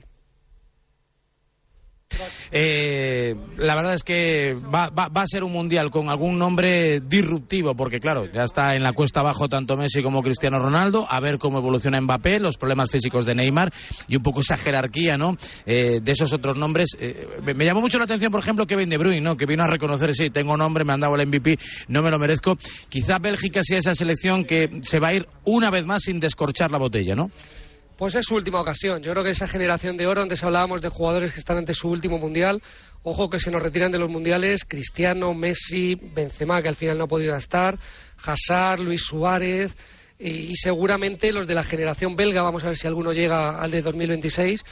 Eh, 2.50 3.34
la 3.56 3.74
verdad 3.74 3.94
es 3.94 4.02
que 4.02 4.54
va, 4.54 4.90
a 4.94 5.26
ser 5.26 5.44
un 5.44 5.52
mundial 5.52 5.90
con 5.90 6.08
algún 6.08 6.38
nombre 6.38 7.00
disruptivo, 7.00 7.74
porque 7.74 8.00
claro, 8.00 8.30
ya 8.32 8.44
está 8.44 8.74
en 8.74 8.82
la 8.82 8.92
cuesta 8.92 9.20
abajo 9.20 9.48
tanto 9.48 9.76
Messi 9.76 10.02
como 10.02 10.22
Cristiano 10.22 10.58
Ronaldo, 10.58 11.06
a 11.08 11.20
ver 11.20 11.38
cómo 11.38 11.58
evoluciona 11.58 12.00
Mbappé, 12.00 12.40
los 12.40 12.56
problemas 12.56 12.90
físicos 12.90 13.26
de 13.26 13.34
Neymar 13.34 13.72
y 14.08 14.16
un 14.16 14.22
poco 14.22 14.40
esa 14.40 14.56
jerarquía, 14.56 15.16
¿no? 15.16 15.36
Eh, 15.66 16.00
de 16.02 16.12
esos 16.12 16.32
otros 16.32 16.56
nombres. 16.56 16.90
Eh, 16.98 17.26
me, 17.42 17.64
llamó 17.64 17.80
mucho 17.80 17.98
la 17.98 18.04
atención, 18.04 18.30
por 18.30 18.40
ejemplo, 18.40 18.66
Kevin 18.66 18.88
De 18.88 18.98
Bruyne, 18.98 19.20
¿no? 19.20 19.36
Que 19.36 19.46
vino 19.46 19.64
a 19.64 19.68
reconocer, 19.68 20.14
sí, 20.14 20.30
tengo 20.30 20.56
nombre, 20.56 20.84
me 20.84 20.92
han 20.92 21.00
dado 21.00 21.16
el 21.16 21.26
MVP, 21.26 21.58
no 21.88 22.02
me 22.02 22.10
lo 22.10 22.18
merezco. 22.18 22.56
Quizá 22.88 23.18
Bélgica 23.18 23.62
sea 23.62 23.78
esa 23.78 23.94
selección 23.94 24.44
que 24.44 24.80
se 24.82 25.00
va 25.00 25.08
a 25.08 25.14
ir 25.14 25.26
una 25.44 25.70
vez 25.70 25.84
más 25.84 26.02
sin 26.02 26.20
descorchar 26.20 26.70
la 26.70 26.78
botella, 26.78 27.14
¿no? 27.14 27.30
Pues 27.96 28.16
es 28.16 28.26
su 28.26 28.34
última 28.34 28.60
ocasión. 28.60 29.00
Yo 29.02 29.12
creo 29.12 29.22
que 29.22 29.30
esa 29.30 29.46
generación 29.46 29.96
de 29.96 30.08
oro, 30.08 30.20
antes 30.20 30.42
hablábamos 30.42 30.82
de 30.82 30.88
jugadores 30.88 31.32
que 31.32 31.38
están 31.38 31.58
ante 31.58 31.74
su 31.74 31.88
último 31.88 32.18
mundial, 32.18 32.60
ojo 33.04 33.30
que 33.30 33.38
se 33.38 33.52
nos 33.52 33.62
retiran 33.62 33.92
de 33.92 33.98
los 33.98 34.10
mundiales, 34.10 34.64
Cristiano, 34.64 35.32
Messi, 35.32 35.94
Benzema, 35.94 36.60
que 36.60 36.68
al 36.68 36.74
final 36.74 36.98
no 36.98 37.04
ha 37.04 37.08
podido 37.08 37.36
estar, 37.36 37.78
Hazard, 38.24 38.80
Luis 38.80 39.04
Suárez, 39.04 39.76
y, 40.18 40.54
seguramente 40.54 41.32
los 41.32 41.46
de 41.46 41.54
la 41.54 41.64
generación 41.64 42.16
belga, 42.16 42.42
vamos 42.42 42.64
a 42.64 42.68
ver 42.68 42.76
si 42.76 42.86
alguno 42.86 43.12
llega 43.12 43.60
al 43.60 43.70
de 43.70 43.82
2026, 43.82 44.64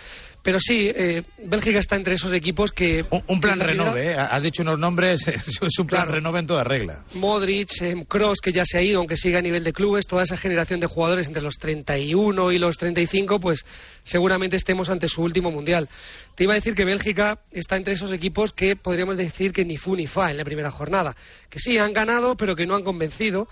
pero 0.43 0.59
sí, 0.59 0.90
eh, 0.95 1.22
Bélgica 1.45 1.78
está 1.78 1.97
entre 1.97 2.14
esos 2.14 2.32
equipos 2.32 2.72
que... 2.72 3.05
Un, 3.28 3.40
plan 3.40 3.61
renove, 3.61 4.11
¿eh? 4.11 4.16
Has 4.16 4.43
dicho 4.43 4.62
unos 4.62 4.78
nombres, 4.78 5.28
es 5.28 5.78
un 5.78 5.86
plan 5.86 6.09
renove 6.09 6.40
en 6.40 6.47
toda 6.47 6.64
regla. 6.64 7.05
Modric, 7.14 7.70
Cross, 8.09 8.38
eh, 8.38 8.40
que 8.43 8.53
ya 8.53 8.64
se 8.64 8.78
ha 8.78 8.82
ido, 8.82 8.99
aunque 8.99 9.16
siga 9.16 9.38
a 9.38 9.43
nivel 9.43 9.62
de 9.62 9.72
clubes, 9.72 10.07
toda 10.07 10.24
esa 10.24 10.36
generación 10.36 10.80
de 10.80 10.86
jugadores 10.86 11.28
entre 11.28 11.43
los 11.43 11.59
31 11.59 12.51
y 12.51 12.59
los 12.59 12.76
35, 12.76 13.38
pues 13.38 13.64
seguramente 14.03 14.57
estemos 14.57 14.90
ante 14.90 15.09
su 15.09 15.22
último 15.22 15.53
mundial. 15.53 15.88
Te 16.34 16.45
iba 16.45 16.55
a 16.55 16.57
decir 16.57 16.74
que 16.74 16.84
Bélgica 16.84 17.38
está 17.53 17.76
entre 17.76 17.95
esos 17.95 18.12
equipos 18.12 18.53
que 18.53 18.74
podríamos 18.74 19.16
decir 19.16 19.53
que 19.53 19.64
ni 19.64 19.76
fu 19.76 19.95
ni 19.95 20.07
fa 20.07 20.30
en 20.30 20.38
la 20.38 20.45
primera 20.45 20.70
jornada. 20.70 21.14
Que 21.51 21.61
sí, 21.61 21.78
han 21.78 21.93
ganado, 21.93 22.36
pero 22.36 22.57
que 22.57 22.66
no 22.66 22.74
han 22.74 22.82
convencido. 22.82 23.49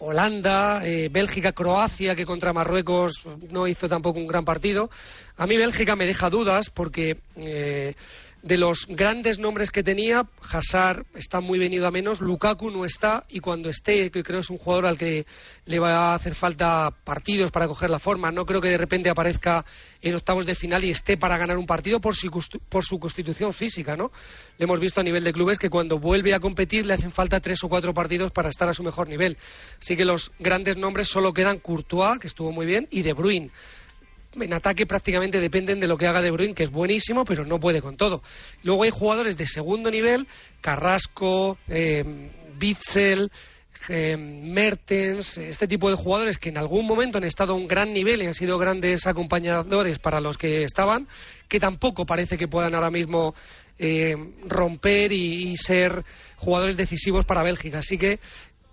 Holanda, 0.00 0.84
eh, 0.84 1.08
Bélgica, 1.10 1.52
Croacia, 1.52 2.14
que 2.14 2.26
contra 2.26 2.52
Marruecos 2.52 3.24
no 3.50 3.66
hizo 3.66 3.88
tampoco 3.88 4.18
un 4.18 4.26
gran 4.26 4.44
partido. 4.44 4.90
A 5.36 5.46
mí 5.46 5.56
Bélgica 5.56 5.94
me 5.96 6.06
deja 6.06 6.30
dudas 6.30 6.70
porque 6.70 7.18
eh, 7.36 7.94
de 8.42 8.56
los 8.56 8.86
grandes 8.88 9.38
nombres 9.38 9.70
que 9.70 9.82
tenía, 9.82 10.26
Hazard 10.50 11.04
está 11.14 11.40
muy 11.40 11.58
venido 11.58 11.86
a 11.86 11.90
menos, 11.90 12.20
Lukaku 12.20 12.70
no 12.70 12.84
está 12.84 13.24
y 13.28 13.40
cuando 13.40 13.68
esté, 13.68 14.10
que 14.10 14.22
creo 14.22 14.40
es 14.40 14.50
un 14.50 14.58
jugador 14.58 14.86
al 14.86 14.98
que 14.98 15.26
le 15.66 15.78
va 15.78 16.12
a 16.12 16.14
hacer 16.14 16.34
falta 16.34 16.90
partidos 17.04 17.50
para 17.50 17.66
coger 17.66 17.90
la 17.90 17.98
forma, 17.98 18.30
no 18.30 18.46
creo 18.46 18.60
que 18.60 18.70
de 18.70 18.78
repente 18.78 19.10
aparezca 19.10 19.64
en 20.00 20.14
octavos 20.14 20.46
de 20.46 20.54
final 20.54 20.84
y 20.84 20.90
esté 20.90 21.16
para 21.16 21.36
ganar 21.36 21.58
un 21.58 21.66
partido 21.66 22.00
por 22.00 22.14
su, 22.14 22.30
por 22.68 22.84
su 22.84 22.98
constitución 22.98 23.52
física, 23.52 23.96
¿no? 23.96 24.12
Le 24.56 24.64
hemos 24.64 24.78
visto 24.78 25.00
a 25.00 25.04
nivel 25.04 25.24
de 25.24 25.32
clubes 25.32 25.58
que 25.58 25.68
cuando 25.68 25.98
vuelve 25.98 26.34
a 26.34 26.40
competir 26.40 26.86
le 26.86 26.94
hacen 26.94 27.10
falta 27.10 27.40
tres 27.40 27.62
o 27.64 27.68
cuatro 27.68 27.92
partidos 27.92 28.30
para 28.30 28.48
estar 28.48 28.68
a 28.68 28.74
su 28.74 28.82
mejor 28.82 29.08
nivel. 29.08 29.36
Así 29.80 29.96
que 29.96 30.04
los 30.04 30.30
grandes 30.38 30.76
nombres 30.76 31.08
solo 31.08 31.32
quedan 31.32 31.58
Courtois, 31.58 32.18
que 32.20 32.28
estuvo 32.28 32.52
muy 32.52 32.66
bien, 32.66 32.86
y 32.90 33.02
De 33.02 33.12
Bruyne 33.12 33.50
en 34.32 34.52
ataque 34.52 34.86
prácticamente 34.86 35.40
dependen 35.40 35.80
de 35.80 35.86
lo 35.86 35.96
que 35.96 36.06
haga 36.06 36.22
De 36.22 36.30
Bruyne, 36.30 36.54
que 36.54 36.64
es 36.64 36.70
buenísimo, 36.70 37.24
pero 37.24 37.44
no 37.44 37.58
puede 37.58 37.80
con 37.80 37.96
todo. 37.96 38.22
Luego 38.62 38.84
hay 38.84 38.90
jugadores 38.90 39.36
de 39.36 39.46
segundo 39.46 39.90
nivel, 39.90 40.26
Carrasco, 40.60 41.58
eh, 41.68 42.04
Bitzel, 42.58 43.30
eh, 43.88 44.16
Mertens, 44.16 45.38
este 45.38 45.66
tipo 45.66 45.88
de 45.88 45.96
jugadores 45.96 46.36
que 46.36 46.50
en 46.50 46.58
algún 46.58 46.86
momento 46.86 47.18
han 47.18 47.24
estado 47.24 47.52
a 47.52 47.56
un 47.56 47.66
gran 47.66 47.92
nivel 47.92 48.22
y 48.22 48.26
han 48.26 48.34
sido 48.34 48.58
grandes 48.58 49.06
acompañadores 49.06 49.98
para 49.98 50.20
los 50.20 50.36
que 50.36 50.64
estaban, 50.64 51.08
que 51.48 51.60
tampoco 51.60 52.04
parece 52.04 52.36
que 52.36 52.48
puedan 52.48 52.74
ahora 52.74 52.90
mismo 52.90 53.34
eh, 53.78 54.16
romper 54.44 55.12
y, 55.12 55.56
ser 55.56 56.04
jugadores 56.36 56.76
decisivos 56.76 57.24
para 57.24 57.42
Bélgica. 57.42 57.78
Así 57.78 57.96
que 57.96 58.18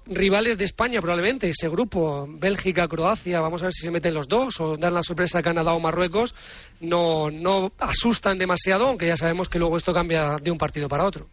rivales 0.08 0.58
de 0.58 0.66
España 0.66 1.02
probablemente, 1.02 1.50
ese 1.50 1.70
grupo, 1.70 2.28
Bélgica, 2.30 2.88
Croacia, 2.88 3.40
vamos 3.42 3.62
a 3.62 3.66
ver 3.66 3.74
si 3.74 3.84
se 3.84 3.92
meten 3.92 4.14
los 4.14 4.28
dos 4.28 4.60
o 4.60 4.78
dan 4.78 4.94
la 4.94 5.04
sorpresa 5.04 5.40
a 5.40 5.44
Canadá 5.44 5.74
o 5.74 5.80
Marruecos, 5.80 6.36
no, 6.80 7.32
no 7.32 7.72
asustan 7.80 8.38
demasiado, 8.38 8.88
aunque 8.88 9.08
ya 9.08 9.18
sabemos 9.18 9.50
que 9.50 9.60
luego 9.60 9.78
esto 9.78 9.94
cambia 9.94 10.38
de 10.42 10.52
un 10.52 10.58
partido 10.58 10.88
para 10.88 11.06
otro. 11.06 11.28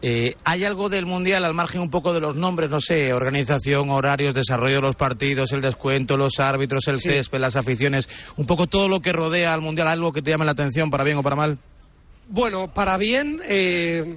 Eh, 0.00 0.34
¿Hay 0.44 0.64
algo 0.64 0.88
del 0.88 1.06
Mundial 1.06 1.44
al 1.44 1.54
margen 1.54 1.80
un 1.80 1.90
poco 1.90 2.12
de 2.12 2.20
los 2.20 2.36
nombres? 2.36 2.70
No 2.70 2.80
sé, 2.80 3.12
organización, 3.12 3.90
horarios, 3.90 4.34
desarrollo 4.34 4.76
de 4.76 4.82
los 4.82 4.96
partidos, 4.96 5.52
el 5.52 5.60
descuento, 5.60 6.16
los 6.16 6.40
árbitros, 6.40 6.86
el 6.88 6.98
césped, 6.98 7.40
las 7.40 7.56
aficiones, 7.56 8.08
un 8.36 8.46
poco 8.46 8.66
todo 8.66 8.88
lo 8.88 9.00
que 9.00 9.12
rodea 9.12 9.54
al 9.54 9.60
Mundial, 9.60 9.88
algo 9.88 10.12
que 10.12 10.22
te 10.22 10.30
llame 10.30 10.44
la 10.44 10.52
atención, 10.52 10.90
para 10.90 11.04
bien 11.04 11.18
o 11.18 11.22
para 11.22 11.36
mal. 11.36 11.58
Bueno, 12.28 12.72
para 12.72 12.96
bien, 12.96 13.40
eh, 13.44 14.16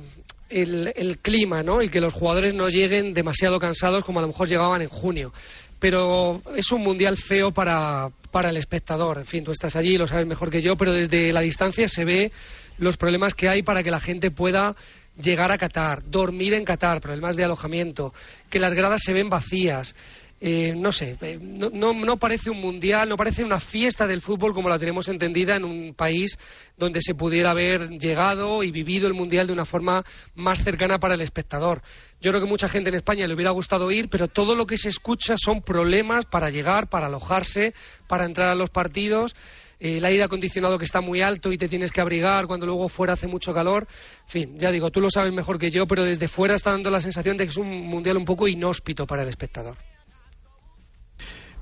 el, 0.50 1.20
clima, 1.22 1.64
¿no? 1.64 1.82
Y 1.82 1.90
que 1.90 2.02
los 2.02 2.14
jugadores 2.14 2.54
no 2.54 2.70
lleguen 2.70 3.14
demasiado 3.14 3.60
cansados 3.60 4.04
como 4.04 4.20
a 4.20 4.22
lo 4.22 4.30
mejor 4.30 4.48
llegaban 4.48 4.82
en 4.82 4.90
junio. 4.90 5.34
Pero 5.80 6.42
es 6.56 6.72
un 6.72 6.82
mundial 6.82 7.18
feo 7.18 7.52
para, 7.52 8.10
para 8.32 8.50
el 8.50 8.58
espectador. 8.58 9.18
En 9.18 9.26
fin, 9.26 9.44
tú 9.44 9.52
estás 9.52 9.76
allí, 9.76 9.98
lo 9.98 10.08
sabes 10.08 10.26
mejor 10.26 10.50
que 10.50 10.62
yo, 10.62 10.76
pero 10.78 10.94
desde 10.94 11.32
la 11.32 11.42
distancia 11.42 11.88
se 11.88 12.06
ve 12.06 12.32
los 12.78 12.98
problemas 12.98 13.34
que 13.34 13.50
hay 13.50 13.64
para 13.64 13.84
que 13.84 13.92
la 13.92 14.00
gente 14.00 14.32
pueda 14.32 14.76
llegar 15.22 15.52
a 15.52 15.58
Qatar, 15.58 16.04
dormir 16.10 16.54
en 16.54 16.66
Qatar, 16.66 17.02
problemas 17.02 17.36
de 17.36 17.44
alojamiento, 17.44 18.14
que 18.50 18.60
las 18.60 18.74
gradas 18.74 19.02
se 19.04 19.14
ven 19.14 19.30
vacías. 19.30 19.96
Eh, 20.42 20.74
no 20.76 20.92
sé, 20.92 21.18
eh, 21.22 21.40
no, 21.42 22.18
parece 22.18 22.50
un 22.50 22.60
mundial, 22.60 23.08
no 23.08 23.16
parece 23.16 23.44
una 23.44 23.60
fiesta 23.60 24.06
del 24.06 24.20
fútbol 24.22 24.54
como 24.54 24.68
la 24.68 24.78
tenemos 24.78 25.08
entendida 25.08 25.56
en 25.56 25.64
un 25.64 25.94
país 25.94 26.38
donde 26.78 27.00
se 27.02 27.16
pudiera 27.16 27.52
haber 27.52 27.90
llegado 27.90 28.62
y 28.62 28.70
vivido 28.70 29.08
el 29.08 29.14
mundial 29.14 29.48
de 29.48 29.54
una 29.54 29.64
forma 29.64 30.04
más 30.36 30.62
cercana 30.62 31.00
para 31.00 31.14
el 31.14 31.22
espectador. 31.22 31.82
Yo 32.20 32.32
creo 32.32 32.44
que 32.44 32.50
mucha 32.50 32.68
gente 32.68 32.90
en 32.90 32.96
España 32.96 33.28
le 33.28 33.34
hubiera 33.34 33.52
gustado 33.52 33.90
ir, 33.92 34.10
pero 34.10 34.28
todo 34.28 34.56
lo 34.56 34.68
que 34.68 34.78
se 34.78 34.90
escucha 34.90 35.36
son 35.38 35.62
problemas 35.62 36.26
para 36.26 36.50
llegar, 36.50 36.90
para 36.90 37.06
alojarse, 37.06 37.74
para 38.08 38.26
entrar 38.26 38.50
a 38.50 38.56
los 38.56 38.70
partidos. 38.70 39.36
Eh, 39.80 39.98
el 39.98 40.06
aire 40.06 40.24
acondicionado 40.24 40.78
que 40.78 40.86
está 40.86 41.00
muy 41.00 41.22
alto 41.22 41.54
y 41.54 41.58
te 41.58 41.70
tienes 41.70 41.94
que 41.94 42.02
abrigar 42.02 42.46
cuando 42.46 42.66
luego 42.66 42.90
fuera 42.90 43.14
hace 43.14 43.28
mucho 43.28 43.54
calor. 43.54 43.88
En 44.24 44.30
fin, 44.30 44.60
ya 44.60 44.70
digo, 44.70 44.92
tú 44.92 45.00
lo 45.00 45.10
sabes 45.10 45.34
mejor 45.34 45.58
que 45.58 45.72
yo, 45.72 45.88
pero 45.88 46.04
desde 46.04 46.28
fuera 46.28 46.56
está 46.56 46.72
dando 46.72 46.90
la 46.90 47.00
sensación 47.00 47.38
de 47.38 47.46
que 47.46 47.52
es 47.52 47.58
un 47.58 47.70
mundial 47.88 48.18
un 48.18 48.26
poco 48.26 48.50
inhóspito 48.50 49.08
para 49.08 49.24
el 49.24 49.30
espectador. 49.30 49.78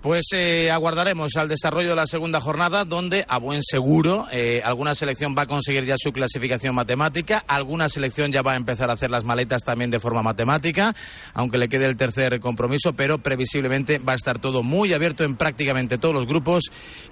Pues 0.04 0.26
eh, 0.34 0.70
aguardaremos 0.70 1.38
al 1.38 1.48
desarrollo 1.48 1.92
de 1.92 1.96
la 1.96 2.08
segunda 2.08 2.42
jornada, 2.42 2.84
donde 2.84 3.24
a 3.26 3.40
buen 3.40 3.64
seguro 3.64 4.28
eh, 4.34 4.62
alguna 4.62 4.96
selección 4.96 5.34
va 5.34 5.44
a 5.44 5.46
conseguir 5.46 5.86
ya 5.86 5.96
su 5.98 6.12
clasificación 6.12 6.76
matemática, 6.76 7.42
alguna 7.48 7.88
selección 7.88 8.30
ya 8.30 8.42
va 8.42 8.52
a 8.52 8.58
empezar 8.58 8.90
a 8.90 8.94
hacer 8.94 9.10
las 9.10 9.24
maletas 9.24 9.64
también 9.64 9.90
de 9.90 10.02
forma 10.02 10.22
matemática, 10.22 10.94
aunque 11.34 11.58
le 11.58 11.70
quede 11.70 11.86
el 11.86 11.96
tercer 11.96 12.38
compromiso, 12.42 12.92
pero 12.92 13.20
previsiblemente 13.20 14.00
va 14.00 14.12
a 14.12 14.18
estar 14.18 14.40
todo 14.40 14.62
muy 14.62 14.92
abierto 14.92 15.24
en 15.24 15.38
prácticamente 15.38 15.98
todos 15.98 16.14
los 16.14 16.26
grupos 16.26 16.64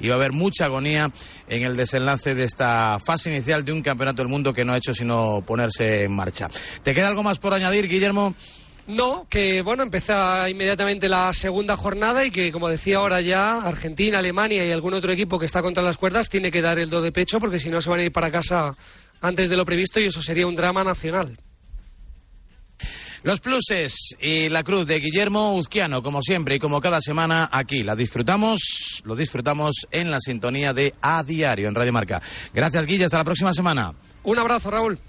y 0.02 0.10
va 0.10 0.16
a 0.16 0.18
haber 0.18 0.34
mucha 0.34 0.66
agonía 0.66 1.10
en 1.48 1.64
el 1.64 1.78
desenlace 1.78 2.36
de 2.36 2.44
esta 2.44 3.00
fase 3.00 3.30
inicial 3.34 3.64
de 3.64 3.72
un 3.72 3.84
campeonato 3.84 4.22
del 4.22 4.30
mundo 4.30 4.52
que 4.52 4.66
no 4.66 4.74
ha 4.74 4.78
hecho 4.78 4.94
sino 4.94 5.42
ponerse 5.48 6.04
en 6.04 6.14
marcha. 6.14 6.50
¿Te 6.84 6.94
queda 6.94 7.08
algo 7.08 7.24
más 7.24 7.40
por 7.40 7.54
añadir, 7.54 7.88
Guillermo? 7.88 8.36
No, 8.92 9.26
que 9.30 9.62
bueno, 9.62 9.84
empieza 9.84 10.50
inmediatamente 10.50 11.08
la 11.08 11.32
segunda 11.32 11.78
jornada 11.78 12.26
y 12.26 12.32
que, 12.32 12.52
como 12.52 12.68
decía 12.68 12.98
ahora 12.98 13.22
ya, 13.22 13.60
Argentina, 13.62 14.20
Alemania 14.20 14.66
y 14.66 14.72
algún 14.72 14.94
otro 14.94 15.14
equipo 15.14 15.40
que 15.40 15.46
está 15.46 15.62
contra 15.62 15.82
las 15.82 15.98
cuerdas 15.98 16.28
tiene 16.28 16.52
que 16.52 16.62
dar 16.62 16.78
el 16.78 16.90
do 16.90 17.02
de 17.02 17.14
pecho 17.14 17.40
porque 17.40 17.58
si 17.58 17.70
no 17.70 17.80
se 17.80 17.90
van 17.90 18.02
a 18.02 18.04
ir 18.04 18.12
para 18.12 18.30
casa 18.30 18.76
antes 19.22 19.50
de 19.50 19.56
lo 19.56 19.64
previsto 19.64 20.02
y 20.02 20.08
eso 20.08 20.22
sería 20.22 20.46
un 20.46 20.56
drama 20.56 20.84
nacional. 20.84 21.38
Los 23.24 23.40
pluses 23.40 24.18
y 24.20 24.50
la 24.50 24.64
cruz 24.64 24.86
de 24.88 25.00
Guillermo 25.00 25.54
Uzquiano, 25.54 26.02
como 26.02 26.22
siempre 26.22 26.56
y 26.56 26.60
como 26.60 26.82
cada 26.82 27.00
semana 27.00 27.48
aquí. 27.50 27.84
La 27.84 27.96
disfrutamos, 27.96 29.04
lo 29.06 29.16
disfrutamos 29.16 29.88
en 29.92 30.12
la 30.12 30.20
sintonía 30.20 30.74
de 30.74 30.96
A 31.02 31.24
Diario 31.24 31.70
en 31.70 31.76
Radio 31.76 31.94
Marca. 31.94 32.22
Gracias, 32.54 32.86
Guille, 32.86 33.06
hasta 33.06 33.20
la 33.20 33.24
próxima 33.24 33.54
semana. 33.54 33.94
Un 34.24 34.38
abrazo, 34.38 34.70
Raúl. 34.70 35.00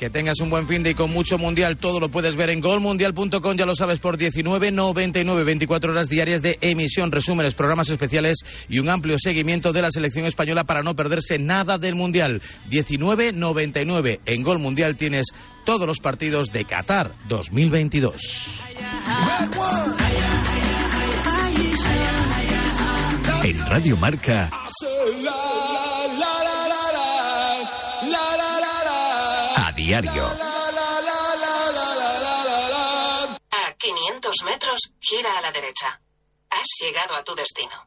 Que 0.00 0.08
tengas 0.08 0.40
un 0.40 0.48
buen 0.48 0.66
fin 0.66 0.82
de 0.82 0.92
y 0.92 0.94
con 0.94 1.12
mucho 1.12 1.36
mundial. 1.36 1.76
Todo 1.76 2.00
lo 2.00 2.08
puedes 2.08 2.34
ver 2.34 2.48
en 2.48 2.62
golmundial.com, 2.62 3.54
ya 3.54 3.66
lo 3.66 3.74
sabes, 3.74 3.98
por 3.98 4.16
19.99, 4.16 5.44
24 5.44 5.92
horas 5.92 6.08
diarias 6.08 6.40
de 6.40 6.56
emisión, 6.62 7.12
resúmenes, 7.12 7.52
programas 7.52 7.90
especiales 7.90 8.38
y 8.70 8.78
un 8.78 8.90
amplio 8.90 9.18
seguimiento 9.18 9.74
de 9.74 9.82
la 9.82 9.90
selección 9.90 10.24
española 10.24 10.64
para 10.64 10.82
no 10.82 10.96
perderse 10.96 11.38
nada 11.38 11.76
del 11.76 11.96
mundial. 11.96 12.40
19.99. 12.70 14.20
En 14.24 14.42
Gol 14.42 14.58
Mundial 14.58 14.96
tienes 14.96 15.34
todos 15.66 15.86
los 15.86 15.98
partidos 15.98 16.50
de 16.50 16.64
Qatar 16.64 17.12
2022. 17.28 18.62
En 23.42 23.66
Radio 23.66 23.98
Marca. 23.98 24.50
Diario. 29.68 30.24
A 33.50 33.74
500 33.78 34.36
metros, 34.44 34.80
gira 34.98 35.36
a 35.36 35.40
la 35.42 35.52
derecha. 35.52 36.00
Has 36.50 36.66
llegado 36.80 37.14
a 37.14 37.22
tu 37.22 37.34
destino. 37.34 37.86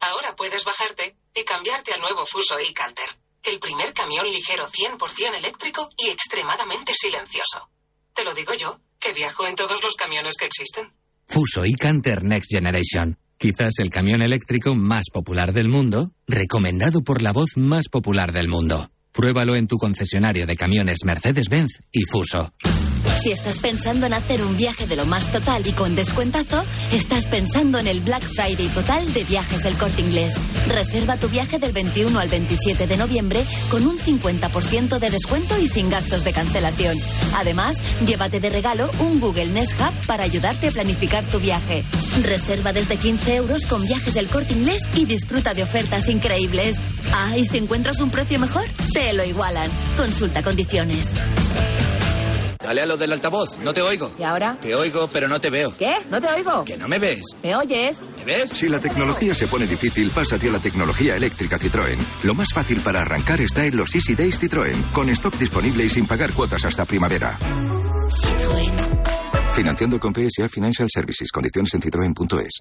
Ahora 0.00 0.34
puedes 0.36 0.64
bajarte 0.64 1.16
y 1.34 1.44
cambiarte 1.44 1.92
al 1.92 2.00
nuevo 2.00 2.24
Fuso 2.24 2.58
e-Canter, 2.58 3.08
el 3.42 3.58
primer 3.58 3.92
camión 3.92 4.26
ligero 4.26 4.68
100% 4.68 5.36
eléctrico 5.36 5.88
y 5.96 6.08
extremadamente 6.10 6.92
silencioso. 6.94 7.68
Te 8.14 8.24
lo 8.24 8.32
digo 8.32 8.54
yo, 8.54 8.78
que 8.98 9.12
viajo 9.12 9.46
en 9.46 9.56
todos 9.56 9.82
los 9.82 9.94
camiones 9.94 10.36
que 10.38 10.46
existen. 10.46 10.92
Fuso 11.26 11.64
e-Canter 11.64 12.22
Next 12.22 12.50
Generation. 12.50 13.18
Quizás 13.36 13.78
el 13.78 13.90
camión 13.90 14.22
eléctrico 14.22 14.74
más 14.74 15.04
popular 15.12 15.52
del 15.52 15.68
mundo, 15.68 16.10
recomendado 16.26 17.02
por 17.02 17.22
la 17.22 17.32
voz 17.32 17.56
más 17.56 17.88
popular 17.88 18.32
del 18.32 18.48
mundo. 18.48 18.90
Pruébalo 19.12 19.56
en 19.56 19.66
tu 19.66 19.76
concesionario 19.76 20.46
de 20.46 20.56
camiones 20.56 20.98
Mercedes-Benz 21.04 21.80
y 21.92 22.04
Fuso. 22.04 22.52
Si 23.22 23.32
estás 23.32 23.58
pensando 23.58 24.06
en 24.06 24.14
hacer 24.14 24.42
un 24.42 24.56
viaje 24.56 24.86
de 24.86 24.96
lo 24.96 25.04
más 25.04 25.30
total 25.30 25.66
y 25.66 25.72
con 25.72 25.94
descuentazo, 25.94 26.64
estás 26.92 27.26
pensando 27.26 27.78
en 27.78 27.86
el 27.86 28.00
Black 28.00 28.24
Friday 28.24 28.68
total 28.68 29.12
de 29.12 29.24
Viajes 29.24 29.62
del 29.62 29.76
Corte 29.76 30.00
Inglés. 30.00 30.36
Reserva 30.66 31.18
tu 31.18 31.28
viaje 31.28 31.58
del 31.58 31.72
21 31.72 32.18
al 32.18 32.28
27 32.28 32.86
de 32.86 32.96
noviembre 32.96 33.44
con 33.70 33.86
un 33.86 33.98
50% 33.98 34.98
de 34.98 35.10
descuento 35.10 35.58
y 35.58 35.66
sin 35.66 35.90
gastos 35.90 36.24
de 36.24 36.32
cancelación. 36.32 36.96
Además, 37.36 37.76
llévate 38.04 38.40
de 38.40 38.50
regalo 38.50 38.90
un 39.00 39.20
Google 39.20 39.48
Nest 39.48 39.78
Hub 39.80 40.06
para 40.06 40.24
ayudarte 40.24 40.68
a 40.68 40.72
planificar 40.72 41.24
tu 41.24 41.40
viaje. 41.40 41.84
Reserva 42.22 42.72
desde 42.72 42.96
15 42.96 43.34
euros 43.36 43.66
con 43.66 43.82
Viajes 43.82 44.14
del 44.14 44.28
Corte 44.28 44.54
Inglés 44.54 44.88
y 44.94 45.04
disfruta 45.04 45.52
de 45.52 45.62
ofertas 45.62 46.08
increíbles. 46.08 46.80
Ah, 47.12 47.36
y 47.36 47.44
si 47.44 47.58
encuentras 47.58 48.00
un 48.00 48.10
precio 48.10 48.38
mejor, 48.38 48.64
te 48.92 49.12
lo 49.12 49.24
igualan. 49.24 49.70
Consulta 49.96 50.42
condiciones. 50.42 51.14
Dale 52.62 52.82
a 52.82 52.86
lo 52.86 52.96
del 52.96 53.12
altavoz, 53.12 53.56
no 53.64 53.72
te 53.72 53.80
oigo. 53.80 54.10
¿Y 54.18 54.22
ahora? 54.22 54.58
Te 54.60 54.74
oigo, 54.74 55.08
pero 55.10 55.26
no 55.28 55.40
te 55.40 55.48
veo. 55.48 55.72
¿Qué? 55.78 55.94
¿No 56.10 56.20
te 56.20 56.28
oigo? 56.28 56.62
Que 56.64 56.76
no 56.76 56.86
me 56.88 56.98
ves. 56.98 57.20
¿Me 57.42 57.56
oyes? 57.56 57.96
¿Me 58.18 58.24
ves? 58.24 58.50
Si 58.50 58.68
la 58.68 58.78
tecnología 58.78 59.34
se 59.34 59.46
pone 59.46 59.66
difícil, 59.66 60.10
pásate 60.10 60.48
a 60.48 60.52
la 60.52 60.58
tecnología 60.58 61.16
eléctrica 61.16 61.58
Citroën. 61.58 61.98
Lo 62.22 62.34
más 62.34 62.48
fácil 62.54 62.80
para 62.80 63.00
arrancar 63.00 63.40
está 63.40 63.64
en 63.64 63.76
los 63.78 63.94
Easy 63.94 64.14
Days 64.14 64.38
Citroën, 64.40 64.92
con 64.92 65.08
stock 65.08 65.36
disponible 65.38 65.84
y 65.84 65.88
sin 65.88 66.06
pagar 66.06 66.32
cuotas 66.34 66.64
hasta 66.66 66.84
primavera. 66.84 67.38
Citroën. 68.08 68.72
Financiando 69.54 69.98
con 69.98 70.12
PSA 70.14 70.48
Financial 70.48 70.88
Services. 70.92 71.30
Condiciones 71.32 71.72
en 71.74 71.80
citroen.es. 71.82 72.60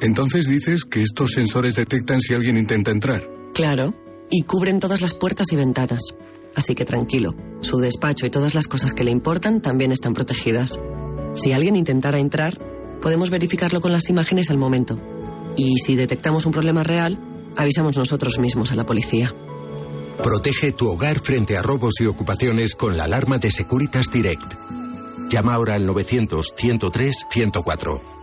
Entonces 0.00 0.46
dices 0.46 0.84
que 0.84 1.02
estos 1.02 1.32
sensores 1.32 1.74
detectan 1.74 2.20
si 2.20 2.34
alguien 2.34 2.56
intenta 2.56 2.90
entrar. 2.92 3.22
Claro. 3.52 3.94
y 4.30 4.42
cubren 4.42 4.80
todas 4.80 5.00
las 5.00 5.12
puertas 5.14 5.46
y 5.52 5.56
ventanas. 5.56 6.02
Así 6.54 6.74
que 6.74 6.84
tranquilo, 6.84 7.34
su 7.60 7.78
despacho 7.78 8.26
y 8.26 8.30
todas 8.30 8.54
las 8.54 8.68
cosas 8.68 8.94
que 8.94 9.04
le 9.04 9.10
importan 9.10 9.60
también 9.60 9.92
están 9.92 10.14
protegidas. 10.14 10.80
Si 11.34 11.52
alguien 11.52 11.76
intentara 11.76 12.20
entrar, 12.20 12.54
podemos 13.02 13.30
verificarlo 13.30 13.80
con 13.80 13.92
las 13.92 14.08
imágenes 14.08 14.50
al 14.50 14.58
momento. 14.58 14.98
Y 15.56 15.78
si 15.78 15.96
detectamos 15.96 16.46
un 16.46 16.52
problema 16.52 16.82
real, 16.82 17.18
avisamos 17.56 17.96
nosotros 17.96 18.38
mismos 18.38 18.72
a 18.72 18.76
la 18.76 18.86
policía. 18.86 19.34
Protege 20.22 20.72
tu 20.72 20.88
hogar 20.88 21.18
frente 21.18 21.58
a 21.58 21.62
robos 21.62 21.94
y 22.00 22.06
ocupaciones 22.06 22.74
con 22.74 22.96
la 22.96 23.04
alarma 23.04 23.38
de 23.38 23.50
Securitas 23.50 24.06
Direct. 24.10 24.54
Llama 25.28 25.54
ahora 25.54 25.74
al 25.74 25.86
900-103-104. 25.88 28.13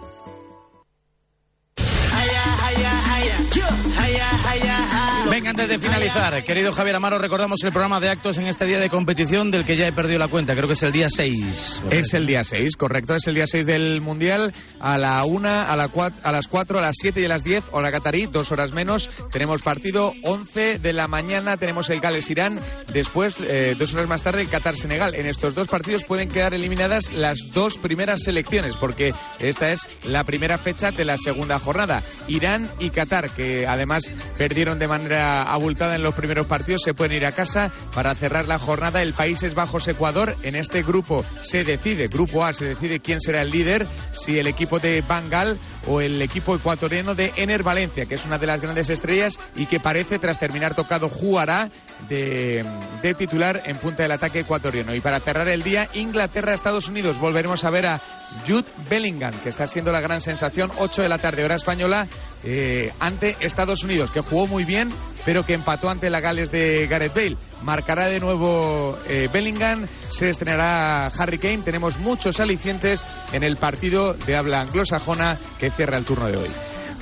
Antes 5.47 5.69
de 5.69 5.79
finalizar, 5.79 6.43
querido 6.43 6.71
Javier 6.71 6.95
Amaro, 6.95 7.17
recordamos 7.17 7.63
el 7.63 7.71
programa 7.71 7.99
de 7.99 8.09
actos 8.09 8.37
en 8.37 8.47
este 8.47 8.65
día 8.65 8.79
de 8.79 8.89
competición 8.89 9.49
del 9.51 9.65
que 9.65 9.75
ya 9.75 9.87
he 9.87 9.91
perdido 9.91 10.19
la 10.19 10.27
cuenta. 10.27 10.55
Creo 10.55 10.67
que 10.67 10.73
es 10.73 10.83
el 10.83 10.91
día 10.91 11.09
6. 11.09 11.83
Es 11.89 12.13
el 12.13 12.27
día 12.27 12.43
6, 12.43 12.75
correcto. 12.77 13.15
Es 13.15 13.27
el 13.27 13.35
día 13.35 13.47
6 13.47 13.65
del 13.65 14.01
Mundial. 14.01 14.53
A 14.79 14.97
la 14.97 15.25
1, 15.25 15.47
a, 15.47 15.75
la 15.75 15.89
a 16.23 16.31
las 16.31 16.47
4, 16.47 16.79
a 16.79 16.81
las 16.81 16.95
7 16.99 17.21
y 17.21 17.25
a 17.25 17.27
las 17.27 17.43
10, 17.43 17.65
hora 17.71 17.91
catarí, 17.91 18.27
dos 18.27 18.51
horas 18.51 18.71
menos. 18.71 19.09
Tenemos 19.31 19.61
partido 19.61 20.13
11 20.23 20.79
de 20.79 20.93
la 20.93 21.07
mañana. 21.07 21.57
Tenemos 21.57 21.89
el 21.89 21.99
Gales-Irán. 21.99 22.59
Después, 22.93 23.37
eh, 23.41 23.75
dos 23.77 23.93
horas 23.93 24.07
más 24.07 24.21
tarde, 24.21 24.41
el 24.41 24.49
Qatar-Senegal. 24.49 25.15
En 25.15 25.25
estos 25.25 25.55
dos 25.55 25.67
partidos 25.67 26.03
pueden 26.03 26.29
quedar 26.29 26.53
eliminadas 26.53 27.11
las 27.13 27.39
dos 27.51 27.77
primeras 27.77 28.23
selecciones, 28.23 28.75
porque 28.75 29.13
esta 29.39 29.69
es 29.71 29.87
la 30.05 30.23
primera 30.23 30.57
fecha 30.57 30.91
de 30.91 31.03
la 31.03 31.17
segunda 31.17 31.59
jornada. 31.59 32.03
Irán 32.27 32.69
y 32.79 32.91
Qatar, 32.91 33.31
que 33.31 33.65
además 33.67 34.09
perdieron 34.37 34.79
de 34.79 34.87
manera 34.87 35.30
abultada 35.39 35.95
en 35.95 36.03
los 36.03 36.15
primeros 36.15 36.47
partidos, 36.47 36.81
se 36.83 36.93
pueden 36.93 37.17
ir 37.17 37.25
a 37.25 37.31
casa 37.31 37.71
para 37.93 38.15
cerrar 38.15 38.47
la 38.47 38.59
jornada. 38.59 39.01
El 39.01 39.13
Países 39.13 39.55
Bajos-Ecuador, 39.55 40.35
en 40.43 40.55
este 40.55 40.83
grupo 40.83 41.25
se 41.41 41.63
decide, 41.63 42.07
grupo 42.07 42.43
A, 42.43 42.53
se 42.53 42.65
decide 42.65 42.99
quién 42.99 43.21
será 43.21 43.41
el 43.41 43.51
líder, 43.51 43.87
si 44.11 44.37
el 44.37 44.47
equipo 44.47 44.79
de 44.79 45.01
Bangal 45.01 45.57
o 45.87 46.01
el 46.01 46.21
equipo 46.21 46.55
ecuatoriano 46.55 47.15
de 47.15 47.33
Ener 47.35 47.63
Valencia, 47.63 48.05
que 48.05 48.15
es 48.15 48.25
una 48.25 48.37
de 48.37 48.47
las 48.47 48.61
grandes 48.61 48.89
estrellas 48.89 49.39
y 49.55 49.65
que 49.65 49.79
parece, 49.79 50.19
tras 50.19 50.39
terminar 50.39 50.75
tocado, 50.75 51.09
jugará 51.09 51.69
de, 52.07 52.65
de 53.01 53.13
titular 53.13 53.61
en 53.65 53.77
punta 53.77 54.03
del 54.03 54.11
ataque 54.11 54.39
ecuatoriano. 54.39 54.93
Y 54.93 55.01
para 55.01 55.19
cerrar 55.19 55.47
el 55.49 55.63
día, 55.63 55.89
Inglaterra-Estados 55.93 56.87
Unidos. 56.87 57.19
Volveremos 57.19 57.63
a 57.63 57.69
ver 57.69 57.87
a 57.87 58.01
Jude 58.47 58.65
Bellingham, 58.89 59.33
que 59.41 59.49
está 59.49 59.67
siendo 59.67 59.91
la 59.91 60.01
gran 60.01 60.21
sensación, 60.21 60.71
8 60.77 61.01
de 61.01 61.09
la 61.09 61.17
tarde, 61.17 61.43
hora 61.43 61.55
española, 61.55 62.07
eh, 62.43 62.91
ante 62.99 63.35
Estados 63.39 63.83
Unidos, 63.83 64.11
que 64.11 64.21
jugó 64.21 64.47
muy 64.47 64.63
bien, 64.63 64.89
pero 65.25 65.45
que 65.45 65.53
empató 65.53 65.89
ante 65.89 66.09
la 66.09 66.19
Gales 66.19 66.51
de 66.51 66.87
Gareth 66.87 67.13
Bale. 67.13 67.37
Marcará 67.61 68.07
de 68.07 68.19
nuevo 68.19 68.97
eh, 69.07 69.29
Bellingham, 69.31 69.87
se 70.09 70.29
estrenará 70.29 71.07
Harry 71.07 71.37
Kane. 71.37 71.59
Tenemos 71.59 71.99
muchos 71.99 72.39
alicientes 72.39 73.05
en 73.31 73.43
el 73.43 73.57
partido 73.57 74.13
de 74.13 74.35
habla 74.35 74.61
anglosajona 74.61 75.37
que 75.59 75.69
cierra 75.71 75.97
el 75.97 76.05
turno 76.05 76.27
de 76.27 76.37
hoy. 76.37 76.49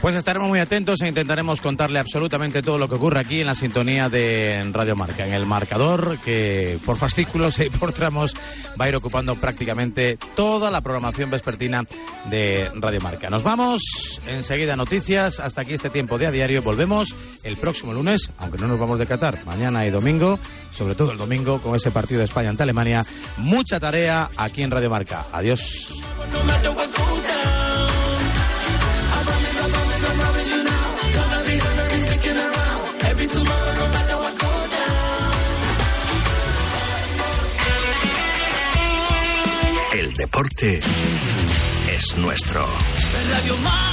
Pues 0.01 0.15
estaremos 0.15 0.47
muy 0.47 0.61
atentos 0.61 1.01
e 1.01 1.09
intentaremos 1.09 1.59
contarle 1.59 1.99
absolutamente 1.99 2.61
todo 2.61 2.77
lo 2.77 2.87
que 2.87 2.95
ocurre 2.95 3.19
aquí 3.19 3.41
en 3.41 3.47
la 3.47 3.55
sintonía 3.55 4.07
de 4.07 4.57
Radio 4.71 4.95
Marca, 4.95 5.25
en 5.25 5.33
el 5.33 5.45
marcador 5.45 6.17
que 6.23 6.79
por 6.85 6.97
fascículos 6.97 7.59
y 7.59 7.69
por 7.69 7.91
tramos 7.91 8.33
va 8.79 8.85
a 8.85 8.89
ir 8.89 8.95
ocupando 8.95 9.35
prácticamente 9.35 10.17
toda 10.37 10.71
la 10.71 10.79
programación 10.79 11.29
vespertina 11.29 11.81
de 12.29 12.71
Radio 12.75 13.01
Marca. 13.01 13.29
Nos 13.29 13.43
vamos 13.43 14.21
enseguida 14.25 14.77
noticias, 14.77 15.41
hasta 15.41 15.61
aquí 15.61 15.73
este 15.73 15.89
tiempo 15.89 16.17
de 16.17 16.27
a 16.27 16.31
diario, 16.31 16.61
volvemos 16.61 17.13
el 17.43 17.57
próximo 17.57 17.91
lunes, 17.91 18.31
aunque 18.37 18.57
no 18.57 18.69
nos 18.69 18.79
vamos 18.79 18.99
de 18.99 19.05
Qatar, 19.05 19.45
mañana 19.45 19.85
y 19.85 19.89
domingo, 19.89 20.39
sobre 20.71 20.95
todo 20.95 21.11
el 21.11 21.17
domingo 21.17 21.59
con 21.61 21.75
ese 21.75 21.91
partido 21.91 22.19
de 22.19 22.25
España 22.25 22.49
ante 22.49 22.63
Alemania, 22.63 23.05
mucha 23.35 23.81
tarea 23.81 24.29
aquí 24.37 24.61
en 24.61 24.71
Radio 24.71 24.89
Marca. 24.89 25.25
Adiós. 25.33 25.93
El 39.91 40.13
deporte 40.13 40.79
es 41.89 42.17
nuestro. 42.17 42.61
Marca. 43.63 43.88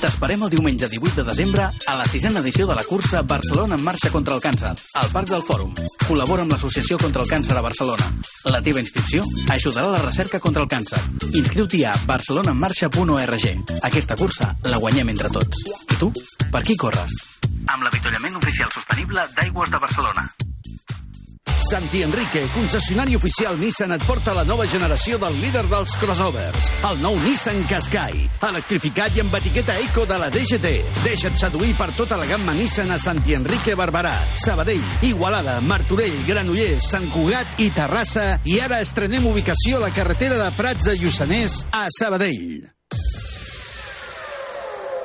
T'esperem 0.00 0.40
el 0.46 0.48
diumenge 0.54 0.88
18 0.88 1.20
de 1.20 1.24
desembre 1.28 1.66
a 1.68 1.94
la 1.94 2.06
sisena 2.08 2.40
edició 2.40 2.66
de 2.66 2.74
la 2.74 2.84
cursa 2.88 3.20
Barcelona 3.20 3.76
en 3.76 3.84
marxa 3.84 4.08
contra 4.10 4.34
el 4.34 4.40
càncer, 4.40 4.70
al 4.96 5.10
Parc 5.12 5.28
del 5.28 5.44
Fòrum. 5.44 5.74
Col·labora 6.06 6.46
amb 6.46 6.54
l'Associació 6.54 6.96
contra 7.02 7.20
el 7.20 7.28
Càncer 7.28 7.58
a 7.58 7.62
Barcelona. 7.66 8.06
La 8.48 8.62
teva 8.64 8.80
inscripció 8.80 9.20
ajudarà 9.52 9.90
a 9.90 9.98
la 9.98 10.02
recerca 10.06 10.40
contra 10.40 10.64
el 10.64 10.70
càncer. 10.72 11.00
Inscriu-t'hi 11.36 11.84
a 11.84 11.92
barcelonaenmarxa.org. 12.08 13.48
Aquesta 13.90 14.16
cursa 14.16 14.54
la 14.64 14.80
guanyem 14.80 15.12
entre 15.12 15.28
tots. 15.36 15.66
I 15.68 15.98
tu? 16.00 16.08
Per 16.48 16.64
qui 16.64 16.78
corres? 16.80 17.20
Amb 17.68 17.84
l'avituallament 17.84 18.40
oficial 18.40 18.72
sostenible 18.72 19.28
d'Aigües 19.36 19.76
de 19.76 19.84
Barcelona. 19.84 20.30
Santi 21.62 22.02
Enrique, 22.02 22.48
concessionari 22.54 23.14
oficial 23.14 23.58
Nissan, 23.60 23.92
et 23.92 24.04
porta 24.06 24.32
la 24.34 24.44
nova 24.48 24.64
generació 24.70 25.18
del 25.20 25.36
líder 25.42 25.66
dels 25.68 25.92
crossovers, 26.00 26.70
el 26.88 27.00
nou 27.02 27.18
Nissan 27.20 27.60
Qashqai, 27.68 28.24
electrificat 28.48 29.18
i 29.18 29.22
amb 29.24 29.36
etiqueta 29.38 29.76
eco 29.82 30.06
de 30.08 30.18
la 30.20 30.30
DGT. 30.32 30.72
Deixa't 31.04 31.36
seduir 31.38 31.74
per 31.78 31.90
tota 31.98 32.18
la 32.20 32.26
gamma 32.30 32.54
Nissan 32.56 32.90
a 32.94 32.98
Santi 33.02 33.36
Enrique 33.36 33.76
Barberà, 33.78 34.14
Sabadell, 34.40 34.82
Igualada, 35.06 35.58
Martorell, 35.60 36.16
Granollers, 36.28 36.88
Sant 36.90 37.10
Cugat 37.12 37.60
i 37.60 37.70
Terrassa. 37.76 38.40
I 38.48 38.58
ara 38.64 38.80
estrenem 38.80 39.28
ubicació 39.28 39.78
a 39.78 39.86
la 39.88 39.94
carretera 39.94 40.40
de 40.40 40.50
Prats 40.56 40.88
de 40.88 40.96
Lluçanès 41.02 41.60
a 41.70 41.86
Sabadell. 41.98 42.66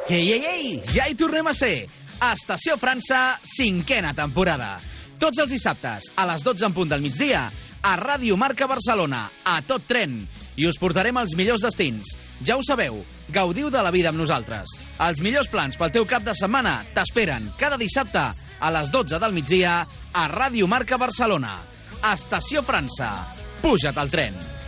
Ei, 0.08 0.26
ei, 0.32 0.42
ei! 0.46 0.68
Ja 0.94 1.10
hi 1.10 1.16
tornem 1.18 1.48
a 1.50 1.56
ser! 1.58 1.88
Estació 2.16 2.78
França, 2.80 3.40
cinquena 3.44 4.14
temporada. 4.16 4.78
Tots 5.20 5.40
els 5.40 5.52
dissabtes, 5.54 6.10
a 6.20 6.26
les 6.28 6.44
12 6.44 6.66
en 6.68 6.74
punt 6.76 6.90
del 6.92 7.04
migdia, 7.04 7.46
a 7.86 7.94
Ràdio 7.96 8.36
Marca 8.36 8.68
Barcelona, 8.68 9.30
a 9.48 9.60
tot 9.64 9.86
tren. 9.88 10.18
I 10.60 10.68
us 10.68 10.80
portarem 10.82 11.16
als 11.22 11.36
millors 11.40 11.64
destins. 11.64 12.12
Ja 12.44 12.58
ho 12.60 12.64
sabeu, 12.66 13.00
gaudiu 13.32 13.70
de 13.72 13.84
la 13.86 13.94
vida 13.96 14.12
amb 14.12 14.20
nosaltres. 14.20 14.76
Els 15.08 15.24
millors 15.24 15.48
plans 15.52 15.80
pel 15.80 15.94
teu 15.96 16.08
cap 16.10 16.26
de 16.26 16.36
setmana 16.36 16.82
t'esperen 16.96 17.48
cada 17.60 17.80
dissabte 17.80 18.26
a 18.60 18.74
les 18.76 18.92
12 18.92 19.22
del 19.24 19.36
migdia 19.38 19.80
a 20.12 20.28
Ràdio 20.32 20.68
Marca 20.68 21.00
Barcelona. 21.00 21.62
Estació 22.12 22.66
França. 22.66 23.16
Puja't 23.64 23.98
al 23.98 24.12
tren. 24.12 24.65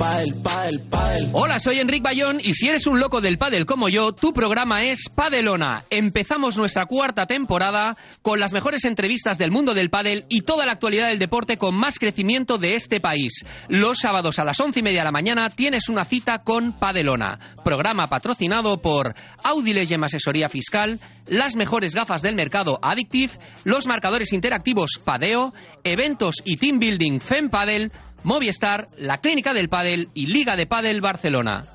Padel, 0.00 0.34
padel, 0.42 0.80
padel. 0.88 1.28
Hola, 1.34 1.58
soy 1.58 1.78
Enric 1.78 2.02
Bayón 2.02 2.38
y 2.42 2.54
si 2.54 2.68
eres 2.68 2.86
un 2.86 2.98
loco 2.98 3.20
del 3.20 3.36
pádel 3.36 3.66
como 3.66 3.90
yo, 3.90 4.12
tu 4.12 4.32
programa 4.32 4.82
es 4.82 5.10
Padelona. 5.14 5.84
Empezamos 5.90 6.56
nuestra 6.56 6.86
cuarta 6.86 7.26
temporada 7.26 7.98
con 8.22 8.40
las 8.40 8.54
mejores 8.54 8.86
entrevistas 8.86 9.36
del 9.36 9.50
mundo 9.50 9.74
del 9.74 9.90
pádel 9.90 10.24
y 10.30 10.40
toda 10.40 10.64
la 10.64 10.72
actualidad 10.72 11.08
del 11.08 11.18
deporte 11.18 11.58
con 11.58 11.74
más 11.74 11.98
crecimiento 11.98 12.56
de 12.56 12.76
este 12.76 12.98
país. 12.98 13.44
Los 13.68 13.98
sábados 13.98 14.38
a 14.38 14.44
las 14.44 14.58
once 14.58 14.80
y 14.80 14.82
media 14.82 15.00
de 15.00 15.04
la 15.04 15.12
mañana 15.12 15.50
tienes 15.50 15.90
una 15.90 16.04
cita 16.04 16.38
con 16.44 16.78
Padelona. 16.78 17.38
Programa 17.62 18.06
patrocinado 18.06 18.80
por 18.80 19.14
Audi 19.44 19.74
Legem 19.74 20.02
Asesoría 20.02 20.48
Fiscal, 20.48 20.98
las 21.26 21.56
mejores 21.56 21.94
gafas 21.94 22.22
del 22.22 22.36
mercado 22.36 22.78
Addictive, 22.80 23.34
los 23.64 23.86
marcadores 23.86 24.32
interactivos 24.32 24.98
Padeo, 25.04 25.52
eventos 25.84 26.36
y 26.42 26.56
team 26.56 26.78
building 26.78 27.20
Fem 27.20 27.50
Padel, 27.50 27.92
Movistar, 28.22 28.88
la 28.98 29.18
Clínica 29.18 29.52
del 29.52 29.68
Padel 29.68 30.08
y 30.14 30.26
Liga 30.26 30.56
de 30.56 30.66
Padel 30.66 31.00
Barcelona. 31.00 31.74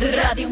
Radio. 0.00 0.48